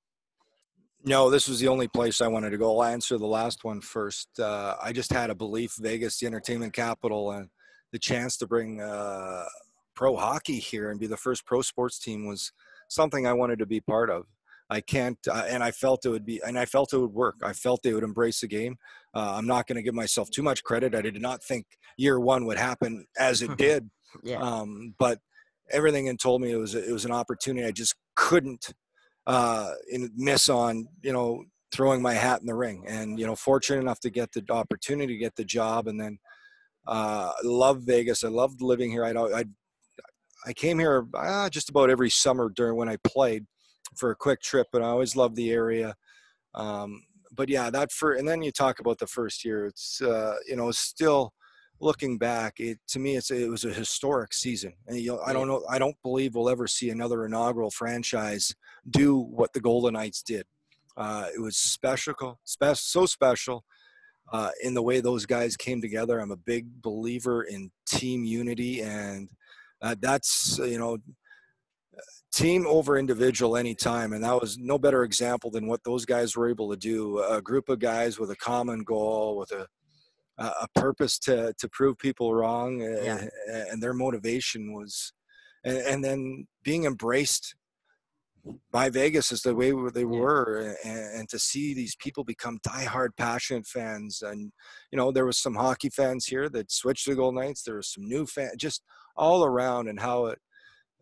No, 1.05 1.29
this 1.29 1.47
was 1.47 1.59
the 1.59 1.67
only 1.67 1.87
place 1.87 2.19
I 2.19 2.27
wanted 2.27 2.49
to 2.49 2.57
go. 2.57 2.79
I'll 2.79 2.91
answer 2.91 3.19
the 3.19 3.27
last 3.27 3.63
one 3.63 3.79
first. 3.79 4.39
Uh, 4.39 4.75
I 4.81 4.91
just 4.91 5.13
had 5.13 5.29
a 5.29 5.35
belief 5.35 5.75
Vegas, 5.79 6.19
the 6.19 6.25
entertainment 6.25 6.73
capital, 6.73 7.31
and 7.31 7.49
the 7.91 7.99
chance 7.99 8.37
to 8.37 8.47
bring 8.47 8.81
uh, 8.81 9.45
pro 9.95 10.15
hockey 10.15 10.57
here 10.57 10.89
and 10.89 10.99
be 10.99 11.05
the 11.05 11.15
first 11.15 11.45
pro 11.45 11.61
sports 11.61 11.99
team 11.99 12.25
was 12.25 12.51
something 12.87 13.27
I 13.27 13.33
wanted 13.33 13.59
to 13.59 13.67
be 13.67 13.79
part 13.79 14.09
of. 14.09 14.25
I 14.67 14.81
can't, 14.81 15.19
uh, 15.29 15.45
and 15.47 15.63
I 15.63 15.69
felt 15.69 16.05
it 16.05 16.09
would 16.09 16.25
be, 16.25 16.41
and 16.43 16.57
I 16.57 16.65
felt 16.65 16.91
it 16.91 16.97
would 16.97 17.13
work. 17.13 17.35
I 17.43 17.53
felt 17.53 17.83
they 17.83 17.93
would 17.93 18.03
embrace 18.03 18.41
the 18.41 18.47
game. 18.47 18.77
Uh, 19.13 19.35
I'm 19.37 19.45
not 19.45 19.67
going 19.67 19.75
to 19.75 19.83
give 19.83 19.93
myself 19.93 20.31
too 20.31 20.41
much 20.41 20.63
credit. 20.63 20.95
I 20.95 21.01
did 21.01 21.21
not 21.21 21.43
think 21.43 21.67
year 21.97 22.19
one 22.19 22.45
would 22.45 22.57
happen 22.57 23.05
as 23.19 23.43
it 23.43 23.55
did. 23.57 23.91
yeah. 24.23 24.39
Um, 24.39 24.95
but 24.97 25.19
everything 25.71 26.09
and 26.09 26.19
told 26.19 26.41
me 26.41 26.51
it 26.51 26.57
was 26.57 26.75
it 26.75 26.91
was 26.91 27.05
an 27.05 27.11
opportunity 27.11 27.67
I 27.67 27.71
just 27.71 27.95
couldn't 28.15 28.73
uh, 29.27 29.71
miss 30.15 30.49
on. 30.49 30.88
You 31.01 31.13
know, 31.13 31.45
throwing 31.71 32.01
my 32.01 32.13
hat 32.13 32.39
in 32.41 32.47
the 32.47 32.55
ring, 32.55 32.85
and 32.88 33.19
you 33.19 33.25
know, 33.25 33.35
fortunate 33.35 33.81
enough 33.81 33.99
to 34.01 34.09
get 34.09 34.31
the 34.31 34.43
opportunity 34.49 35.13
to 35.13 35.19
get 35.19 35.35
the 35.35 35.45
job, 35.45 35.88
and 35.88 35.99
then 35.99 36.17
uh, 36.88 37.31
love 37.43 37.81
Vegas. 37.83 38.23
I 38.23 38.29
loved 38.29 38.61
living 38.61 38.91
here. 38.91 39.03
I 39.03 39.11
I 39.11 39.45
I 40.45 40.53
came 40.53 40.79
here 40.79 41.05
uh, 41.13 41.49
just 41.49 41.69
about 41.69 41.89
every 41.89 42.09
summer 42.09 42.49
during 42.49 42.77
when 42.77 42.89
I 42.89 42.97
played 43.03 43.45
for 43.95 44.11
a 44.11 44.15
quick 44.15 44.41
trip, 44.41 44.67
and 44.73 44.83
I 44.83 44.88
always 44.88 45.15
loved 45.15 45.35
the 45.35 45.51
area. 45.51 45.95
Um, 46.53 47.03
but 47.31 47.49
yeah, 47.49 47.69
that 47.69 47.91
for 47.91 48.13
and 48.13 48.27
then 48.27 48.41
you 48.41 48.51
talk 48.51 48.79
about 48.79 48.99
the 48.99 49.07
first 49.07 49.43
year. 49.43 49.65
It's 49.65 50.01
uh, 50.01 50.35
you 50.47 50.55
know 50.55 50.71
still 50.71 51.33
looking 51.79 52.17
back, 52.17 52.59
it 52.59 52.79
to 52.89 52.99
me 52.99 53.15
it's 53.15 53.31
it 53.31 53.49
was 53.49 53.65
a 53.65 53.73
historic 53.73 54.33
season, 54.33 54.73
and 54.88 54.97
you 54.99 55.13
know, 55.13 55.19
I 55.25 55.33
don't 55.33 55.47
know 55.47 55.63
I 55.69 55.79
don't 55.79 55.95
believe 56.03 56.35
we'll 56.35 56.49
ever 56.49 56.67
see 56.67 56.89
another 56.89 57.25
inaugural 57.25 57.71
franchise 57.71 58.53
do 58.89 59.17
what 59.17 59.53
the 59.53 59.61
Golden 59.61 59.93
Knights 59.93 60.21
did. 60.23 60.45
Uh, 60.97 61.27
it 61.35 61.39
was 61.39 61.57
special, 61.57 62.39
spe- 62.45 62.75
so 62.75 63.05
special 63.05 63.65
uh, 64.31 64.51
in 64.63 64.73
the 64.73 64.81
way 64.81 65.01
those 65.01 65.25
guys 65.25 65.57
came 65.57 65.81
together. 65.81 66.19
I'm 66.19 66.31
a 66.31 66.38
big 66.38 66.81
believer 66.81 67.43
in 67.43 67.71
team 67.85 68.23
unity, 68.23 68.81
and 68.81 69.29
uh, 69.81 69.95
that's 69.99 70.57
you 70.59 70.79
know 70.79 70.97
team 72.31 72.65
over 72.67 72.97
individual 72.97 73.55
anytime 73.55 74.11
and 74.11 74.21
that 74.21 74.41
was 74.41 74.57
no 74.57 74.77
better 74.77 75.05
example 75.05 75.49
than 75.49 75.67
what 75.67 75.81
those 75.85 76.03
guys 76.03 76.35
were 76.35 76.49
able 76.49 76.69
to 76.69 76.75
do 76.75 77.23
a 77.23 77.41
group 77.41 77.69
of 77.69 77.79
guys 77.79 78.19
with 78.19 78.29
a 78.29 78.35
common 78.35 78.83
goal 78.83 79.38
with 79.38 79.51
a 79.53 79.65
a 80.38 80.67
purpose 80.76 81.17
to 81.19 81.54
to 81.58 81.69
prove 81.69 81.98
people 81.98 82.34
wrong 82.34 82.82
yeah. 82.82 83.26
and 83.48 83.82
their 83.82 83.93
motivation 83.93 84.74
was 84.74 85.13
and, 85.63 85.78
and, 85.78 86.04
then 86.04 86.45
being 86.63 86.84
embraced 86.84 87.56
by 88.69 88.89
Vegas 88.89 89.32
is 89.32 89.41
the 89.41 89.56
way 89.56 89.71
they 89.93 90.06
were 90.06 90.76
and, 90.84 91.19
and, 91.19 91.30
to 91.30 91.39
see 91.39 91.74
these 91.74 91.95
people 91.95 92.24
become 92.24 92.60
diehard 92.67 93.10
passionate 93.17 93.65
fans 93.65 94.21
and 94.21 94.52
you 94.91 94.98
know 94.98 95.12
there 95.12 95.26
was 95.26 95.38
some 95.38 95.56
hockey 95.56 95.89
fans 95.89 96.26
here 96.26 96.50
that 96.50 96.71
switched 96.71 97.06
to 97.06 97.15
Golden 97.15 97.41
Knights 97.41 97.63
there 97.63 97.78
was 97.78 97.93
some 97.93 98.04
new 98.04 98.26
fans 98.26 98.56
just 98.58 98.84
all 99.15 99.45
around 99.45 99.88
and 99.88 100.00
how 100.00 100.26
it 100.26 100.39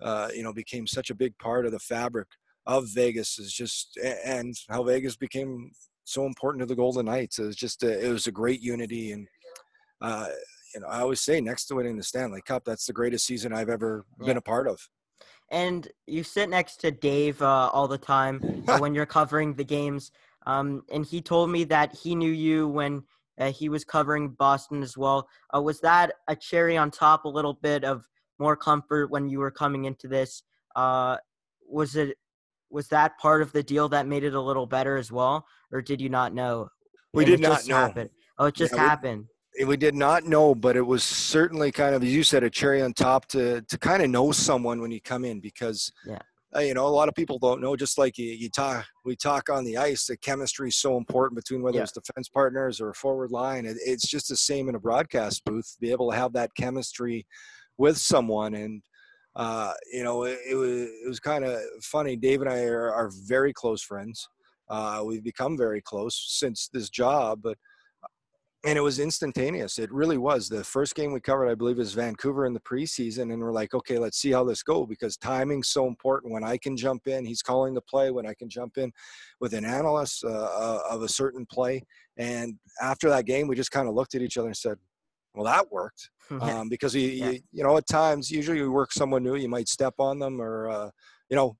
uh, 0.03 0.29
you 0.33 0.43
know, 0.43 0.53
became 0.53 0.85
such 0.85 1.09
a 1.09 1.15
big 1.15 1.37
part 1.37 1.65
of 1.65 1.71
the 1.71 1.79
fabric 1.79 2.27
of 2.65 2.87
Vegas 2.93 3.39
is 3.39 3.53
just, 3.53 3.97
and 4.25 4.55
how 4.69 4.83
Vegas 4.83 5.15
became 5.15 5.71
so 6.05 6.25
important 6.25 6.61
to 6.61 6.65
the 6.65 6.75
Golden 6.75 7.05
Knights. 7.05 7.39
It 7.39 7.45
was 7.45 7.55
just, 7.55 7.83
a, 7.83 8.05
it 8.05 8.11
was 8.11 8.27
a 8.27 8.31
great 8.31 8.61
unity. 8.61 9.11
And, 9.11 9.27
uh, 10.01 10.27
you 10.73 10.81
know, 10.81 10.87
I 10.87 10.99
always 10.99 11.21
say 11.21 11.39
next 11.41 11.65
to 11.65 11.75
winning 11.75 11.97
the 11.97 12.03
Stanley 12.03 12.41
Cup, 12.41 12.63
that's 12.65 12.85
the 12.85 12.93
greatest 12.93 13.25
season 13.25 13.53
I've 13.53 13.69
ever 13.69 14.05
yeah. 14.19 14.27
been 14.27 14.37
a 14.37 14.41
part 14.41 14.67
of. 14.67 14.79
And 15.51 15.87
you 16.07 16.23
sit 16.23 16.49
next 16.49 16.77
to 16.77 16.91
Dave 16.91 17.41
uh, 17.41 17.69
all 17.71 17.87
the 17.87 17.97
time 17.97 18.39
when 18.79 18.95
you're 18.95 19.05
covering 19.05 19.53
the 19.53 19.63
games. 19.63 20.11
Um, 20.45 20.83
and 20.91 21.05
he 21.05 21.21
told 21.21 21.49
me 21.49 21.63
that 21.65 21.95
he 21.95 22.15
knew 22.15 22.31
you 22.31 22.67
when 22.67 23.03
uh, 23.39 23.51
he 23.51 23.69
was 23.69 23.83
covering 23.83 24.29
Boston 24.29 24.83
as 24.83 24.97
well. 24.97 25.27
Uh, 25.55 25.61
was 25.61 25.79
that 25.81 26.13
a 26.27 26.35
cherry 26.35 26.77
on 26.77 26.91
top, 26.91 27.25
a 27.25 27.29
little 27.29 27.53
bit 27.53 27.83
of 27.83 28.07
more 28.39 28.55
comfort 28.55 29.09
when 29.09 29.29
you 29.29 29.39
were 29.39 29.51
coming 29.51 29.85
into 29.85 30.07
this. 30.07 30.43
Uh, 30.75 31.17
was 31.67 31.95
it 31.95 32.17
was 32.73 32.87
that 32.87 33.17
part 33.19 33.41
of 33.41 33.51
the 33.53 33.63
deal 33.63 33.87
that 33.89 34.07
made 34.07 34.23
it 34.23 34.33
a 34.33 34.41
little 34.41 34.65
better 34.65 34.97
as 34.97 35.11
well, 35.11 35.45
or 35.71 35.81
did 35.81 36.01
you 36.01 36.09
not 36.09 36.33
know? 36.33 36.69
We 37.13 37.23
did 37.23 37.39
not 37.39 37.67
know. 37.67 37.75
Happened? 37.75 38.09
Oh, 38.39 38.47
it 38.47 38.55
just 38.55 38.73
yeah, 38.73 38.79
happened. 38.79 39.25
We, 39.59 39.65
we 39.65 39.77
did 39.77 39.93
not 39.93 40.25
know, 40.25 40.55
but 40.55 40.75
it 40.75 40.81
was 40.81 41.03
certainly 41.03 41.71
kind 41.71 41.93
of, 41.93 42.03
as 42.03 42.13
you 42.13 42.23
said, 42.23 42.43
a 42.43 42.49
cherry 42.49 42.81
on 42.81 42.93
top 42.93 43.27
to 43.27 43.61
to 43.61 43.77
kind 43.77 44.01
of 44.01 44.09
know 44.09 44.31
someone 44.31 44.81
when 44.81 44.91
you 44.91 44.99
come 44.99 45.23
in 45.23 45.39
because. 45.39 45.91
Yeah. 46.05 46.19
Uh, 46.55 46.59
you 46.59 46.75
know, 46.75 46.85
a 46.85 46.87
lot 46.87 47.09
of 47.09 47.15
people 47.15 47.39
don't 47.39 47.59
know. 47.59 47.75
Just 47.75 47.97
like 47.97 48.15
you, 48.19 48.27
you 48.27 48.47
talk, 48.47 48.85
we 49.03 49.15
talk 49.15 49.49
on 49.49 49.63
the 49.63 49.75
ice. 49.75 50.05
The 50.05 50.15
chemistry 50.15 50.69
is 50.69 50.75
so 50.75 50.97
important 50.97 51.35
between 51.35 51.63
whether 51.63 51.77
yeah. 51.77 51.81
it's 51.81 51.93
defense 51.93 52.29
partners 52.29 52.79
or 52.79 52.91
a 52.91 52.93
forward 52.93 53.31
line. 53.31 53.65
It, 53.65 53.77
it's 53.83 54.07
just 54.07 54.29
the 54.29 54.37
same 54.37 54.69
in 54.69 54.75
a 54.75 54.79
broadcast 54.79 55.43
booth. 55.45 55.75
Be 55.81 55.89
able 55.89 56.11
to 56.11 56.15
have 56.15 56.31
that 56.33 56.53
chemistry 56.53 57.25
with 57.79 57.97
someone 57.97 58.53
and 58.53 58.83
uh, 59.35 59.73
you 59.91 60.03
know 60.03 60.23
it, 60.23 60.39
it, 60.49 60.55
was 60.55 60.69
it 60.71 61.07
was 61.07 61.19
kind 61.19 61.43
of 61.43 61.59
funny 61.81 62.15
dave 62.15 62.41
and 62.41 62.49
i 62.49 62.63
are, 62.63 62.91
are 62.91 63.09
very 63.25 63.53
close 63.53 63.81
friends. 63.81 64.27
Uh, 64.69 65.03
we've 65.05 65.23
become 65.23 65.57
very 65.57 65.81
close 65.81 66.37
since 66.39 66.69
this 66.71 66.89
job 66.89 67.41
but 67.41 67.57
and 68.65 68.77
it 68.77 68.81
was 68.81 68.99
instantaneous. 68.99 69.77
It 69.77 69.91
really 69.91 70.17
was. 70.17 70.47
The 70.47 70.63
first 70.63 70.95
game 70.95 71.11
we 71.11 71.19
covered 71.19 71.49
i 71.49 71.55
believe 71.55 71.79
is 71.79 71.93
vancouver 71.93 72.45
in 72.45 72.53
the 72.53 72.61
preseason 72.61 73.33
and 73.33 73.39
we're 73.39 73.51
like 73.51 73.73
okay 73.73 73.97
let's 73.97 74.17
see 74.17 74.31
how 74.31 74.43
this 74.43 74.63
go 74.63 74.85
because 74.85 75.17
timing's 75.17 75.67
so 75.69 75.87
important. 75.87 76.31
When 76.31 76.43
i 76.43 76.57
can 76.57 76.77
jump 76.77 77.07
in 77.07 77.25
he's 77.25 77.41
calling 77.41 77.73
the 77.73 77.81
play. 77.81 78.11
When 78.11 78.25
i 78.25 78.33
can 78.33 78.49
jump 78.49 78.77
in 78.77 78.91
with 79.41 79.53
an 79.53 79.65
analyst 79.65 80.23
uh, 80.23 80.29
uh 80.29 80.79
of 80.89 81.01
a 81.01 81.09
certain 81.09 81.45
play 81.45 81.83
and 82.17 82.55
after 82.81 83.09
that 83.09 83.25
game 83.25 83.47
we 83.47 83.55
just 83.55 83.71
kind 83.71 83.89
of 83.89 83.95
looked 83.95 84.15
at 84.15 84.21
each 84.21 84.37
other 84.37 84.47
and 84.47 84.57
said 84.57 84.77
well 85.33 85.45
that 85.45 85.71
worked 85.71 86.09
um, 86.41 86.69
because 86.69 86.93
you, 86.95 87.07
yeah. 87.07 87.29
you, 87.31 87.39
you 87.51 87.63
know 87.63 87.77
at 87.77 87.87
times 87.87 88.31
usually 88.31 88.57
you 88.57 88.71
work 88.71 88.91
someone 88.91 89.23
new 89.23 89.35
you 89.35 89.49
might 89.49 89.67
step 89.67 89.93
on 89.99 90.19
them 90.19 90.41
or 90.41 90.69
uh, 90.69 90.89
you 91.29 91.35
know 91.35 91.55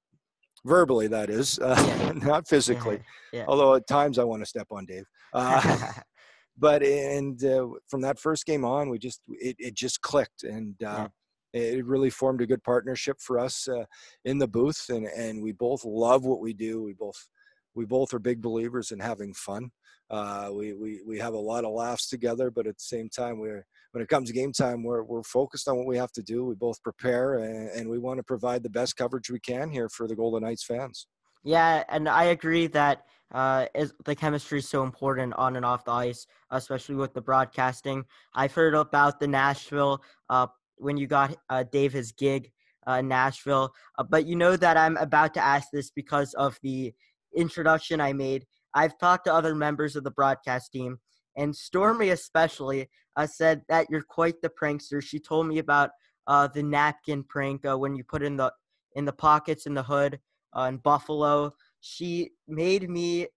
verbally 0.66 1.08
that 1.08 1.30
is 1.30 1.60
uh, 1.60 1.76
yeah. 1.88 2.12
not 2.28 2.48
physically 2.48 3.00
yeah. 3.32 3.46
although 3.48 3.76
at 3.76 3.88
times 3.88 4.18
i 4.18 4.24
want 4.24 4.42
to 4.42 4.46
step 4.46 4.68
on 4.72 4.86
dave 4.86 5.06
uh, 5.34 5.92
but 6.58 6.84
and 6.84 7.44
uh, 7.44 7.68
from 7.88 8.02
that 8.02 8.20
first 8.20 8.46
game 8.46 8.64
on 8.64 8.90
we 8.90 8.98
just 8.98 9.22
it, 9.30 9.56
it 9.60 9.74
just 9.74 10.02
clicked 10.02 10.44
and 10.44 10.82
uh, 10.84 11.08
it 11.54 11.86
really 11.86 12.10
formed 12.10 12.42
a 12.42 12.48
good 12.48 12.64
partnership 12.64 13.18
for 13.20 13.40
us 13.40 13.68
uh, 13.68 13.86
in 14.26 14.38
the 14.38 14.48
booth 14.48 14.86
and 14.90 15.06
and 15.08 15.42
we 15.42 15.52
both 15.52 15.84
love 15.86 16.26
what 16.26 16.40
we 16.40 16.54
do 16.54 16.82
we 16.82 16.94
both 16.94 17.28
we 17.76 17.86
both 17.86 18.14
are 18.14 18.20
big 18.20 18.42
believers 18.42 18.92
in 18.92 19.00
having 19.00 19.34
fun 19.34 19.72
uh, 20.14 20.50
we, 20.54 20.74
we 20.74 21.02
we 21.08 21.18
have 21.18 21.34
a 21.34 21.38
lot 21.40 21.66
of 21.66 21.74
laughs 21.74 22.08
together, 22.08 22.52
but 22.52 22.68
at 22.68 22.78
the 22.78 22.84
same 22.84 23.10
time, 23.10 23.40
we're 23.40 23.66
when 23.94 24.04
it 24.04 24.10
comes 24.10 24.30
to 24.30 24.34
game 24.34 24.52
time, 24.52 24.84
we're 24.84 25.02
we're 25.02 25.24
focused 25.24 25.68
on 25.68 25.76
what 25.76 25.88
we 25.88 25.98
have 25.98 26.12
to 26.12 26.22
do. 26.22 26.46
We 26.46 26.54
both 26.54 26.82
prepare, 26.84 27.40
and, 27.40 27.70
and 27.72 27.90
we 27.90 27.98
want 27.98 28.20
to 28.20 28.24
provide 28.24 28.62
the 28.62 28.70
best 28.70 28.96
coverage 28.96 29.32
we 29.32 29.40
can 29.40 29.72
here 29.72 29.90
for 29.90 30.08
the 30.08 30.16
Golden 30.16 30.44
Knights 30.44 30.64
fans. 30.64 31.08
Yeah, 31.44 31.84
and 31.90 32.08
I 32.08 32.26
agree 32.26 32.68
that 32.68 33.06
uh, 33.34 33.66
is, 33.74 33.92
the 34.06 34.16
chemistry 34.16 34.60
is 34.60 34.70
so 34.70 34.84
important 34.84 35.34
on 35.34 35.56
and 35.56 35.66
off 35.66 35.84
the 35.84 35.92
ice, 35.92 36.28
especially 36.52 36.96
with 36.96 37.16
the 37.16 37.22
broadcasting. 37.22 38.06
I've 38.36 38.54
heard 38.54 38.76
about 38.76 39.20
the 39.20 39.28
Nashville 39.28 40.04
uh, 40.30 40.46
when 40.78 40.96
you 40.96 41.08
got 41.08 41.36
uh, 41.50 41.64
Dave 41.64 41.92
his 41.92 42.12
gig 42.12 42.52
uh, 42.86 43.02
Nashville, 43.02 43.74
uh, 43.98 44.04
but 44.04 44.28
you 44.28 44.36
know 44.36 44.58
that 44.58 44.78
I'm 44.78 44.96
about 44.98 45.34
to 45.34 45.42
ask 45.42 45.70
this 45.74 45.90
because 45.90 46.36
of 46.36 46.60
the 46.62 46.94
introduction 47.36 48.00
I 48.00 48.14
made 48.14 48.46
I've 48.76 48.98
talked 48.98 49.26
to 49.26 49.34
other 49.34 49.56
members 49.56 49.96
of 49.96 50.04
the 50.04 50.12
broadcast 50.12 50.72
team, 50.72 51.00
and 51.38 51.56
Stormy 51.56 52.10
especially 52.10 52.90
uh, 53.16 53.28
said 53.28 53.62
that 53.70 53.88
you're 53.90 54.04
quite 54.04 54.42
the 54.42 54.50
prankster. 54.50 55.02
She 55.02 55.20
told 55.20 55.48
me 55.48 55.60
about 55.60 55.92
uh, 56.28 56.48
the 56.48 56.64
napkin 56.64 57.24
prank 57.24 57.66
uh, 57.66 57.78
when 57.78 57.96
you 57.96 58.04
put 58.04 58.24
in 58.24 58.38
the 58.38 58.52
in 58.96 59.06
the 59.06 59.14
pockets 59.14 59.66
in 59.66 59.74
the 59.74 59.84
hood 59.84 60.20
uh, 60.58 60.64
in 60.64 60.78
Buffalo. 60.78 61.54
She 61.82 62.32
made 62.48 62.90
me. 62.90 63.28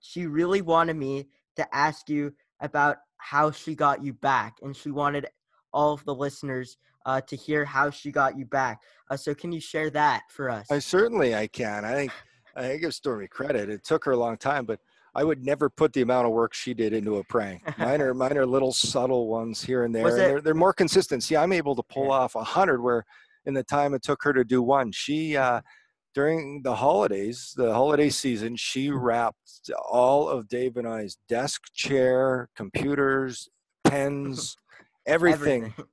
She 0.00 0.26
really 0.26 0.62
wanted 0.62 0.96
me 0.96 1.28
to 1.56 1.74
ask 1.74 2.08
you 2.08 2.32
about 2.60 2.98
how 3.18 3.50
she 3.50 3.74
got 3.74 4.04
you 4.04 4.12
back, 4.12 4.56
and 4.62 4.76
she 4.76 4.90
wanted 4.90 5.26
all 5.72 5.92
of 5.92 6.04
the 6.04 6.14
listeners 6.14 6.76
uh, 7.06 7.20
to 7.22 7.36
hear 7.36 7.64
how 7.64 7.90
she 7.90 8.10
got 8.10 8.36
you 8.38 8.44
back. 8.44 8.82
Uh, 9.10 9.16
so 9.16 9.34
can 9.34 9.52
you 9.52 9.60
share 9.60 9.90
that 9.90 10.22
for 10.30 10.50
us? 10.50 10.66
I 10.70 10.80
certainly 10.80 11.34
I 11.34 11.46
can. 11.46 11.84
I 11.84 11.94
think 11.94 12.12
I 12.56 12.76
give 12.76 12.94
Stormy 12.94 13.28
credit. 13.28 13.68
It 13.68 13.84
took 13.84 14.04
her 14.04 14.12
a 14.12 14.16
long 14.16 14.36
time, 14.36 14.64
but 14.64 14.80
I 15.14 15.24
would 15.24 15.44
never 15.44 15.70
put 15.70 15.92
the 15.92 16.02
amount 16.02 16.26
of 16.26 16.32
work 16.32 16.52
she 16.52 16.74
did 16.74 16.92
into 16.92 17.16
a 17.16 17.24
prank. 17.24 17.62
Mine 17.78 18.02
are 18.02 18.12
mine 18.12 18.36
are 18.36 18.46
little 18.46 18.72
subtle 18.72 19.28
ones 19.28 19.62
here 19.62 19.84
and 19.84 19.94
there. 19.94 20.08
And 20.08 20.18
they're 20.18 20.40
they're 20.40 20.54
more 20.54 20.74
consistent. 20.74 21.22
See, 21.22 21.36
I'm 21.36 21.52
able 21.52 21.74
to 21.74 21.82
pull 21.82 22.06
yeah. 22.06 22.12
off 22.12 22.34
a 22.34 22.44
hundred 22.44 22.82
where 22.82 23.04
in 23.46 23.54
the 23.54 23.62
time 23.62 23.94
it 23.94 24.02
took 24.02 24.22
her 24.24 24.32
to 24.34 24.44
do 24.44 24.62
one. 24.62 24.92
She 24.92 25.36
uh, 25.36 25.62
during 26.14 26.62
the 26.62 26.74
holidays, 26.74 27.52
the 27.56 27.72
holiday 27.72 28.10
season, 28.10 28.56
she 28.56 28.90
wrapped 28.90 29.70
all 29.88 30.28
of 30.28 30.48
Dave 30.48 30.76
and 30.76 30.88
I's 30.88 31.16
desk, 31.28 31.62
chair, 31.74 32.48
computers, 32.56 33.48
pens, 33.84 34.56
everything, 35.06 35.64
everything, 35.64 35.84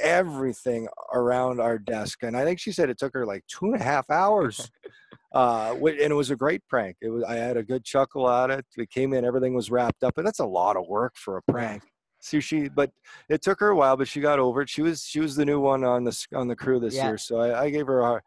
everything 0.00 0.88
around 1.12 1.60
our 1.60 1.78
desk. 1.78 2.22
And 2.22 2.36
I 2.36 2.44
think 2.44 2.60
she 2.60 2.72
said 2.72 2.90
it 2.90 2.98
took 2.98 3.12
her 3.14 3.26
like 3.26 3.44
two 3.48 3.66
and 3.66 3.80
a 3.80 3.84
half 3.84 4.10
hours. 4.10 4.70
uh, 5.34 5.74
and 5.80 5.98
it 5.98 6.14
was 6.14 6.30
a 6.30 6.36
great 6.36 6.62
prank. 6.68 6.96
It 7.00 7.10
was. 7.10 7.24
I 7.24 7.34
had 7.34 7.56
a 7.56 7.62
good 7.62 7.84
chuckle 7.84 8.28
at 8.28 8.50
it. 8.50 8.66
We 8.76 8.86
came 8.86 9.12
in, 9.12 9.24
everything 9.24 9.54
was 9.54 9.70
wrapped 9.70 10.04
up, 10.04 10.18
and 10.18 10.26
that's 10.26 10.40
a 10.40 10.46
lot 10.46 10.76
of 10.76 10.86
work 10.88 11.14
for 11.16 11.36
a 11.36 11.42
prank. 11.42 11.82
Sushi, 12.22 12.70
but 12.72 12.90
it 13.28 13.42
took 13.42 13.58
her 13.58 13.70
a 13.70 13.76
while, 13.76 13.96
but 13.96 14.06
she 14.06 14.20
got 14.20 14.38
over 14.38 14.62
it. 14.62 14.68
She 14.68 14.82
was 14.82 15.04
she 15.04 15.18
was 15.18 15.34
the 15.34 15.44
new 15.44 15.60
one 15.60 15.82
on 15.82 16.04
the 16.04 16.26
on 16.34 16.46
the 16.46 16.54
crew 16.54 16.78
this 16.78 16.94
yeah. 16.94 17.08
year, 17.08 17.18
so 17.18 17.38
I, 17.38 17.64
I 17.64 17.70
gave 17.70 17.86
her 17.86 18.00
a 18.00 18.22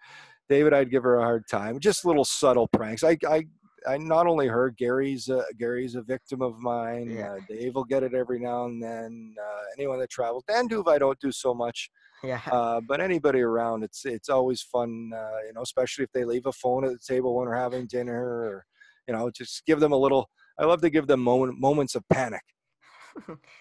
David, 0.50 0.74
I'd 0.74 0.92
give 0.92 1.04
her 1.04 1.18
a 1.18 1.24
hard 1.24 1.48
time. 1.48 1.80
Just 1.80 2.06
little 2.06 2.26
subtle 2.26 2.68
pranks. 2.68 3.04
I, 3.04 3.18
I, 3.28 3.46
I 3.88 3.98
not 3.98 4.28
only 4.28 4.48
her. 4.48 4.70
Gary's 4.70 5.30
a, 5.30 5.44
Gary's 5.58 5.96
a 5.96 6.02
victim 6.02 6.42
of 6.42 6.60
mine. 6.60 7.10
Yeah. 7.10 7.34
Uh, 7.34 7.40
Dave 7.48 7.76
will 7.76 7.84
get 7.84 8.04
it 8.04 8.14
every 8.14 8.40
now 8.40 8.66
and 8.66 8.82
then. 8.82 9.36
Uh, 9.40 9.64
anyone 9.78 10.00
that 10.00 10.10
travels, 10.10 10.44
Dan 10.48 10.68
Duve, 10.68 10.88
I 10.88 10.98
don't 10.98 11.20
do 11.20 11.32
so 11.32 11.54
much. 11.54 11.90
Yeah. 12.24 12.42
Uh, 12.52 12.82
but 12.88 13.02
anybody 13.02 13.42
around, 13.42 13.84
it's 13.84 14.06
it's 14.06 14.30
always 14.30 14.62
fun. 14.62 15.12
Uh, 15.14 15.38
you 15.46 15.54
know, 15.54 15.62
especially 15.62 16.04
if 16.04 16.12
they 16.12 16.24
leave 16.24 16.46
a 16.46 16.52
phone 16.52 16.86
at 16.86 16.92
the 16.92 17.00
table 17.06 17.36
when 17.36 17.48
we're 17.48 17.56
having 17.56 17.86
dinner, 17.86 18.16
or 18.16 18.66
you 19.08 19.14
know, 19.14 19.30
just 19.30 19.66
give 19.66 19.80
them 19.80 19.92
a 19.92 19.98
little. 19.98 20.30
I 20.58 20.66
love 20.66 20.82
to 20.82 20.90
give 20.90 21.06
them 21.08 21.22
moment, 21.22 21.60
moments 21.60 21.96
of 21.96 22.04
panic. 22.10 22.42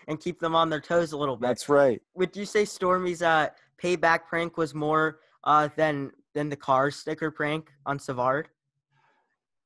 and 0.08 0.20
keep 0.20 0.40
them 0.40 0.54
on 0.54 0.70
their 0.70 0.80
toes 0.80 1.12
a 1.12 1.16
little 1.18 1.36
bit. 1.36 1.46
That's 1.46 1.68
right. 1.68 2.00
Would 2.14 2.36
you 2.36 2.46
say 2.46 2.64
Stormy's 2.64 3.22
uh, 3.22 3.48
payback 3.82 4.26
prank 4.28 4.56
was 4.56 4.74
more 4.74 5.20
uh, 5.44 5.68
than 5.76 6.12
than 6.34 6.48
the 6.48 6.56
car 6.56 6.90
sticker 6.90 7.30
prank 7.30 7.70
on 7.86 7.98
Savard? 7.98 8.48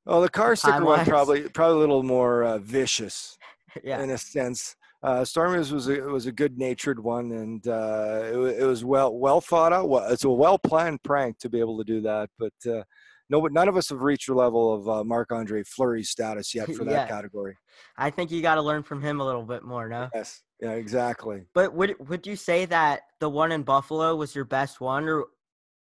Oh, 0.08 0.22
the 0.22 0.28
car 0.28 0.56
sticker 0.56 0.84
one 0.84 1.04
probably 1.04 1.42
probably 1.50 1.76
a 1.76 1.80
little 1.80 2.02
more 2.02 2.42
uh, 2.42 2.58
vicious, 2.58 3.36
yeah. 3.84 4.02
in 4.02 4.10
a 4.10 4.18
sense. 4.18 4.74
Uh, 5.02 5.22
Stormy's 5.22 5.70
was 5.70 5.88
a, 5.88 6.00
was 6.00 6.26
a 6.26 6.32
good 6.32 6.58
natured 6.58 6.98
one, 6.98 7.30
and 7.30 7.68
uh, 7.68 8.22
it, 8.24 8.62
it, 8.62 8.64
was 8.64 8.84
well 8.84 9.14
well 9.16 9.40
thought 9.40 9.72
out. 9.72 9.88
Well, 9.88 10.10
it's 10.10 10.24
a 10.24 10.30
well 10.30 10.58
planned 10.58 11.02
prank 11.02 11.38
to 11.40 11.50
be 11.50 11.60
able 11.60 11.76
to 11.78 11.84
do 11.84 12.00
that, 12.00 12.30
but 12.38 12.54
uh, 12.66 12.82
no, 13.28 13.40
none 13.40 13.68
of 13.68 13.76
us 13.76 13.90
have 13.90 14.00
reached 14.00 14.28
the 14.28 14.34
level 14.34 14.74
of 14.74 14.88
uh, 14.88 15.04
Marc 15.04 15.30
Andre 15.30 15.62
Fleury's 15.62 16.08
status 16.08 16.54
yet 16.54 16.72
for 16.74 16.84
that 16.86 16.90
yeah. 16.90 17.06
category. 17.06 17.56
I 17.98 18.10
think 18.10 18.30
you 18.30 18.40
got 18.40 18.54
to 18.54 18.62
learn 18.62 18.82
from 18.82 19.02
him 19.02 19.20
a 19.20 19.24
little 19.24 19.44
bit 19.44 19.62
more, 19.62 19.88
no? 19.88 20.08
Yes, 20.14 20.42
yeah, 20.60 20.72
exactly. 20.72 21.42
But 21.54 21.74
would 21.74 21.94
would 22.08 22.26
you 22.26 22.34
say 22.34 22.64
that 22.64 23.02
the 23.20 23.28
one 23.28 23.52
in 23.52 23.62
Buffalo 23.62 24.16
was 24.16 24.34
your 24.34 24.46
best 24.46 24.80
one, 24.80 25.06
or 25.06 25.26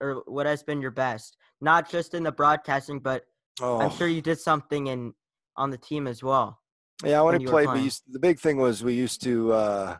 or 0.02 0.22
what 0.26 0.46
has 0.46 0.64
been 0.64 0.82
your 0.82 0.92
best? 0.92 1.38
Not 1.62 1.90
just 1.90 2.14
in 2.14 2.24
the 2.24 2.32
broadcasting, 2.32 3.00
but 3.00 3.24
oh. 3.62 3.80
I'm 3.80 3.92
sure 3.92 4.08
you 4.08 4.22
did 4.22 4.40
something 4.40 4.88
in 4.88 5.14
on 5.56 5.72
the 5.72 5.78
team 5.78 6.08
as 6.08 6.24
well. 6.24 6.60
Yeah, 7.04 7.22
when, 7.22 7.38
when 7.38 7.48
I 7.48 7.52
played, 7.52 7.70
we 7.74 7.82
used, 7.82 8.04
the 8.10 8.20
big 8.20 8.40
thing 8.40 8.58
was 8.58 8.84
we 8.84 8.94
used 8.94 9.22
to 9.24 9.54
uh, 9.54 9.98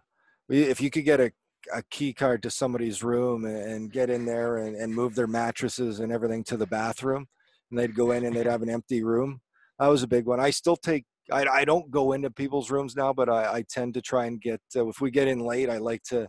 we, 0.50 0.64
if 0.64 0.82
you 0.82 0.90
could 0.90 1.06
get 1.06 1.20
a 1.20 1.32
a 1.74 1.84
key 1.90 2.14
card 2.14 2.44
to 2.44 2.50
somebody's 2.50 3.04
room 3.04 3.46
and 3.46 3.92
get 3.92 4.10
in 4.10 4.26
there 4.26 4.58
and, 4.58 4.76
and 4.76 4.94
move 4.94 5.16
their 5.16 5.28
mattresses 5.28 6.00
and 6.00 6.12
everything 6.12 6.44
to 6.44 6.58
the 6.58 6.68
bathroom 6.68 7.28
and 7.70 7.80
they'd 7.80 7.96
go 7.96 8.12
in 8.12 8.26
and 8.26 8.36
they'd 8.36 8.46
have 8.52 8.62
an 8.62 8.70
empty 8.70 9.04
room 9.04 9.42
that 9.80 9.88
was 9.88 10.04
a 10.04 10.08
big 10.08 10.26
one 10.26 10.40
i 10.40 10.50
still 10.50 10.76
take 10.76 11.06
i, 11.32 11.46
I 11.46 11.66
don't 11.66 11.92
go 11.92 12.14
into 12.14 12.30
people's 12.30 12.72
rooms 12.72 12.96
now 12.96 13.14
but 13.14 13.30
I, 13.30 13.56
I 13.56 13.66
tend 13.70 13.94
to 13.96 14.02
try 14.02 14.26
and 14.26 14.42
get 14.42 14.62
uh, 14.76 14.88
if 14.88 15.02
we 15.02 15.12
get 15.12 15.28
in 15.28 15.40
late 15.40 15.70
i 15.70 15.78
like 15.78 16.04
to 16.04 16.28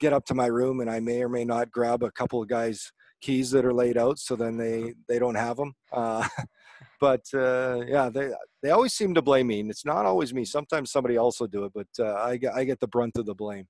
get 0.00 0.12
up 0.12 0.24
to 0.26 0.34
my 0.34 0.46
room 0.46 0.80
and 0.80 0.90
i 0.90 1.00
may 1.00 1.22
or 1.22 1.28
may 1.28 1.44
not 1.44 1.70
grab 1.70 2.02
a 2.02 2.12
couple 2.12 2.42
of 2.42 2.48
guys 2.48 2.92
keys 3.20 3.50
that 3.50 3.64
are 3.64 3.72
laid 3.72 3.96
out 3.96 4.18
so 4.18 4.36
then 4.36 4.56
they 4.56 4.94
they 5.08 5.18
don't 5.18 5.34
have 5.34 5.56
them 5.56 5.74
uh, 5.92 6.26
but 7.00 7.24
uh, 7.34 7.82
yeah 7.86 8.08
they 8.08 8.30
they 8.62 8.70
always 8.70 8.94
seem 8.94 9.14
to 9.14 9.22
blame 9.22 9.46
me 9.46 9.60
and 9.60 9.70
it's 9.70 9.84
not 9.84 10.06
always 10.06 10.34
me 10.34 10.44
sometimes 10.44 10.90
somebody 10.90 11.16
else 11.16 11.40
will 11.40 11.46
do 11.46 11.64
it 11.64 11.72
but 11.74 11.86
uh, 11.98 12.14
I, 12.14 12.36
get, 12.36 12.54
I 12.54 12.64
get 12.64 12.80
the 12.80 12.88
brunt 12.88 13.16
of 13.16 13.26
the 13.26 13.34
blame. 13.34 13.66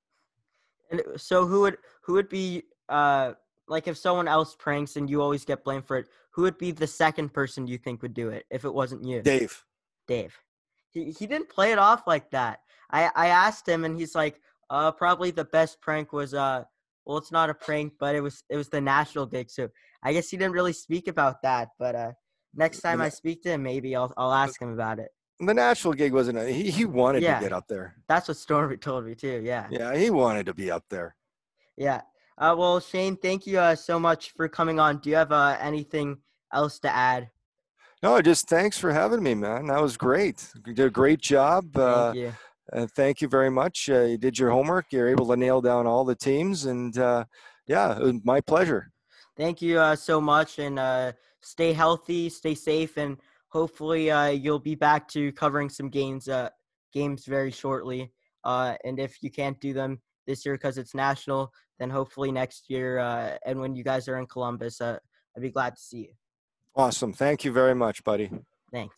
And 0.91 1.03
so 1.17 1.47
who 1.47 1.63
would 1.63 1.79
who 2.03 2.13
would 2.15 2.29
be 2.29 2.63
uh 2.89 3.33
like 3.69 3.89
if 3.89 3.97
someone 3.97 4.29
else 4.29 4.55
pranks 4.57 4.97
and 4.97 5.11
you 5.11 5.21
always 5.21 5.45
get 5.45 5.65
blamed 5.65 5.85
for 5.85 5.97
it 5.97 6.07
who 6.31 6.43
would 6.43 6.59
be 6.59 6.71
the 6.71 6.87
second 6.87 7.33
person 7.33 7.67
you 7.67 7.79
think 7.79 8.03
would 8.03 8.15
do 8.15 8.29
it 8.29 8.47
if 8.51 8.65
it 8.65 8.73
wasn't 8.73 9.05
you? 9.05 9.23
Dave. 9.23 9.65
Dave. 10.07 10.39
He, 10.91 11.11
he 11.11 11.27
didn't 11.27 11.49
play 11.49 11.73
it 11.73 11.79
off 11.79 12.07
like 12.07 12.31
that. 12.31 12.61
I 12.91 13.11
i 13.17 13.27
asked 13.29 13.69
him 13.69 13.85
and 13.85 13.99
he's 13.99 14.15
like 14.15 14.41
uh 14.71 14.93
probably 14.93 15.31
the 15.31 15.45
best 15.45 15.81
prank 15.81 16.13
was 16.13 16.35
uh 16.35 16.65
well, 17.07 17.19
it's 17.19 17.33
not 17.33 17.49
a 17.49 17.55
prank, 17.55 17.95
but 17.99 18.15
it 18.15 18.21
was 18.21 18.43
it 18.51 18.57
was 18.57 18.69
the 18.69 18.81
national 18.81 19.27
gig. 19.27 19.49
So 19.51 19.69
I 20.03 20.13
guess 20.13 20.29
he 20.29 20.37
didn't 20.37 20.53
really 20.53 20.73
speak 20.73 21.09
about 21.09 21.41
that. 21.43 21.69
But 21.79 21.95
uh, 21.95 22.13
next 22.55 22.81
time 22.81 23.01
I 23.01 23.09
speak 23.09 23.43
to 23.45 23.51
him, 23.51 23.63
maybe 23.63 23.95
I'll 23.95 24.13
I'll 24.17 24.33
ask 24.33 24.61
him 24.61 24.73
about 24.73 24.99
it. 24.99 25.09
The 25.39 25.55
national 25.55 25.95
gig 25.95 26.13
wasn't 26.13 26.39
a, 26.39 26.49
he 26.49 26.71
he 26.71 26.85
wanted 26.85 27.23
yeah, 27.23 27.39
to 27.39 27.45
get 27.45 27.53
up 27.53 27.69
there. 27.69 27.95
That's 28.09 28.29
what 28.29 28.37
Stormy 28.37 28.77
told 28.77 29.07
me 29.07 29.15
too. 29.15 29.43
Yeah. 29.45 29.67
Yeah, 29.71 29.97
he 29.97 30.11
wanted 30.11 30.47
to 30.47 30.55
be 30.55 30.71
up 30.71 30.85
there. 30.91 31.15
Yeah. 31.77 32.01
Uh, 32.39 32.55
well, 32.59 32.81
Shane, 32.81 33.17
thank 33.17 33.47
you 33.47 33.59
uh, 33.59 33.75
so 33.75 33.99
much 33.99 34.33
for 34.33 34.49
coming 34.49 34.79
on. 34.79 34.99
Do 34.99 35.09
you 35.09 35.17
have 35.17 35.33
uh, 35.33 35.57
anything 35.61 36.19
else 36.53 36.79
to 36.81 36.95
add? 36.95 37.31
No, 38.03 38.21
just 38.21 38.47
thanks 38.49 38.77
for 38.77 38.93
having 38.93 39.23
me, 39.23 39.35
man. 39.35 39.69
That 39.69 39.81
was 39.81 39.97
great. 39.97 40.51
You 40.67 40.75
did 40.75 40.87
a 40.87 40.91
great 40.91 41.21
job. 41.21 41.73
Thank 41.73 41.87
uh, 41.87 42.13
you. 42.15 42.33
Uh, 42.73 42.87
thank 42.97 43.21
you 43.21 43.29
very 43.29 43.51
much. 43.51 43.89
Uh, 43.89 44.03
you 44.03 44.19
did 44.19 44.39
your 44.39 44.51
homework. 44.51 44.87
You're 44.91 45.09
able 45.09 45.27
to 45.29 45.37
nail 45.37 45.61
down 45.61 45.87
all 45.87 46.05
the 46.05 46.17
teams, 46.17 46.67
and 46.67 46.97
uh, 46.99 47.25
yeah, 47.67 47.97
it 47.97 48.03
was 48.03 48.15
my 48.25 48.41
pleasure. 48.41 48.91
Thank 49.37 49.63
you 49.63 49.79
uh, 49.79 49.97
so 49.97 50.21
much, 50.21 50.59
and 50.59 50.79
uh, 50.79 51.13
stay 51.43 51.73
healthy, 51.73 52.29
stay 52.29 52.55
safe, 52.55 52.97
and 52.97 53.19
hopefully 53.49 54.11
uh, 54.11 54.29
you'll 54.29 54.59
be 54.59 54.75
back 54.75 55.09
to 55.09 55.33
covering 55.33 55.69
some 55.69 55.89
games 55.89 56.29
games 56.93 57.27
very 57.27 57.51
shortly. 57.51 58.11
and 58.45 58.99
if 58.99 59.23
you 59.23 59.31
can't 59.31 59.61
do 59.61 59.73
them 59.73 60.01
this 60.27 60.45
year 60.45 60.55
because 60.55 60.79
it's 60.79 60.95
national, 60.95 61.53
then 61.79 61.91
hopefully 61.91 62.33
next 62.33 62.71
year, 62.71 62.99
and 63.45 63.61
when 63.61 63.77
you 63.77 63.85
guys 63.85 64.09
are 64.09 64.19
in 64.19 64.27
Columbus, 64.27 64.81
I'd 64.81 64.99
be 65.41 65.51
glad 65.51 65.77
to 65.77 65.83
see 65.83 65.99
you. 65.99 66.13
Awesome. 66.75 67.13
Thank 67.13 67.45
you 67.45 67.53
very 67.53 67.75
much, 67.75 68.03
buddy. 68.03 68.31
Thanks. 68.73 68.97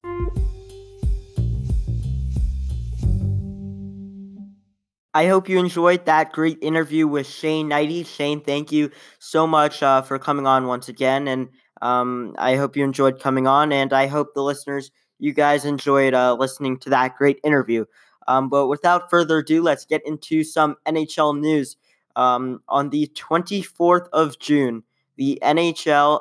I 5.14 5.26
hope 5.26 5.48
you 5.48 5.58
enjoyed 5.58 6.04
that 6.06 6.32
great 6.32 6.58
interview 6.60 7.06
with 7.06 7.26
Shane 7.26 7.68
Hnidy. 7.70 8.06
Shane, 8.06 8.40
thank 8.42 8.70
you 8.70 8.90
so 9.18 9.46
much 9.46 9.82
uh, 9.82 10.02
for 10.02 10.18
coming 10.18 10.46
on 10.46 10.66
once 10.66 10.88
again. 10.88 11.26
And 11.28 11.48
um, 11.80 12.34
I 12.38 12.56
hope 12.56 12.76
you 12.76 12.84
enjoyed 12.84 13.18
coming 13.20 13.46
on. 13.46 13.72
And 13.72 13.92
I 13.92 14.06
hope 14.06 14.34
the 14.34 14.42
listeners, 14.42 14.90
you 15.18 15.32
guys 15.32 15.64
enjoyed 15.64 16.14
uh, 16.14 16.34
listening 16.34 16.78
to 16.80 16.90
that 16.90 17.16
great 17.16 17.40
interview. 17.42 17.86
Um, 18.28 18.50
but 18.50 18.66
without 18.68 19.08
further 19.08 19.38
ado, 19.38 19.62
let's 19.62 19.86
get 19.86 20.06
into 20.06 20.44
some 20.44 20.76
NHL 20.86 21.38
news. 21.40 21.76
Um, 22.16 22.62
on 22.68 22.90
the 22.90 23.10
24th 23.14 24.08
of 24.12 24.38
June, 24.38 24.82
the 25.16 25.38
NHL 25.42 26.20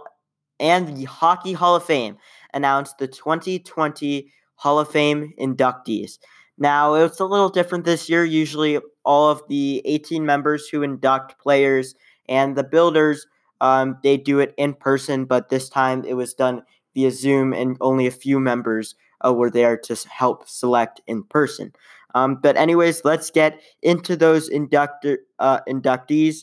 and 0.59 0.95
the 0.95 1.05
Hockey 1.05 1.53
Hall 1.53 1.75
of 1.75 1.83
Fame 1.83 2.17
announced 2.53 2.99
the 2.99 3.07
2020 3.07 4.31
Hall 4.55 4.79
of 4.79 4.89
Fame 4.89 5.33
inductees. 5.39 6.19
Now, 6.57 6.95
it's 6.95 7.19
a 7.19 7.25
little 7.25 7.49
different 7.49 7.85
this 7.85 8.09
year. 8.09 8.25
Usually, 8.25 8.79
all 9.05 9.29
of 9.29 9.41
the 9.47 9.81
18 9.85 10.25
members 10.25 10.67
who 10.67 10.81
induct 10.81 11.39
players 11.39 11.93
and 12.27 12.55
the 12.55 12.63
builders, 12.63 13.25
um, 13.61 13.97
they 14.03 14.17
do 14.17 14.39
it 14.39 14.53
in 14.57 14.73
person, 14.73 15.25
but 15.25 15.49
this 15.49 15.69
time 15.69 16.03
it 16.03 16.15
was 16.15 16.33
done 16.33 16.63
via 16.95 17.11
Zoom, 17.11 17.53
and 17.53 17.77
only 17.79 18.07
a 18.07 18.11
few 18.11 18.39
members 18.39 18.95
uh, 19.25 19.33
were 19.33 19.51
there 19.51 19.77
to 19.77 19.95
help 20.09 20.47
select 20.49 20.99
in 21.07 21.23
person. 21.23 21.73
Um, 22.15 22.35
but, 22.41 22.57
anyways, 22.57 23.05
let's 23.05 23.29
get 23.29 23.61
into 23.83 24.15
those 24.15 24.49
inductor, 24.49 25.19
uh, 25.39 25.59
inductees. 25.69 26.37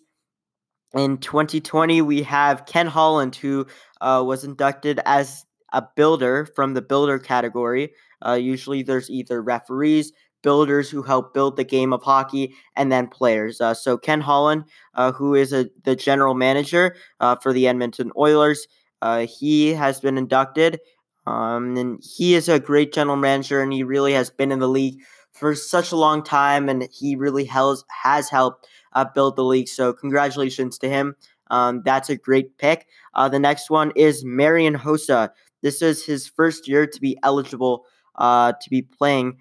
In 0.95 1.19
2020, 1.19 2.03
we 2.03 2.23
have 2.23 2.67
Ken 2.67 2.87
Holland, 2.87 3.35
who 3.35 3.67
uh, 4.01 4.23
was 4.25 4.45
inducted 4.45 5.01
as 5.07 5.45
a 5.73 5.83
builder 5.97 6.47
from 6.47 6.75
the 6.75 6.83
builder 6.83 7.19
category. 7.19 7.93
Uh, 8.25 8.35
usually 8.35 8.83
there's 8.83 9.11
either 9.11 9.43
referees, 9.43 10.13
builders 10.45 10.91
who 10.91 11.03
help 11.03 11.35
build 11.35 11.57
the 11.57 11.65
game 11.65 11.93
of 11.93 12.03
hockey, 12.03 12.55
and 12.77 12.93
then 12.93 13.09
players. 13.09 13.61
Uh, 13.61 13.75
so 13.75 13.97
Ken 13.99 14.21
Holland, 14.21 14.65
uh, 14.95 15.11
who 15.11 15.35
is 15.35 15.53
a, 15.53 15.69
the 15.85 15.97
general 15.97 16.35
manager 16.35 16.95
uh, 17.19 17.35
for 17.37 17.53
the 17.53 17.67
Edmonton 17.67 18.13
Oilers, 18.17 18.69
uh, 19.03 19.27
he 19.27 19.73
has 19.73 19.99
been 20.01 20.17
inducted. 20.19 20.79
Um, 21.27 21.77
and 21.79 22.03
he 22.05 22.35
is 22.35 22.51
a 22.51 22.61
great 22.61 22.93
general 22.93 23.17
manager, 23.17 23.63
and 23.63 23.73
he 23.73 23.83
really 23.83 24.13
has 24.13 24.29
been 24.29 24.53
in 24.53 24.59
the 24.59 24.69
league 24.69 25.01
for 25.33 25.55
such 25.55 25.91
a 25.91 25.97
long 25.97 26.23
time, 26.23 26.69
and 26.69 26.87
he 26.93 27.17
really 27.17 27.47
has, 27.47 27.83
has 27.89 28.29
helped 28.29 28.69
uh, 28.93 29.07
build 29.15 29.37
the 29.37 29.43
league. 29.43 29.69
So, 29.69 29.95
congratulations 29.95 30.79
to 30.79 30.89
him. 30.89 31.17
Um, 31.51 31.81
that's 31.83 32.11
a 32.11 32.17
great 32.17 32.59
pick. 32.59 32.87
The 33.15 33.39
next 33.39 33.71
one 33.71 33.91
is 33.97 34.23
Marian 34.23 34.75
Hossa. 34.75 35.31
This 35.63 35.81
is 35.81 36.05
his 36.05 36.29
first 36.29 36.69
year 36.69 36.87
to 36.87 37.01
be 37.01 37.17
eligible 37.23 37.87
uh, 38.17 38.53
to 38.53 38.71
be 38.71 38.83
playing, 38.83 39.39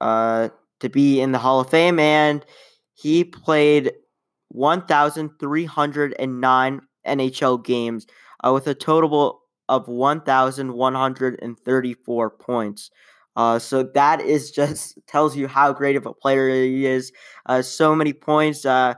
uh, 0.00 0.48
to 0.80 0.88
be 0.88 1.20
in 1.20 1.32
the 1.32 1.38
Hall 1.38 1.60
of 1.60 1.68
Fame, 1.70 1.98
and 1.98 2.44
he 2.94 3.24
played 3.24 3.92
1,309 4.48 6.80
NHL 7.06 7.64
games 7.64 8.06
uh, 8.44 8.52
with 8.52 8.66
a 8.66 8.74
total 8.74 9.40
of 9.68 9.88
1,134 9.88 12.30
points. 12.30 12.90
Uh, 13.36 13.58
so 13.58 13.82
that 13.82 14.20
is 14.20 14.50
just 14.60 14.98
tells 15.06 15.36
you 15.36 15.48
how 15.48 15.72
great 15.72 15.96
of 15.96 16.04
a 16.06 16.12
player 16.12 16.48
he 16.50 16.86
is. 16.86 17.12
Uh, 17.46 17.62
so 17.62 17.94
many 17.94 18.12
points, 18.12 18.66
uh, 18.66 18.94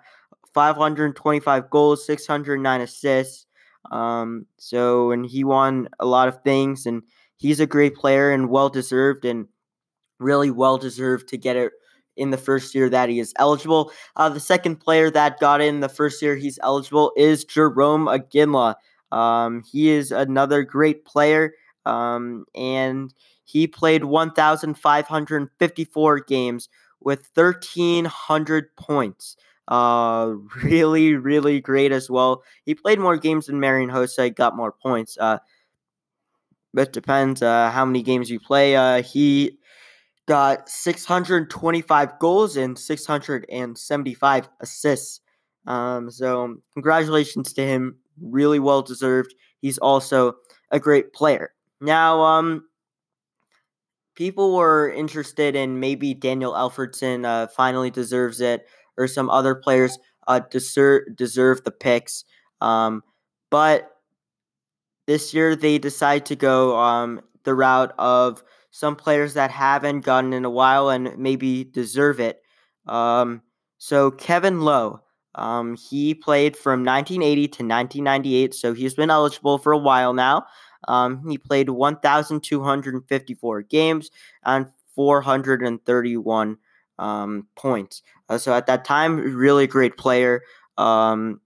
525 0.55 1.71
goals, 1.71 2.05
609 2.07 2.81
assists. 2.81 3.47
Um, 3.91 4.47
so 4.59 5.11
and 5.11 5.27
he 5.27 5.45
won 5.45 5.89
a 6.01 6.07
lot 6.07 6.29
of 6.29 6.43
things, 6.43 6.87
and 6.87 7.03
he's 7.43 7.61
a 7.61 7.67
great 7.67 7.95
player 7.97 8.31
and 8.31 8.49
well 8.49 8.69
deserved, 8.71 9.25
and 9.25 9.47
really 10.19 10.51
well 10.51 10.79
deserved 10.79 11.29
to 11.29 11.37
get 11.37 11.57
it 11.57 11.73
in 12.17 12.31
the 12.31 12.39
first 12.39 12.75
year 12.75 12.89
that 12.91 13.09
he 13.09 13.19
is 13.21 13.33
eligible. 13.39 13.93
Uh, 14.17 14.29
the 14.29 14.41
second 14.41 14.77
player 14.77 15.11
that 15.11 15.41
got 15.41 15.61
in 15.61 15.81
the 15.81 15.89
first 15.89 16.21
year 16.23 16.37
he's 16.37 16.59
eligible 16.63 17.13
is 17.17 17.45
Jarome 17.45 18.07
Iginla. 18.19 18.75
Um, 19.17 19.63
he 19.71 19.91
is 19.91 20.13
another 20.13 20.63
great 20.63 21.05
player, 21.05 21.55
um, 21.85 22.45
and 22.55 23.13
he 23.45 23.67
played 23.67 24.05
1,554 24.05 26.21
games 26.21 26.69
with 27.01 27.29
1,300 27.35 28.75
points. 28.77 29.37
Uh, 29.69 30.35
really, 30.63 31.15
really 31.15 31.61
great 31.61 31.93
as 31.93 32.11
well. 32.11 32.43
He 32.65 32.75
played 32.75 32.99
more 32.99 33.17
games 33.17 33.47
than 33.47 33.61
Marian 33.61 33.91
Hossa, 33.91 34.35
got 34.35 34.57
more 34.57 34.73
points. 34.73 35.17
Uh, 35.21 35.39
but 36.75 36.89
it 36.89 36.93
depends 36.93 37.43
uh, 37.43 37.71
how 37.71 37.85
many 37.85 38.03
games 38.03 38.31
you 38.31 38.41
play. 38.41 38.77
Uh, 38.77 39.03
he 39.03 39.59
got 40.27 40.69
625 40.69 42.19
goals 42.19 42.57
and 42.57 42.79
675 42.79 44.49
assists. 44.61 45.21
Um, 45.67 46.11
so 46.11 46.57
congratulations 46.75 47.53
to 47.55 47.63
him. 47.63 47.97
Really 48.21 48.59
well 48.59 48.83
deserved. 48.83 49.35
He's 49.61 49.79
also 49.79 50.35
a 50.71 50.79
great 50.81 51.13
player. 51.13 51.53
Now, 51.81 52.21
um, 52.21 52.65
people 54.15 54.57
were 54.57 54.91
interested 54.91 55.57
in 55.57 55.81
maybe 55.81 56.15
Daniel 56.15 56.53
Alfredsson 56.53 57.25
uh, 57.25 57.47
finally 57.49 57.91
deserves 57.91 58.41
it, 58.41 58.67
or 58.97 59.07
some 59.07 59.31
other 59.31 59.55
players 59.55 59.99
uh, 60.29 60.41
deserve 60.51 61.17
deserve 61.17 61.65
the 61.65 61.71
picks. 61.71 62.25
Um, 62.61 63.03
but 63.51 63.92
this 65.07 65.35
year 65.35 65.57
they 65.57 65.79
decide 65.79 66.27
to 66.27 66.37
go 66.37 66.77
um, 66.79 67.21
the 67.45 67.55
route 67.55 67.93
of 67.99 68.43
some 68.71 68.97
players 68.97 69.35
that 69.35 69.51
haven't 69.51 70.01
gotten 70.01 70.33
in 70.33 70.45
a 70.45 70.51
while 70.51 70.89
and 70.89 71.17
maybe 71.19 71.65
deserve 71.65 72.21
it. 72.21 72.43
Um, 72.87 73.43
so 73.79 74.11
Kevin 74.11 74.61
Lowe, 74.63 75.01
um, 75.35 75.77
he 75.77 76.15
played 76.15 76.57
from 76.57 76.85
1980 76.85 77.49
to 77.49 77.65
1998, 77.65 78.55
so 78.55 78.73
he's 78.73 78.95
been 78.95 79.11
eligible 79.11 79.59
for 79.59 79.73
a 79.73 79.79
while 79.79 80.15
now. 80.15 80.47
Um, 80.89 81.29
he 81.29 81.39
played 81.39 81.69
1,254 81.69 83.63
games 83.63 84.11
and 84.45 84.67
431 84.95 86.57
um, 86.99 87.47
points. 87.57 88.03
Uh, 88.29 88.39
so 88.39 88.55
at 88.55 88.67
that 88.67 88.85
time, 88.85 89.17
really 89.17 89.67
great 89.67 89.97
player, 89.97 90.43
um, 90.79 91.41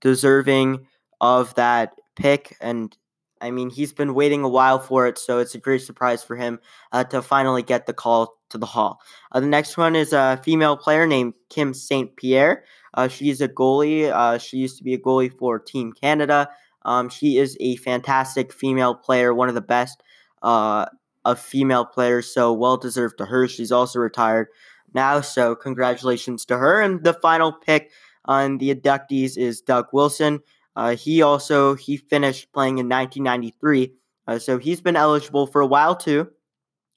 deserving 0.00 0.86
of 1.20 1.54
that 1.54 1.99
pick. 2.20 2.56
And 2.60 2.96
I 3.40 3.50
mean, 3.50 3.70
he's 3.70 3.92
been 3.92 4.14
waiting 4.14 4.42
a 4.42 4.48
while 4.48 4.78
for 4.78 5.06
it, 5.06 5.18
so 5.18 5.38
it's 5.38 5.54
a 5.54 5.58
great 5.58 5.82
surprise 5.82 6.22
for 6.22 6.36
him 6.36 6.60
uh, 6.92 7.04
to 7.04 7.22
finally 7.22 7.62
get 7.62 7.86
the 7.86 7.94
call 7.94 8.36
to 8.50 8.58
the 8.58 8.66
Hall. 8.66 9.00
Uh, 9.32 9.40
the 9.40 9.46
next 9.46 9.76
one 9.76 9.96
is 9.96 10.12
a 10.12 10.40
female 10.44 10.76
player 10.76 11.06
named 11.06 11.34
Kim 11.48 11.72
St. 11.72 12.14
Pierre. 12.16 12.64
Uh, 12.94 13.08
she's 13.08 13.40
a 13.40 13.48
goalie. 13.48 14.10
Uh, 14.10 14.38
she 14.38 14.58
used 14.58 14.76
to 14.78 14.84
be 14.84 14.94
a 14.94 14.98
goalie 14.98 15.32
for 15.32 15.58
Team 15.58 15.92
Canada. 15.92 16.48
Um, 16.82 17.08
she 17.08 17.38
is 17.38 17.56
a 17.60 17.76
fantastic 17.76 18.52
female 18.52 18.94
player, 18.94 19.34
one 19.34 19.48
of 19.48 19.54
the 19.54 19.60
best 19.60 20.02
uh, 20.42 20.86
of 21.24 21.38
female 21.38 21.84
players, 21.84 22.32
so 22.32 22.52
well 22.52 22.76
deserved 22.76 23.18
to 23.18 23.26
her. 23.26 23.46
She's 23.48 23.72
also 23.72 23.98
retired 23.98 24.48
now, 24.94 25.20
so 25.20 25.54
congratulations 25.54 26.44
to 26.46 26.58
her. 26.58 26.80
And 26.80 27.04
the 27.04 27.14
final 27.14 27.52
pick 27.52 27.90
on 28.24 28.58
the 28.58 28.74
inductees 28.74 29.36
is 29.36 29.60
Doug 29.60 29.86
Wilson. 29.92 30.40
Uh, 30.76 30.96
he 30.96 31.22
also 31.22 31.74
he 31.74 31.96
finished 31.96 32.52
playing 32.52 32.78
in 32.78 32.88
1993, 32.88 33.92
uh, 34.26 34.38
so 34.38 34.58
he's 34.58 34.80
been 34.80 34.96
eligible 34.96 35.46
for 35.46 35.60
a 35.60 35.66
while 35.66 35.96
too. 35.96 36.28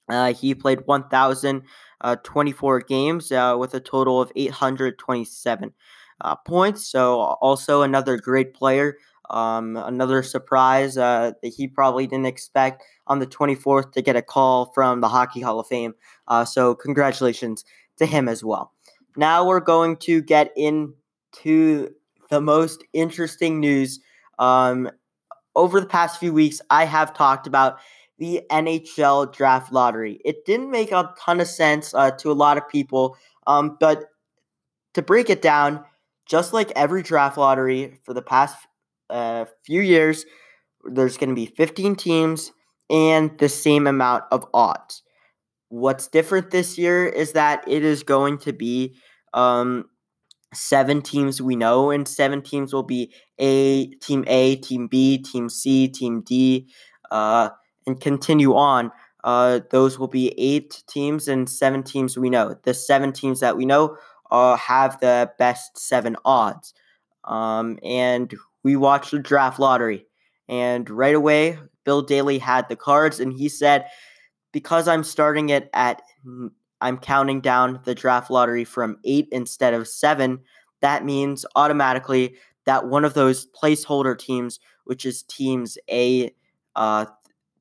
Uh, 0.08 0.32
he 0.34 0.54
played 0.54 0.86
1,024 0.86 2.76
uh, 2.76 2.80
games 2.86 3.32
uh, 3.32 3.56
with 3.58 3.74
a 3.74 3.80
total 3.80 4.20
of 4.20 4.30
827 4.36 5.72
uh, 6.20 6.36
points. 6.36 6.86
So 6.86 7.20
also 7.20 7.82
another 7.82 8.18
great 8.18 8.54
player. 8.54 8.98
Um, 9.30 9.76
another 9.78 10.22
surprise 10.22 10.96
that 10.96 11.36
he 11.42 11.66
probably 11.66 12.06
didn't 12.06 12.26
expect 12.26 12.84
on 13.06 13.20
the 13.20 13.26
24th 13.26 13.92
to 13.92 14.02
get 14.02 14.16
a 14.16 14.22
call 14.22 14.70
from 14.74 15.00
the 15.00 15.08
Hockey 15.08 15.40
Hall 15.40 15.58
of 15.58 15.66
Fame. 15.66 15.94
so 16.44 16.74
congratulations 16.74 17.64
to 17.96 18.04
him 18.04 18.28
as 18.28 18.44
well. 18.44 18.72
Now 19.16 19.46
we're 19.46 19.60
going 19.60 19.96
to 19.98 20.20
get 20.20 20.52
into 20.56 21.94
the 22.30 22.40
most 22.40 22.84
interesting 22.92 23.60
news. 23.60 24.00
Um, 24.38 24.90
over 25.56 25.80
the 25.80 25.86
past 25.86 26.18
few 26.18 26.32
weeks, 26.32 26.60
I 26.70 26.84
have 26.84 27.14
talked 27.14 27.46
about 27.46 27.78
the 28.18 28.42
NHL 28.50 29.32
draft 29.32 29.72
lottery. 29.72 30.20
It 30.24 30.44
didn't 30.44 30.70
make 30.70 30.92
a 30.92 31.14
ton 31.18 31.40
of 31.40 31.48
sense 31.48 31.94
uh, 31.94 32.12
to 32.12 32.30
a 32.30 32.34
lot 32.34 32.56
of 32.56 32.68
people, 32.68 33.16
um, 33.46 33.76
but 33.80 34.04
to 34.94 35.02
break 35.02 35.30
it 35.30 35.42
down, 35.42 35.84
just 36.26 36.52
like 36.52 36.72
every 36.76 37.02
draft 37.02 37.36
lottery 37.36 37.98
for 38.04 38.14
the 38.14 38.22
past 38.22 38.56
uh, 39.10 39.44
few 39.64 39.80
years, 39.80 40.24
there's 40.84 41.16
going 41.16 41.28
to 41.28 41.34
be 41.34 41.46
15 41.46 41.96
teams 41.96 42.52
and 42.90 43.36
the 43.38 43.48
same 43.48 43.86
amount 43.86 44.24
of 44.30 44.46
odds. 44.54 45.02
What's 45.68 46.08
different 46.08 46.50
this 46.50 46.78
year 46.78 47.06
is 47.06 47.32
that 47.32 47.64
it 47.66 47.84
is 47.84 48.02
going 48.02 48.38
to 48.38 48.52
be 48.52 48.94
um, 49.32 49.86
seven 50.54 51.02
teams 51.02 51.42
we 51.42 51.56
know, 51.56 51.90
and 51.90 52.06
seven 52.06 52.42
teams 52.42 52.72
will 52.72 52.82
be 52.82 53.12
A, 53.38 53.86
Team 53.86 54.24
A, 54.26 54.56
Team 54.56 54.86
B, 54.86 55.18
Team 55.18 55.48
C, 55.48 55.88
Team 55.88 56.22
D, 56.22 56.68
uh, 57.10 57.50
and 57.86 58.00
continue 58.00 58.54
on. 58.54 58.90
Uh, 59.24 59.60
those 59.70 59.98
will 59.98 60.08
be 60.08 60.34
eight 60.38 60.82
teams 60.88 61.28
and 61.28 61.48
seven 61.48 61.82
teams 61.82 62.18
we 62.18 62.30
know. 62.30 62.56
The 62.62 62.74
seven 62.74 63.12
teams 63.12 63.40
that 63.40 63.56
we 63.56 63.64
know 63.64 63.96
uh, 64.30 64.56
have 64.56 65.00
the 65.00 65.30
best 65.38 65.78
seven 65.78 66.16
odds. 66.24 66.74
Um, 67.24 67.78
and 67.82 68.34
we 68.62 68.76
watched 68.76 69.12
the 69.12 69.18
draft 69.18 69.58
lottery, 69.58 70.06
and 70.48 70.88
right 70.90 71.14
away, 71.14 71.58
Bill 71.84 72.02
Daly 72.02 72.38
had 72.38 72.68
the 72.68 72.76
cards, 72.76 73.20
and 73.20 73.32
he 73.32 73.48
said, 73.48 73.86
because 74.52 74.88
I'm 74.88 75.04
starting 75.04 75.48
it 75.48 75.68
at 75.74 76.00
I'm 76.80 76.98
counting 76.98 77.40
down 77.40 77.80
the 77.84 77.94
draft 77.94 78.30
lottery 78.30 78.64
from 78.64 78.98
eight 79.04 79.28
instead 79.32 79.74
of 79.74 79.88
seven. 79.88 80.40
That 80.80 81.04
means 81.04 81.46
automatically 81.56 82.36
that 82.64 82.86
one 82.86 83.04
of 83.04 83.14
those 83.14 83.46
placeholder 83.46 84.18
teams, 84.18 84.60
which 84.84 85.06
is 85.06 85.22
teams 85.22 85.78
A 85.90 86.34
uh, 86.76 87.06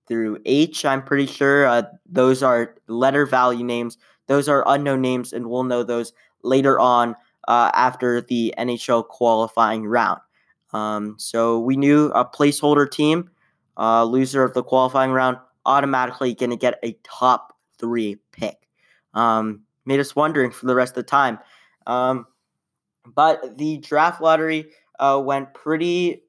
through 0.07 0.39
H, 0.45 0.85
I'm 0.85 1.03
pretty 1.03 1.27
sure, 1.27 1.65
uh, 1.65 1.83
those 2.05 2.43
are 2.43 2.75
letter 2.87 3.25
value 3.25 3.63
names. 3.63 3.97
Those 4.27 4.49
are 4.49 4.63
unknown 4.67 5.01
names, 5.01 5.33
and 5.33 5.49
we'll 5.49 5.63
know 5.63 5.83
those 5.83 6.13
later 6.43 6.79
on 6.79 7.15
uh, 7.47 7.71
after 7.73 8.21
the 8.21 8.53
NHL 8.57 9.07
qualifying 9.07 9.85
round. 9.85 10.19
Um, 10.73 11.15
so 11.17 11.59
we 11.59 11.77
knew 11.77 12.07
a 12.07 12.25
placeholder 12.25 12.89
team, 12.89 13.29
uh, 13.77 14.03
loser 14.03 14.43
of 14.43 14.53
the 14.53 14.63
qualifying 14.63 15.11
round, 15.11 15.37
automatically 15.65 16.33
going 16.33 16.49
to 16.49 16.57
get 16.57 16.79
a 16.83 16.97
top 17.03 17.55
three 17.77 18.17
pick. 18.31 18.62
Um, 19.13 19.61
made 19.85 19.99
us 19.99 20.15
wondering 20.15 20.51
for 20.51 20.65
the 20.65 20.75
rest 20.75 20.91
of 20.91 21.05
the 21.05 21.09
time. 21.09 21.39
Um, 21.87 22.25
but 23.05 23.57
the 23.57 23.77
draft 23.77 24.21
lottery 24.21 24.67
uh, 24.99 25.21
went 25.23 25.53
pretty 25.53 26.23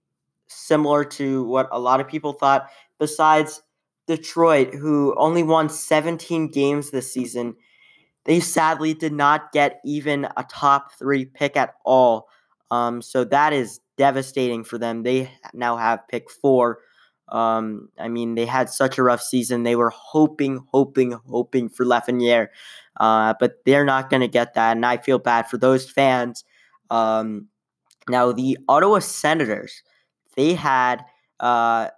similar 0.47 1.05
to 1.05 1.45
what 1.45 1.69
a 1.73 1.79
lot 1.79 2.01
of 2.01 2.09
people 2.09 2.33
thought, 2.33 2.69
besides 2.99 3.63
Detroit, 4.07 4.75
who 4.75 5.15
only 5.17 5.43
won 5.43 5.69
17 5.69 6.49
games 6.49 6.91
this 6.91 7.13
season. 7.13 7.57
They 8.25 8.41
sadly 8.41 8.95
did 8.95 9.13
not 9.13 9.53
get 9.53 9.81
even 9.85 10.27
a 10.37 10.45
top 10.45 10.93
three 10.99 11.25
pick 11.25 11.57
at 11.57 11.75
all. 11.85 12.29
Um, 12.71 13.03
so 13.03 13.25
that 13.25 13.53
is 13.53 13.81
devastating 13.97 14.65
for 14.65 14.79
them. 14.79 15.03
They 15.03 15.31
now 15.53 15.77
have 15.77 16.09
pick 16.09 16.31
four. 16.31 16.79
Um, 17.29 17.89
I 17.99 18.09
mean, 18.09 18.35
they 18.35 18.47
had 18.47 18.69
such 18.69 18.99
a 18.99 19.03
rough 19.03 19.23
season. 19.23 19.63
They 19.63 19.77
were 19.77 19.91
hoping, 19.91 20.65
hoping, 20.71 21.13
hoping 21.29 21.69
for 21.69 21.85
Lafreniere, 21.85 22.49
uh, 22.99 23.35
but 23.41 23.65
they're 23.65 23.85
not 23.85 24.11
going 24.11 24.21
to 24.21 24.29
get 24.29 24.55
that. 24.55 24.77
And 24.77 24.85
I 24.85 24.99
feel 24.99 25.19
bad 25.19 25.49
for 25.49 25.57
those 25.57 25.91
fans. 25.91 26.45
Um, 26.91 27.49
now, 28.09 28.33
the 28.33 28.59
Ottawa 28.69 28.99
Senators, 28.99 29.83
they 30.37 30.55
had 30.55 31.05
uh, 31.41 31.89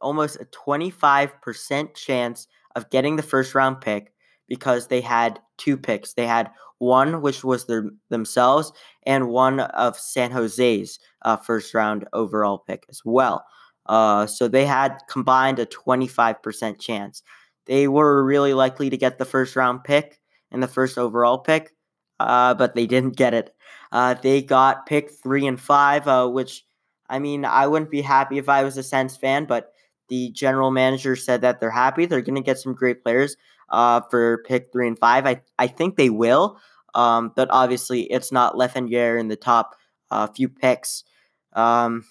almost 0.00 0.36
a 0.36 0.44
25% 0.46 1.94
chance 1.94 2.46
of 2.76 2.90
getting 2.90 3.16
the 3.16 3.22
first 3.22 3.54
round 3.54 3.80
pick 3.80 4.12
because 4.48 4.88
they 4.88 5.00
had 5.00 5.40
two 5.56 5.76
picks. 5.76 6.14
They 6.14 6.26
had 6.26 6.50
one, 6.78 7.22
which 7.22 7.42
was 7.42 7.66
their 7.66 7.90
themselves, 8.08 8.72
and 9.04 9.28
one 9.28 9.60
of 9.60 9.98
San 9.98 10.30
Jose's 10.30 10.98
uh, 11.22 11.36
first 11.36 11.74
round 11.74 12.06
overall 12.12 12.58
pick 12.58 12.86
as 12.88 13.02
well. 13.04 13.44
Uh, 13.88 14.26
so 14.26 14.48
they 14.48 14.66
had 14.66 14.98
combined 15.08 15.58
a 15.58 15.66
25% 15.66 16.80
chance. 16.80 17.22
They 17.66 17.88
were 17.88 18.24
really 18.24 18.54
likely 18.54 18.90
to 18.90 18.96
get 18.96 19.18
the 19.18 19.24
first 19.24 19.56
round 19.56 19.84
pick 19.84 20.20
and 20.50 20.62
the 20.62 20.68
first 20.68 20.98
overall 20.98 21.38
pick, 21.38 21.74
uh, 22.20 22.54
but 22.54 22.74
they 22.74 22.86
didn't 22.86 23.16
get 23.16 23.34
it. 23.34 23.54
Uh, 23.92 24.14
they 24.14 24.42
got 24.42 24.86
pick 24.86 25.10
three 25.10 25.46
and 25.46 25.60
five, 25.60 26.06
uh, 26.06 26.28
which 26.28 26.64
I 27.08 27.18
mean, 27.18 27.44
I 27.44 27.66
wouldn't 27.66 27.90
be 27.90 28.02
happy 28.02 28.38
if 28.38 28.48
I 28.48 28.64
was 28.64 28.76
a 28.76 28.82
Sens 28.82 29.16
fan, 29.16 29.46
but 29.46 29.72
the 30.08 30.30
general 30.30 30.70
manager 30.70 31.16
said 31.16 31.40
that 31.40 31.60
they're 31.60 31.70
happy. 31.70 32.06
They're 32.06 32.22
going 32.22 32.34
to 32.36 32.42
get 32.42 32.58
some 32.58 32.74
great 32.74 33.02
players 33.02 33.36
uh, 33.70 34.02
for 34.10 34.42
pick 34.46 34.72
three 34.72 34.88
and 34.88 34.98
five. 34.98 35.26
I, 35.26 35.40
I 35.58 35.66
think 35.66 35.96
they 35.96 36.10
will, 36.10 36.58
um, 36.94 37.32
but 37.34 37.48
obviously 37.50 38.02
it's 38.02 38.32
not 38.32 38.54
Lafreniere 38.54 39.18
in 39.18 39.28
the 39.28 39.36
top 39.36 39.74
uh, 40.10 40.26
few 40.26 40.48
picks. 40.48 41.04
Um, 41.54 42.04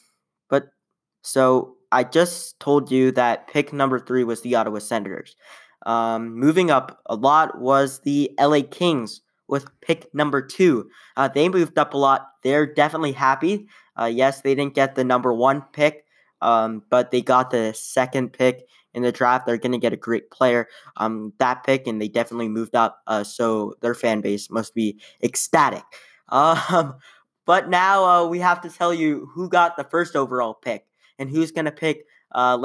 so 1.27 1.75
I 1.91 2.05
just 2.05 2.57
told 2.61 2.89
you 2.89 3.11
that 3.11 3.47
pick 3.47 3.73
number 3.73 3.99
three 3.99 4.23
was 4.23 4.41
the 4.41 4.55
Ottawa 4.55 4.79
Senators. 4.79 5.35
Um, 5.85 6.33
moving 6.33 6.71
up 6.71 7.01
a 7.07 7.15
lot 7.15 7.59
was 7.59 7.99
the 8.01 8.31
LA 8.39 8.61
Kings 8.61 9.19
with 9.49 9.67
pick 9.81 10.13
number 10.13 10.41
two. 10.41 10.89
Uh, 11.17 11.27
they 11.27 11.49
moved 11.49 11.77
up 11.77 11.93
a 11.93 11.97
lot. 11.97 12.29
They're 12.43 12.65
definitely 12.65 13.11
happy. 13.11 13.67
Uh, 13.99 14.05
yes, 14.05 14.41
they 14.41 14.55
didn't 14.55 14.73
get 14.73 14.95
the 14.95 15.03
number 15.03 15.33
one 15.33 15.63
pick, 15.73 16.05
um, 16.41 16.81
but 16.89 17.11
they 17.11 17.21
got 17.21 17.51
the 17.51 17.73
second 17.73 18.31
pick 18.31 18.65
in 18.93 19.03
the 19.03 19.11
draft. 19.11 19.45
They're 19.45 19.57
going 19.57 19.73
to 19.73 19.77
get 19.77 19.91
a 19.91 19.97
great 19.97 20.31
player. 20.31 20.69
Um, 20.95 21.33
that 21.39 21.65
pick, 21.65 21.87
and 21.87 22.01
they 22.01 22.07
definitely 22.07 22.47
moved 22.47 22.75
up. 22.75 23.01
Uh, 23.05 23.25
so 23.25 23.75
their 23.81 23.93
fan 23.93 24.21
base 24.21 24.49
must 24.49 24.73
be 24.73 24.99
ecstatic. 25.21 25.83
Um, 26.29 26.95
but 27.45 27.69
now 27.69 28.03
uh, 28.03 28.27
we 28.27 28.39
have 28.39 28.59
to 28.59 28.69
tell 28.69 28.93
you 28.93 29.29
who 29.33 29.47
got 29.47 29.77
the 29.77 29.85
first 29.85 30.13
overall 30.13 30.53
pick 30.53 30.85
and 31.19 31.29
who's 31.29 31.51
going 31.51 31.65
to 31.65 31.71
pick 31.71 32.05
uh, 32.33 32.57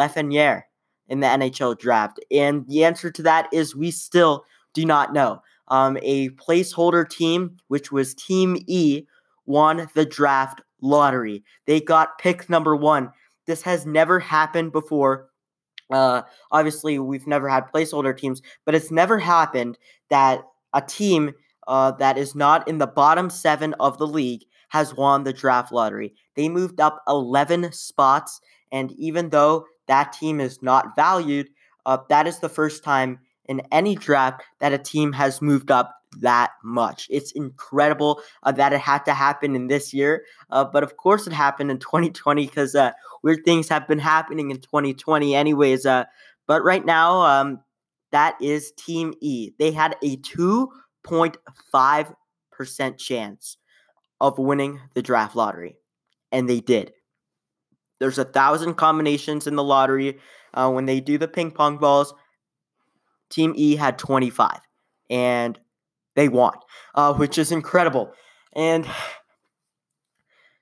in 1.09 1.21
the 1.21 1.27
NHL 1.27 1.79
draft. 1.79 2.21
And 2.31 2.67
the 2.69 2.85
answer 2.85 3.11
to 3.11 3.23
that 3.23 3.49
is 3.53 3.77
we 3.77 3.91
still 3.91 4.45
do 4.75 4.85
not 4.85 5.13
know. 5.13 5.43
Um, 5.69 5.99
a 6.03 6.31
placeholder 6.31 7.09
team, 7.09 7.57
which 7.69 7.93
was 7.93 8.15
Team 8.15 8.57
E, 8.67 9.05
won 9.47 9.89
the 9.95 10.05
draft 10.05 10.61
lottery. 10.81 11.45
They 11.67 11.81
got 11.81 12.19
pick 12.19 12.51
number 12.51 12.77
one. 12.77 13.11
This 13.47 13.63
has 13.63 13.87
never 13.87 14.21
happened 14.21 14.73
before. 14.73 15.29
Uh, 15.91 16.23
obviously, 16.51 16.99
we've 16.99 17.27
never 17.27 17.49
had 17.49 17.71
placeholder 17.73 18.17
teams, 18.17 18.41
but 18.65 18.75
it's 18.75 18.91
never 18.91 19.19
happened 19.19 19.79
that 20.11 20.43
a 20.73 20.81
team 20.81 21.33
uh, 21.69 21.93
that 21.93 22.19
is 22.19 22.35
not 22.35 22.67
in 22.67 22.79
the 22.79 22.87
bottom 22.87 23.31
seven 23.31 23.75
of 23.75 23.99
the 23.99 24.07
league 24.07 24.45
has 24.73 24.97
won 24.97 25.23
the 25.23 25.33
draft 25.35 25.71
lottery. 25.71 26.15
They 26.35 26.49
moved 26.49 26.81
up 26.81 27.03
11 27.07 27.71
spots, 27.73 28.41
and 28.73 28.91
even 28.93 29.29
though 29.29 29.67
that 29.87 30.15
team 30.15 30.41
is 30.41 30.63
not 30.63 30.97
valued, 30.97 31.51
uh, 31.85 31.99
that 32.09 32.27
is 32.27 32.39
the 32.39 32.49
first 32.49 32.83
time 32.83 33.19
in 33.45 33.61
any 33.71 33.95
draft 33.95 34.43
that 34.61 34.73
a 34.73 34.79
team 34.79 35.13
has 35.13 35.43
moved 35.43 35.71
up 35.71 35.95
that 36.21 36.53
much. 36.65 37.07
It's 37.11 37.33
incredible 37.33 38.23
uh, 38.45 38.53
that 38.53 38.73
it 38.73 38.81
had 38.81 39.05
to 39.05 39.13
happen 39.13 39.55
in 39.55 39.67
this 39.67 39.93
year, 39.93 40.25
uh, 40.49 40.65
but 40.65 40.83
of 40.83 40.97
course 40.97 41.27
it 41.27 41.35
happened 41.35 41.71
in 41.71 41.79
2020 41.79 42.47
because 42.47 42.75
uh, 42.75 42.93
weird 43.23 43.45
things 43.45 43.69
have 43.69 43.87
been 43.87 43.99
happening 43.99 44.51
in 44.51 44.57
2020, 44.57 45.35
anyways. 45.35 45.85
Uh, 45.85 46.05
but 46.47 46.65
right 46.65 46.87
now, 46.87 47.21
um, 47.21 47.61
that 48.11 48.41
is 48.41 48.73
Team 48.73 49.13
E. 49.21 49.51
They 49.59 49.71
had 49.71 49.97
a 50.03 50.17
2.5% 50.17 52.99
chance 52.99 53.59
of 54.23 54.39
winning 54.39 54.81
the 54.95 55.03
draft 55.03 55.35
lottery, 55.35 55.77
and 56.31 56.49
they 56.49 56.61
did. 56.61 56.93
There's 57.99 58.19
a 58.19 58.25
thousand 58.25 58.75
combinations 58.75 59.47
in 59.49 59.57
the 59.57 59.65
lottery. 59.65 60.19
Uh, 60.55 60.71
when 60.71 60.87
they 60.87 61.01
do 61.01 61.19
the 61.19 61.27
ping 61.27 61.51
pong 61.51 61.79
balls, 61.79 62.15
Team 63.31 63.53
E 63.57 63.75
had 63.75 63.99
25, 63.99 64.61
and 65.11 65.59
they 66.15 66.29
won, 66.29 66.55
uh, 66.95 67.15
which 67.15 67.37
is 67.37 67.51
incredible. 67.51 68.13
And 68.55 68.87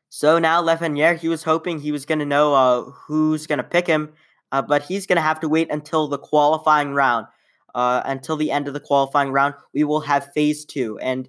so 0.09 0.39
now 0.39 0.63
Lafreniere, 0.63 1.19
he 1.19 1.29
was 1.29 1.43
hoping 1.43 1.81
he 1.81 1.93
was 1.93 2.07
going 2.07 2.21
to 2.21 2.25
know 2.25 2.55
uh, 2.55 2.83
who's 2.83 3.47
going 3.47 3.59
to 3.59 3.65
pick 3.65 3.87
him, 3.87 4.15
uh, 4.53 4.63
but 4.63 4.83
he's 4.83 5.07
going 5.07 5.17
to 5.17 5.23
have 5.23 5.41
to 5.41 5.49
wait 5.49 5.71
until 5.71 6.09
the 6.09 6.19
qualifying 6.19 6.95
round. 6.95 7.27
Uh, 7.73 8.03
until 8.05 8.37
the 8.37 8.51
end 8.51 8.67
of 8.67 8.75
the 8.75 8.81
qualifying 8.81 9.31
round, 9.31 9.55
we 9.73 9.85
will 9.85 10.01
have 10.01 10.33
phase 10.33 10.65
two. 10.65 10.99
And 10.99 11.29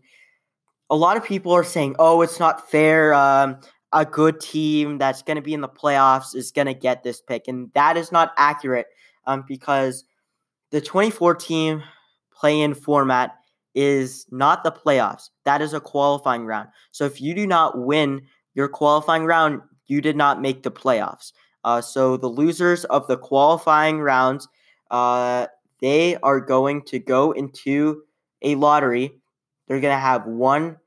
a 0.92 0.96
lot 0.96 1.18
of 1.18 1.24
people 1.24 1.54
are 1.54 1.64
saying, 1.64 1.96
oh, 1.98 2.22
it's 2.22 2.40
not 2.40 2.70
fair. 2.70 3.14
Um, 3.14 3.58
a 3.94 4.06
good 4.06 4.40
team 4.40 4.98
that's 4.98 5.22
going 5.22 5.38
to 5.38 5.42
be 5.42 5.54
in 5.54 5.62
the 5.62 5.70
playoffs 5.70 6.36
is 6.36 6.52
going 6.52 6.68
to 6.68 6.74
get 6.74 7.04
this 7.04 7.22
pick. 7.22 7.48
And 7.48 7.72
that 7.74 7.98
is 7.98 8.12
not 8.12 8.34
accurate 8.38 8.88
um, 9.26 9.44
because 9.48 10.04
the 10.72 10.82
24 10.82 11.36
team 11.36 11.82
play 12.32 12.60
in 12.60 12.74
format 12.74 13.38
is 13.74 14.26
not 14.32 14.64
the 14.64 14.72
playoffs. 14.72 15.30
That 15.46 15.62
is 15.62 15.74
a 15.74 15.80
qualifying 15.80 16.46
round. 16.46 16.70
So 16.92 17.06
if 17.06 17.22
you 17.22 17.34
do 17.34 17.48
not 17.48 17.80
win 17.80 18.22
your 18.54 18.68
qualifying 18.68 19.24
round, 19.24 19.62
you 19.88 20.02
did 20.02 20.18
not 20.18 20.42
make 20.42 20.64
the 20.64 20.72
playoffs. 20.72 21.32
Uh, 21.64 21.80
so 21.80 22.18
the 22.18 22.28
losers 22.28 22.84
of 22.86 23.08
the 23.08 23.18
qualifying 23.18 24.00
rounds, 24.00 24.48
uh, 24.90 25.48
they 25.80 26.18
are 26.18 26.42
going 26.42 26.82
to 26.84 27.00
go 27.00 27.32
into 27.32 28.04
a 28.42 28.56
lottery. 28.56 29.21
They're 29.72 29.80
going 29.80 29.96
to 29.96 30.02
have 30.02 30.26
one 30.26 30.80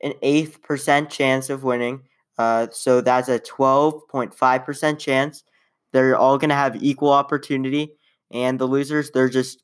an 0.00 0.14
eighth 0.22 0.62
percent 0.62 1.10
chance 1.10 1.50
of 1.50 1.62
winning. 1.62 2.04
Uh, 2.38 2.68
so 2.70 3.02
that's 3.02 3.28
a 3.28 3.38
12.5% 3.38 4.98
chance. 4.98 5.44
They're 5.92 6.16
all 6.16 6.38
going 6.38 6.48
to 6.48 6.54
have 6.54 6.82
equal 6.82 7.10
opportunity. 7.10 7.98
And 8.32 8.58
the 8.58 8.64
losers, 8.64 9.10
they're 9.10 9.28
just 9.28 9.62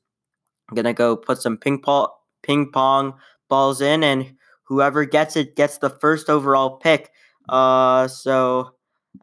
going 0.75 0.85
to 0.85 0.93
go 0.93 1.17
put 1.17 1.41
some 1.41 1.57
ping 1.57 1.81
pong, 1.81 2.09
ping 2.43 2.71
pong 2.71 3.15
balls 3.49 3.81
in, 3.81 4.05
and 4.05 4.35
whoever 4.65 5.07
gets 5.07 5.37
it 5.37 5.57
gets 5.57 5.79
the 5.79 5.89
first 5.89 6.29
overall 6.29 6.77
pick. 6.77 7.11
Uh, 7.49 8.09
so, 8.09 8.73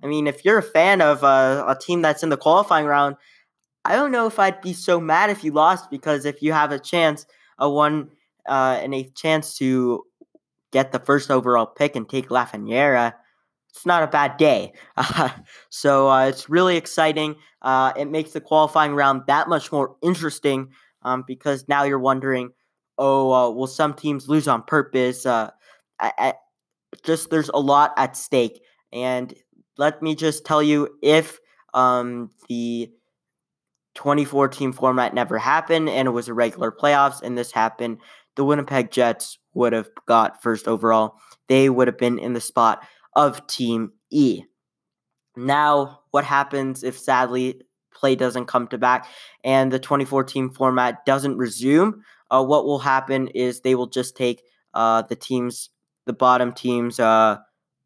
I 0.03 0.07
mean, 0.07 0.25
if 0.25 0.43
you're 0.43 0.57
a 0.57 0.63
fan 0.63 0.99
of 0.99 1.23
uh, 1.23 1.63
a 1.67 1.75
team 1.79 2.01
that's 2.01 2.23
in 2.23 2.29
the 2.29 2.37
qualifying 2.37 2.87
round, 2.87 3.17
I 3.85 3.95
don't 3.97 4.11
know 4.11 4.25
if 4.25 4.39
I'd 4.39 4.61
be 4.61 4.73
so 4.73 4.99
mad 4.99 5.29
if 5.29 5.43
you 5.43 5.51
lost 5.51 5.91
because 5.91 6.25
if 6.25 6.41
you 6.41 6.53
have 6.53 6.71
a 6.71 6.79
chance, 6.79 7.27
a 7.59 7.69
one 7.69 8.09
uh, 8.47 8.79
and 8.81 8.93
a 8.93 9.09
chance 9.15 9.57
to 9.57 10.03
get 10.71 10.91
the 10.91 10.99
first 10.99 11.31
overall 11.31 11.65
pick 11.65 11.95
and 11.95 12.09
take 12.09 12.29
Lafreniere, 12.29 13.13
it's 13.69 13.85
not 13.85 14.03
a 14.03 14.07
bad 14.07 14.37
day. 14.37 14.73
Uh, 14.97 15.29
so 15.69 16.09
uh, 16.09 16.27
it's 16.27 16.49
really 16.49 16.77
exciting. 16.77 17.35
Uh, 17.61 17.93
it 17.97 18.05
makes 18.05 18.31
the 18.31 18.41
qualifying 18.41 18.93
round 18.93 19.23
that 19.27 19.49
much 19.49 19.71
more 19.71 19.95
interesting 20.01 20.69
um, 21.03 21.23
because 21.25 21.65
now 21.67 21.83
you're 21.83 21.99
wondering, 21.99 22.49
oh, 22.97 23.31
uh, 23.31 23.49
will 23.49 23.67
some 23.67 23.93
teams 23.93 24.29
lose 24.29 24.47
on 24.47 24.63
purpose? 24.63 25.25
Uh, 25.25 25.49
I, 25.99 26.11
I, 26.17 26.33
just 27.03 27.31
there's 27.31 27.49
a 27.49 27.59
lot 27.59 27.93
at 27.97 28.15
stake, 28.15 28.61
and 28.91 29.33
let 29.77 30.03
me 30.03 30.15
just 30.15 30.45
tell 30.45 30.61
you, 30.61 30.89
if 31.01 31.39
um, 31.73 32.29
the 32.49 32.91
24 33.95 34.47
team 34.49 34.71
format 34.71 35.13
never 35.13 35.37
happened 35.37 35.89
and 35.89 36.07
it 36.07 36.11
was 36.11 36.27
a 36.27 36.33
regular 36.33 36.71
playoffs 36.71 37.21
and 37.21 37.37
this 37.37 37.51
happened, 37.51 37.97
the 38.35 38.43
Winnipeg 38.43 38.91
Jets 38.91 39.37
would 39.53 39.73
have 39.73 39.89
got 40.05 40.41
first 40.41 40.67
overall. 40.67 41.15
They 41.47 41.69
would 41.69 41.87
have 41.87 41.97
been 41.97 42.19
in 42.19 42.33
the 42.33 42.41
spot 42.41 42.85
of 43.15 43.45
Team 43.47 43.91
E. 44.09 44.43
Now, 45.35 46.01
what 46.11 46.23
happens 46.23 46.83
if 46.83 46.97
sadly 46.97 47.61
play 47.93 48.15
doesn't 48.15 48.45
come 48.45 48.67
to 48.67 48.77
back 48.77 49.07
and 49.43 49.71
the 49.71 49.79
24 49.79 50.23
team 50.23 50.49
format 50.49 51.05
doesn't 51.05 51.37
resume? 51.37 52.03
Uh, 52.29 52.43
what 52.43 52.65
will 52.65 52.79
happen 52.79 53.27
is 53.29 53.61
they 53.61 53.75
will 53.75 53.87
just 53.87 54.15
take 54.15 54.43
uh, 54.73 55.03
the 55.03 55.15
teams, 55.15 55.69
the 56.05 56.13
bottom 56.13 56.51
teams, 56.51 56.99
uh, 56.99 57.37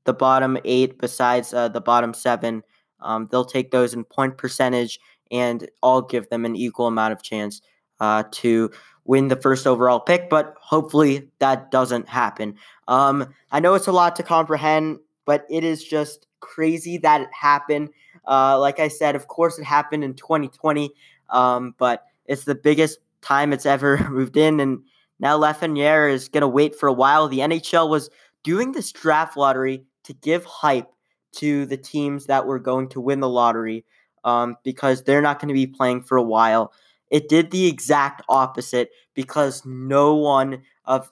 the 0.05 0.13
bottom 0.13 0.57
eight 0.63 0.99
besides 0.99 1.53
uh, 1.53 1.67
the 1.67 1.81
bottom 1.81 2.13
seven. 2.13 2.63
Um, 3.01 3.27
they'll 3.31 3.45
take 3.45 3.71
those 3.71 3.93
in 3.93 4.03
point 4.05 4.37
percentage 4.37 4.99
and 5.31 5.69
all 5.83 6.01
give 6.01 6.29
them 6.29 6.45
an 6.45 6.55
equal 6.55 6.87
amount 6.87 7.13
of 7.13 7.21
chance 7.21 7.61
uh, 7.99 8.23
to 8.31 8.71
win 9.05 9.29
the 9.29 9.35
first 9.35 9.65
overall 9.65 9.99
pick, 9.99 10.29
but 10.29 10.53
hopefully 10.59 11.29
that 11.39 11.71
doesn't 11.71 12.09
happen. 12.09 12.55
Um, 12.87 13.33
I 13.51 13.59
know 13.59 13.73
it's 13.73 13.87
a 13.87 13.91
lot 13.91 14.15
to 14.17 14.23
comprehend, 14.23 14.99
but 15.25 15.45
it 15.49 15.63
is 15.63 15.83
just 15.83 16.27
crazy 16.39 16.97
that 16.99 17.21
it 17.21 17.29
happened. 17.31 17.89
Uh, 18.27 18.59
like 18.59 18.79
I 18.79 18.89
said, 18.89 19.15
of 19.15 19.27
course, 19.27 19.57
it 19.57 19.63
happened 19.63 20.03
in 20.03 20.13
2020, 20.13 20.91
um, 21.29 21.73
but 21.77 22.03
it's 22.25 22.43
the 22.43 22.55
biggest 22.55 22.99
time 23.21 23.53
it's 23.53 23.65
ever 23.65 23.97
moved 24.09 24.37
in. 24.37 24.59
And 24.59 24.79
now 25.19 25.39
Lafreniere 25.39 26.11
is 26.11 26.27
going 26.27 26.41
to 26.41 26.47
wait 26.47 26.75
for 26.75 26.87
a 26.87 26.93
while. 26.93 27.27
The 27.27 27.39
NHL 27.39 27.89
was 27.89 28.09
doing 28.43 28.73
this 28.73 28.91
draft 28.91 29.37
lottery 29.37 29.83
to 30.03 30.13
give 30.13 30.45
hype 30.45 30.89
to 31.33 31.65
the 31.65 31.77
teams 31.77 32.25
that 32.25 32.45
were 32.45 32.59
going 32.59 32.89
to 32.89 33.01
win 33.01 33.19
the 33.19 33.29
lottery 33.29 33.85
um, 34.23 34.55
because 34.63 35.03
they're 35.03 35.21
not 35.21 35.39
going 35.39 35.49
to 35.49 35.53
be 35.53 35.67
playing 35.67 36.01
for 36.01 36.17
a 36.17 36.23
while. 36.23 36.73
It 37.09 37.29
did 37.29 37.51
the 37.51 37.67
exact 37.67 38.21
opposite 38.29 38.91
because 39.13 39.65
no 39.65 40.15
one 40.15 40.63
of 40.85 41.11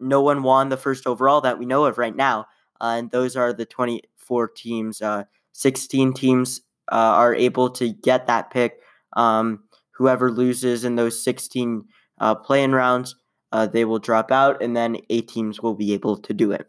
no 0.00 0.20
one 0.20 0.42
won 0.42 0.68
the 0.68 0.76
first 0.76 1.06
overall 1.06 1.40
that 1.42 1.58
we 1.58 1.66
know 1.66 1.84
of 1.84 1.98
right 1.98 2.14
now, 2.14 2.46
uh, 2.80 2.96
and 2.98 3.10
those 3.10 3.36
are 3.36 3.52
the 3.52 3.66
24 3.66 4.48
teams. 4.48 5.00
Uh, 5.00 5.24
16 5.52 6.12
teams 6.14 6.62
uh, 6.90 6.96
are 6.96 7.34
able 7.34 7.70
to 7.70 7.92
get 7.92 8.26
that 8.26 8.50
pick. 8.50 8.80
Um, 9.14 9.64
whoever 9.92 10.30
loses 10.30 10.84
in 10.84 10.96
those 10.96 11.22
16 11.22 11.84
uh, 12.20 12.34
playing 12.34 12.72
rounds, 12.72 13.14
uh, 13.52 13.66
they 13.66 13.84
will 13.84 13.98
drop 13.98 14.32
out, 14.32 14.62
and 14.62 14.76
then 14.76 14.96
eight 15.10 15.28
teams 15.28 15.60
will 15.60 15.74
be 15.74 15.92
able 15.92 16.16
to 16.16 16.34
do 16.34 16.52
it. 16.52 16.66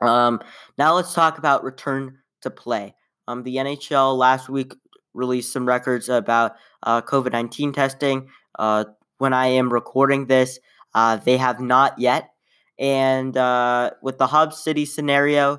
Um, 0.00 0.40
now 0.78 0.94
let's 0.94 1.14
talk 1.14 1.38
about 1.38 1.64
return 1.64 2.18
to 2.42 2.50
play. 2.50 2.94
Um, 3.26 3.42
the 3.42 3.56
NHL 3.56 4.16
last 4.16 4.48
week 4.48 4.74
released 5.14 5.52
some 5.52 5.66
records 5.66 6.08
about 6.08 6.56
uh, 6.82 7.00
COVID 7.02 7.32
19 7.32 7.72
testing. 7.72 8.28
Uh, 8.58 8.84
when 9.18 9.32
I 9.32 9.46
am 9.46 9.72
recording 9.72 10.26
this, 10.26 10.58
uh, 10.94 11.16
they 11.16 11.36
have 11.36 11.60
not 11.60 11.98
yet. 11.98 12.30
And 12.78 13.36
uh, 13.36 13.92
with 14.02 14.18
the 14.18 14.26
Hub 14.26 14.52
City 14.52 14.84
scenario, 14.84 15.58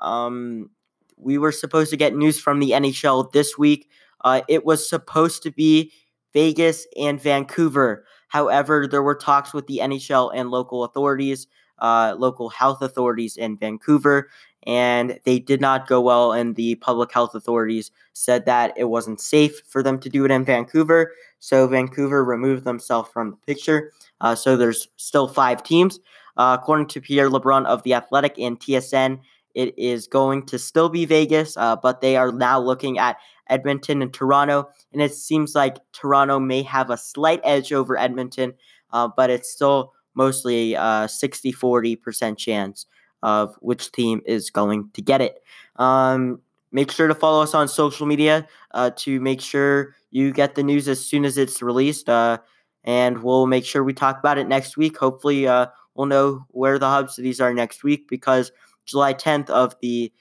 um, 0.00 0.70
we 1.16 1.38
were 1.38 1.52
supposed 1.52 1.90
to 1.90 1.96
get 1.96 2.14
news 2.14 2.40
from 2.40 2.60
the 2.60 2.70
NHL 2.70 3.32
this 3.32 3.56
week. 3.56 3.88
Uh, 4.24 4.40
it 4.48 4.64
was 4.64 4.88
supposed 4.88 5.42
to 5.42 5.50
be 5.50 5.92
Vegas 6.32 6.86
and 6.98 7.20
Vancouver. 7.20 8.04
However, 8.28 8.88
there 8.90 9.02
were 9.02 9.14
talks 9.14 9.54
with 9.54 9.66
the 9.66 9.78
NHL 9.78 10.32
and 10.34 10.50
local 10.50 10.82
authorities, 10.84 11.46
uh, 11.78 12.14
local 12.18 12.48
health 12.48 12.82
authorities 12.82 13.36
in 13.36 13.56
Vancouver, 13.56 14.30
and 14.66 15.18
they 15.24 15.38
did 15.38 15.60
not 15.60 15.86
go 15.86 16.00
well. 16.00 16.32
And 16.32 16.56
the 16.56 16.76
public 16.76 17.12
health 17.12 17.34
authorities 17.34 17.90
said 18.12 18.46
that 18.46 18.72
it 18.76 18.84
wasn't 18.84 19.20
safe 19.20 19.60
for 19.66 19.82
them 19.82 19.98
to 20.00 20.08
do 20.08 20.24
it 20.24 20.30
in 20.30 20.44
Vancouver. 20.44 21.12
So 21.38 21.66
Vancouver 21.66 22.24
removed 22.24 22.64
themselves 22.64 23.10
from 23.10 23.30
the 23.30 23.36
picture. 23.46 23.92
Uh, 24.20 24.34
so 24.34 24.56
there's 24.56 24.88
still 24.96 25.28
five 25.28 25.62
teams. 25.62 26.00
Uh, 26.36 26.56
according 26.60 26.86
to 26.86 27.00
Pierre 27.00 27.28
LeBrun 27.28 27.66
of 27.66 27.82
The 27.82 27.94
Athletic 27.94 28.38
and 28.38 28.58
TSN, 28.58 29.20
it 29.54 29.78
is 29.78 30.06
going 30.06 30.46
to 30.46 30.58
still 30.58 30.88
be 30.88 31.04
Vegas, 31.04 31.56
uh, 31.56 31.76
but 31.76 32.00
they 32.00 32.16
are 32.16 32.32
now 32.32 32.58
looking 32.58 32.98
at 32.98 33.18
Edmonton 33.48 34.02
and 34.02 34.12
Toronto. 34.12 34.68
And 34.92 35.00
it 35.00 35.14
seems 35.14 35.54
like 35.54 35.76
Toronto 35.92 36.40
may 36.40 36.62
have 36.62 36.90
a 36.90 36.96
slight 36.96 37.40
edge 37.44 37.72
over 37.72 37.96
Edmonton, 37.96 38.54
uh, 38.92 39.08
but 39.16 39.30
it's 39.30 39.50
still 39.50 39.92
mostly 40.14 40.74
a 40.74 41.08
60 41.08 41.52
40% 41.52 42.36
chance 42.36 42.86
of 43.22 43.56
which 43.60 43.90
team 43.90 44.20
is 44.26 44.50
going 44.50 44.90
to 44.92 45.02
get 45.02 45.20
it. 45.20 45.42
Um, 45.76 46.40
make 46.72 46.90
sure 46.90 47.08
to 47.08 47.14
follow 47.14 47.42
us 47.42 47.54
on 47.54 47.68
social 47.68 48.06
media 48.06 48.46
uh, 48.72 48.90
to 48.96 49.18
make 49.20 49.40
sure 49.40 49.94
you 50.10 50.30
get 50.32 50.54
the 50.54 50.62
news 50.62 50.88
as 50.88 51.04
soon 51.04 51.24
as 51.24 51.38
it's 51.38 51.62
released. 51.62 52.08
Uh, 52.08 52.38
and 52.84 53.22
we'll 53.22 53.46
make 53.46 53.64
sure 53.64 53.82
we 53.82 53.94
talk 53.94 54.18
about 54.18 54.36
it 54.36 54.46
next 54.46 54.76
week. 54.76 54.98
Hopefully, 54.98 55.46
uh, 55.46 55.66
we'll 55.94 56.06
know 56.06 56.44
where 56.50 56.78
the 56.78 56.88
hub 56.88 57.10
cities 57.10 57.40
are 57.40 57.54
next 57.54 57.82
week 57.82 58.08
because 58.08 58.52
July 58.84 59.14
10th 59.14 59.48
of 59.48 59.74
the 59.80 60.12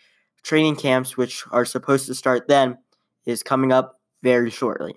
training 0.44 0.78
camps, 0.78 1.18
which 1.18 1.44
are 1.52 1.66
supposed 1.66 2.06
to 2.08 2.16
start 2.16 2.48
then, 2.48 2.78
is 3.26 3.44
coming 3.44 3.74
up 3.74 4.00
very 4.22 4.50
shortly. 4.50 4.96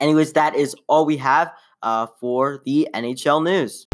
Anyways, 0.00 0.32
that 0.32 0.56
is 0.56 0.74
all 0.88 1.06
we 1.06 1.16
have 1.18 1.52
uh, 1.82 2.08
for 2.20 2.60
the 2.64 2.88
NHL 2.92 3.44
news. 3.44 3.86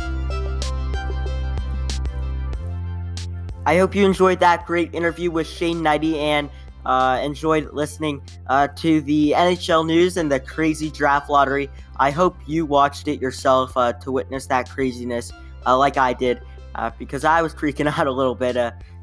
I 3.67 3.77
hope 3.77 3.95
you 3.95 4.07
enjoyed 4.07 4.41
that 4.41 4.67
great 4.67 4.95
interview 4.95 5.31
with 5.31 5.47
Shane 5.47 5.83
Hnidy 5.83 6.17
and 6.17 6.49
uh, 6.87 7.21
enjoyed 7.23 7.71
listening 7.73 8.23
uh, 8.47 8.69
to 8.69 9.03
the 9.03 9.33
NHL 9.37 9.87
news 9.87 10.17
and 10.17 10.33
the 10.33 10.41
crazy 10.41 10.91
draft 10.91 11.29
lottery. 11.29 11.69
I 11.99 12.11
hope 12.11 12.39
you 12.47 12.65
watched 12.65 13.07
it 13.07 13.21
yourself 13.21 13.77
uh, 13.77 13.93
to 13.93 14.13
witness 14.13 14.47
that 14.47 14.71
craziness 14.71 15.31
uh, 15.67 15.77
like 15.77 15.99
I 15.99 16.15
did 16.15 16.41
uh, 16.75 16.91
because 16.99 17.23
I 17.23 17.43
was 17.43 17.55
freaking 17.55 17.87
out 17.99 18.07
a 18.07 18.11
little 18.11 18.35
bit 18.35 18.55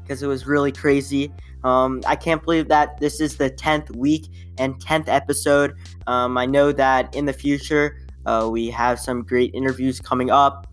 because 0.02 0.24
uh, 0.24 0.26
it 0.26 0.28
was 0.28 0.44
really 0.44 0.72
crazy. 0.72 1.32
Um, 1.62 2.02
I 2.04 2.16
can't 2.16 2.42
believe 2.42 2.66
that 2.66 2.98
this 2.98 3.20
is 3.20 3.36
the 3.36 3.50
10th 3.50 3.94
week 3.94 4.26
and 4.58 4.74
10th 4.84 5.08
episode. 5.08 5.74
Um, 6.08 6.36
I 6.36 6.46
know 6.46 6.72
that 6.72 7.14
in 7.14 7.26
the 7.26 7.32
future 7.32 8.00
we 8.50 8.70
have 8.70 8.98
some 8.98 9.22
great 9.22 9.54
interviews 9.54 10.00
coming 10.00 10.30
up. 10.30 10.66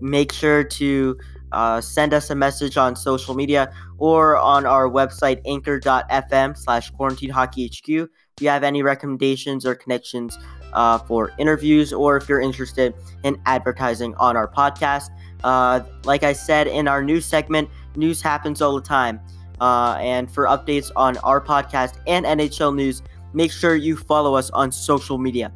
make 0.00 0.32
sure 0.32 0.64
to 0.64 1.16
uh, 1.52 1.80
send 1.80 2.12
us 2.12 2.30
a 2.30 2.34
message 2.34 2.76
on 2.76 2.96
social 2.96 3.34
media 3.34 3.72
or 3.98 4.36
on 4.36 4.66
our 4.66 4.88
website 4.88 5.40
anchor.fm 5.44 6.56
slash 6.56 6.90
quarantine 6.90 7.30
hockey 7.30 7.68
hq 7.68 7.88
if 7.88 8.42
you 8.42 8.48
have 8.48 8.64
any 8.64 8.82
recommendations 8.82 9.64
or 9.64 9.74
connections 9.74 10.38
uh, 10.72 10.98
for 10.98 11.32
interviews 11.38 11.92
or 11.92 12.16
if 12.16 12.28
you're 12.28 12.40
interested 12.40 12.94
in 13.22 13.40
advertising 13.46 14.14
on 14.16 14.36
our 14.36 14.48
podcast 14.48 15.10
uh, 15.44 15.80
like 16.04 16.22
i 16.22 16.32
said 16.32 16.66
in 16.66 16.88
our 16.88 17.02
news 17.02 17.24
segment 17.24 17.68
news 17.96 18.20
happens 18.22 18.62
all 18.62 18.74
the 18.74 18.86
time. 18.86 19.20
Uh, 19.60 19.96
and 20.00 20.30
for 20.30 20.44
updates 20.44 20.90
on 20.96 21.16
our 21.18 21.40
podcast 21.40 21.98
and 22.06 22.26
nhl 22.26 22.74
news 22.74 23.02
make 23.32 23.50
sure 23.50 23.74
you 23.74 23.96
follow 23.96 24.34
us 24.34 24.50
on 24.50 24.70
social 24.70 25.16
media 25.16 25.50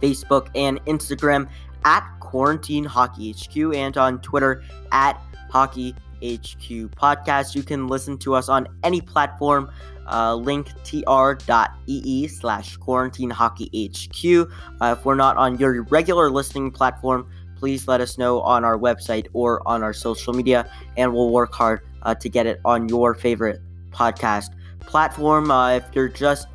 facebook 0.00 0.48
and 0.56 0.84
instagram 0.86 1.48
at 1.84 2.02
Quarantine 2.32 2.84
Hockey 2.84 3.34
HQ 3.34 3.74
and 3.74 3.94
on 3.98 4.18
Twitter 4.22 4.64
at 4.90 5.20
Hockey 5.50 5.94
HQ 6.24 6.88
Podcast. 6.96 7.54
You 7.54 7.62
can 7.62 7.88
listen 7.88 8.16
to 8.20 8.32
us 8.32 8.48
on 8.48 8.66
any 8.82 9.02
platform. 9.02 9.70
Uh, 10.10 10.34
link 10.34 10.68
tr.ee 10.82 12.28
slash 12.28 12.76
quarantine 12.78 13.28
hockey 13.28 13.68
HQ. 13.86 14.50
Uh, 14.80 14.96
if 14.98 15.04
we're 15.04 15.14
not 15.14 15.36
on 15.36 15.58
your 15.58 15.82
regular 15.82 16.30
listening 16.30 16.70
platform, 16.70 17.28
please 17.54 17.86
let 17.86 18.00
us 18.00 18.16
know 18.16 18.40
on 18.40 18.64
our 18.64 18.78
website 18.78 19.26
or 19.34 19.60
on 19.68 19.82
our 19.82 19.92
social 19.92 20.32
media, 20.32 20.66
and 20.96 21.12
we'll 21.12 21.28
work 21.28 21.52
hard 21.52 21.82
uh, 22.00 22.14
to 22.14 22.30
get 22.30 22.46
it 22.46 22.62
on 22.64 22.88
your 22.88 23.12
favorite 23.14 23.60
podcast 23.90 24.54
platform. 24.80 25.50
Uh, 25.50 25.72
if 25.72 25.84
you're 25.92 26.08
just 26.08 26.46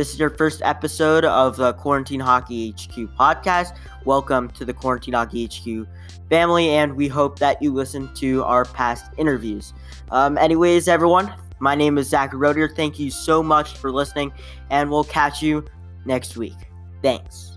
this 0.00 0.14
is 0.14 0.18
your 0.18 0.30
first 0.30 0.62
episode 0.64 1.26
of 1.26 1.58
the 1.58 1.74
Quarantine 1.74 2.20
Hockey 2.20 2.70
HQ 2.70 2.94
podcast. 3.18 3.76
Welcome 4.06 4.48
to 4.52 4.64
the 4.64 4.72
Quarantine 4.72 5.12
Hockey 5.12 5.44
HQ 5.44 5.86
family, 6.30 6.70
and 6.70 6.96
we 6.96 7.06
hope 7.06 7.38
that 7.38 7.60
you 7.60 7.70
listen 7.70 8.10
to 8.14 8.42
our 8.44 8.64
past 8.64 9.12
interviews. 9.18 9.74
Um, 10.10 10.38
anyways, 10.38 10.88
everyone, 10.88 11.30
my 11.58 11.74
name 11.74 11.98
is 11.98 12.08
Zach 12.08 12.32
Rodier. 12.32 12.66
Thank 12.66 12.98
you 12.98 13.10
so 13.10 13.42
much 13.42 13.76
for 13.76 13.92
listening, 13.92 14.32
and 14.70 14.90
we'll 14.90 15.04
catch 15.04 15.42
you 15.42 15.66
next 16.06 16.34
week. 16.34 16.56
Thanks. 17.02 17.49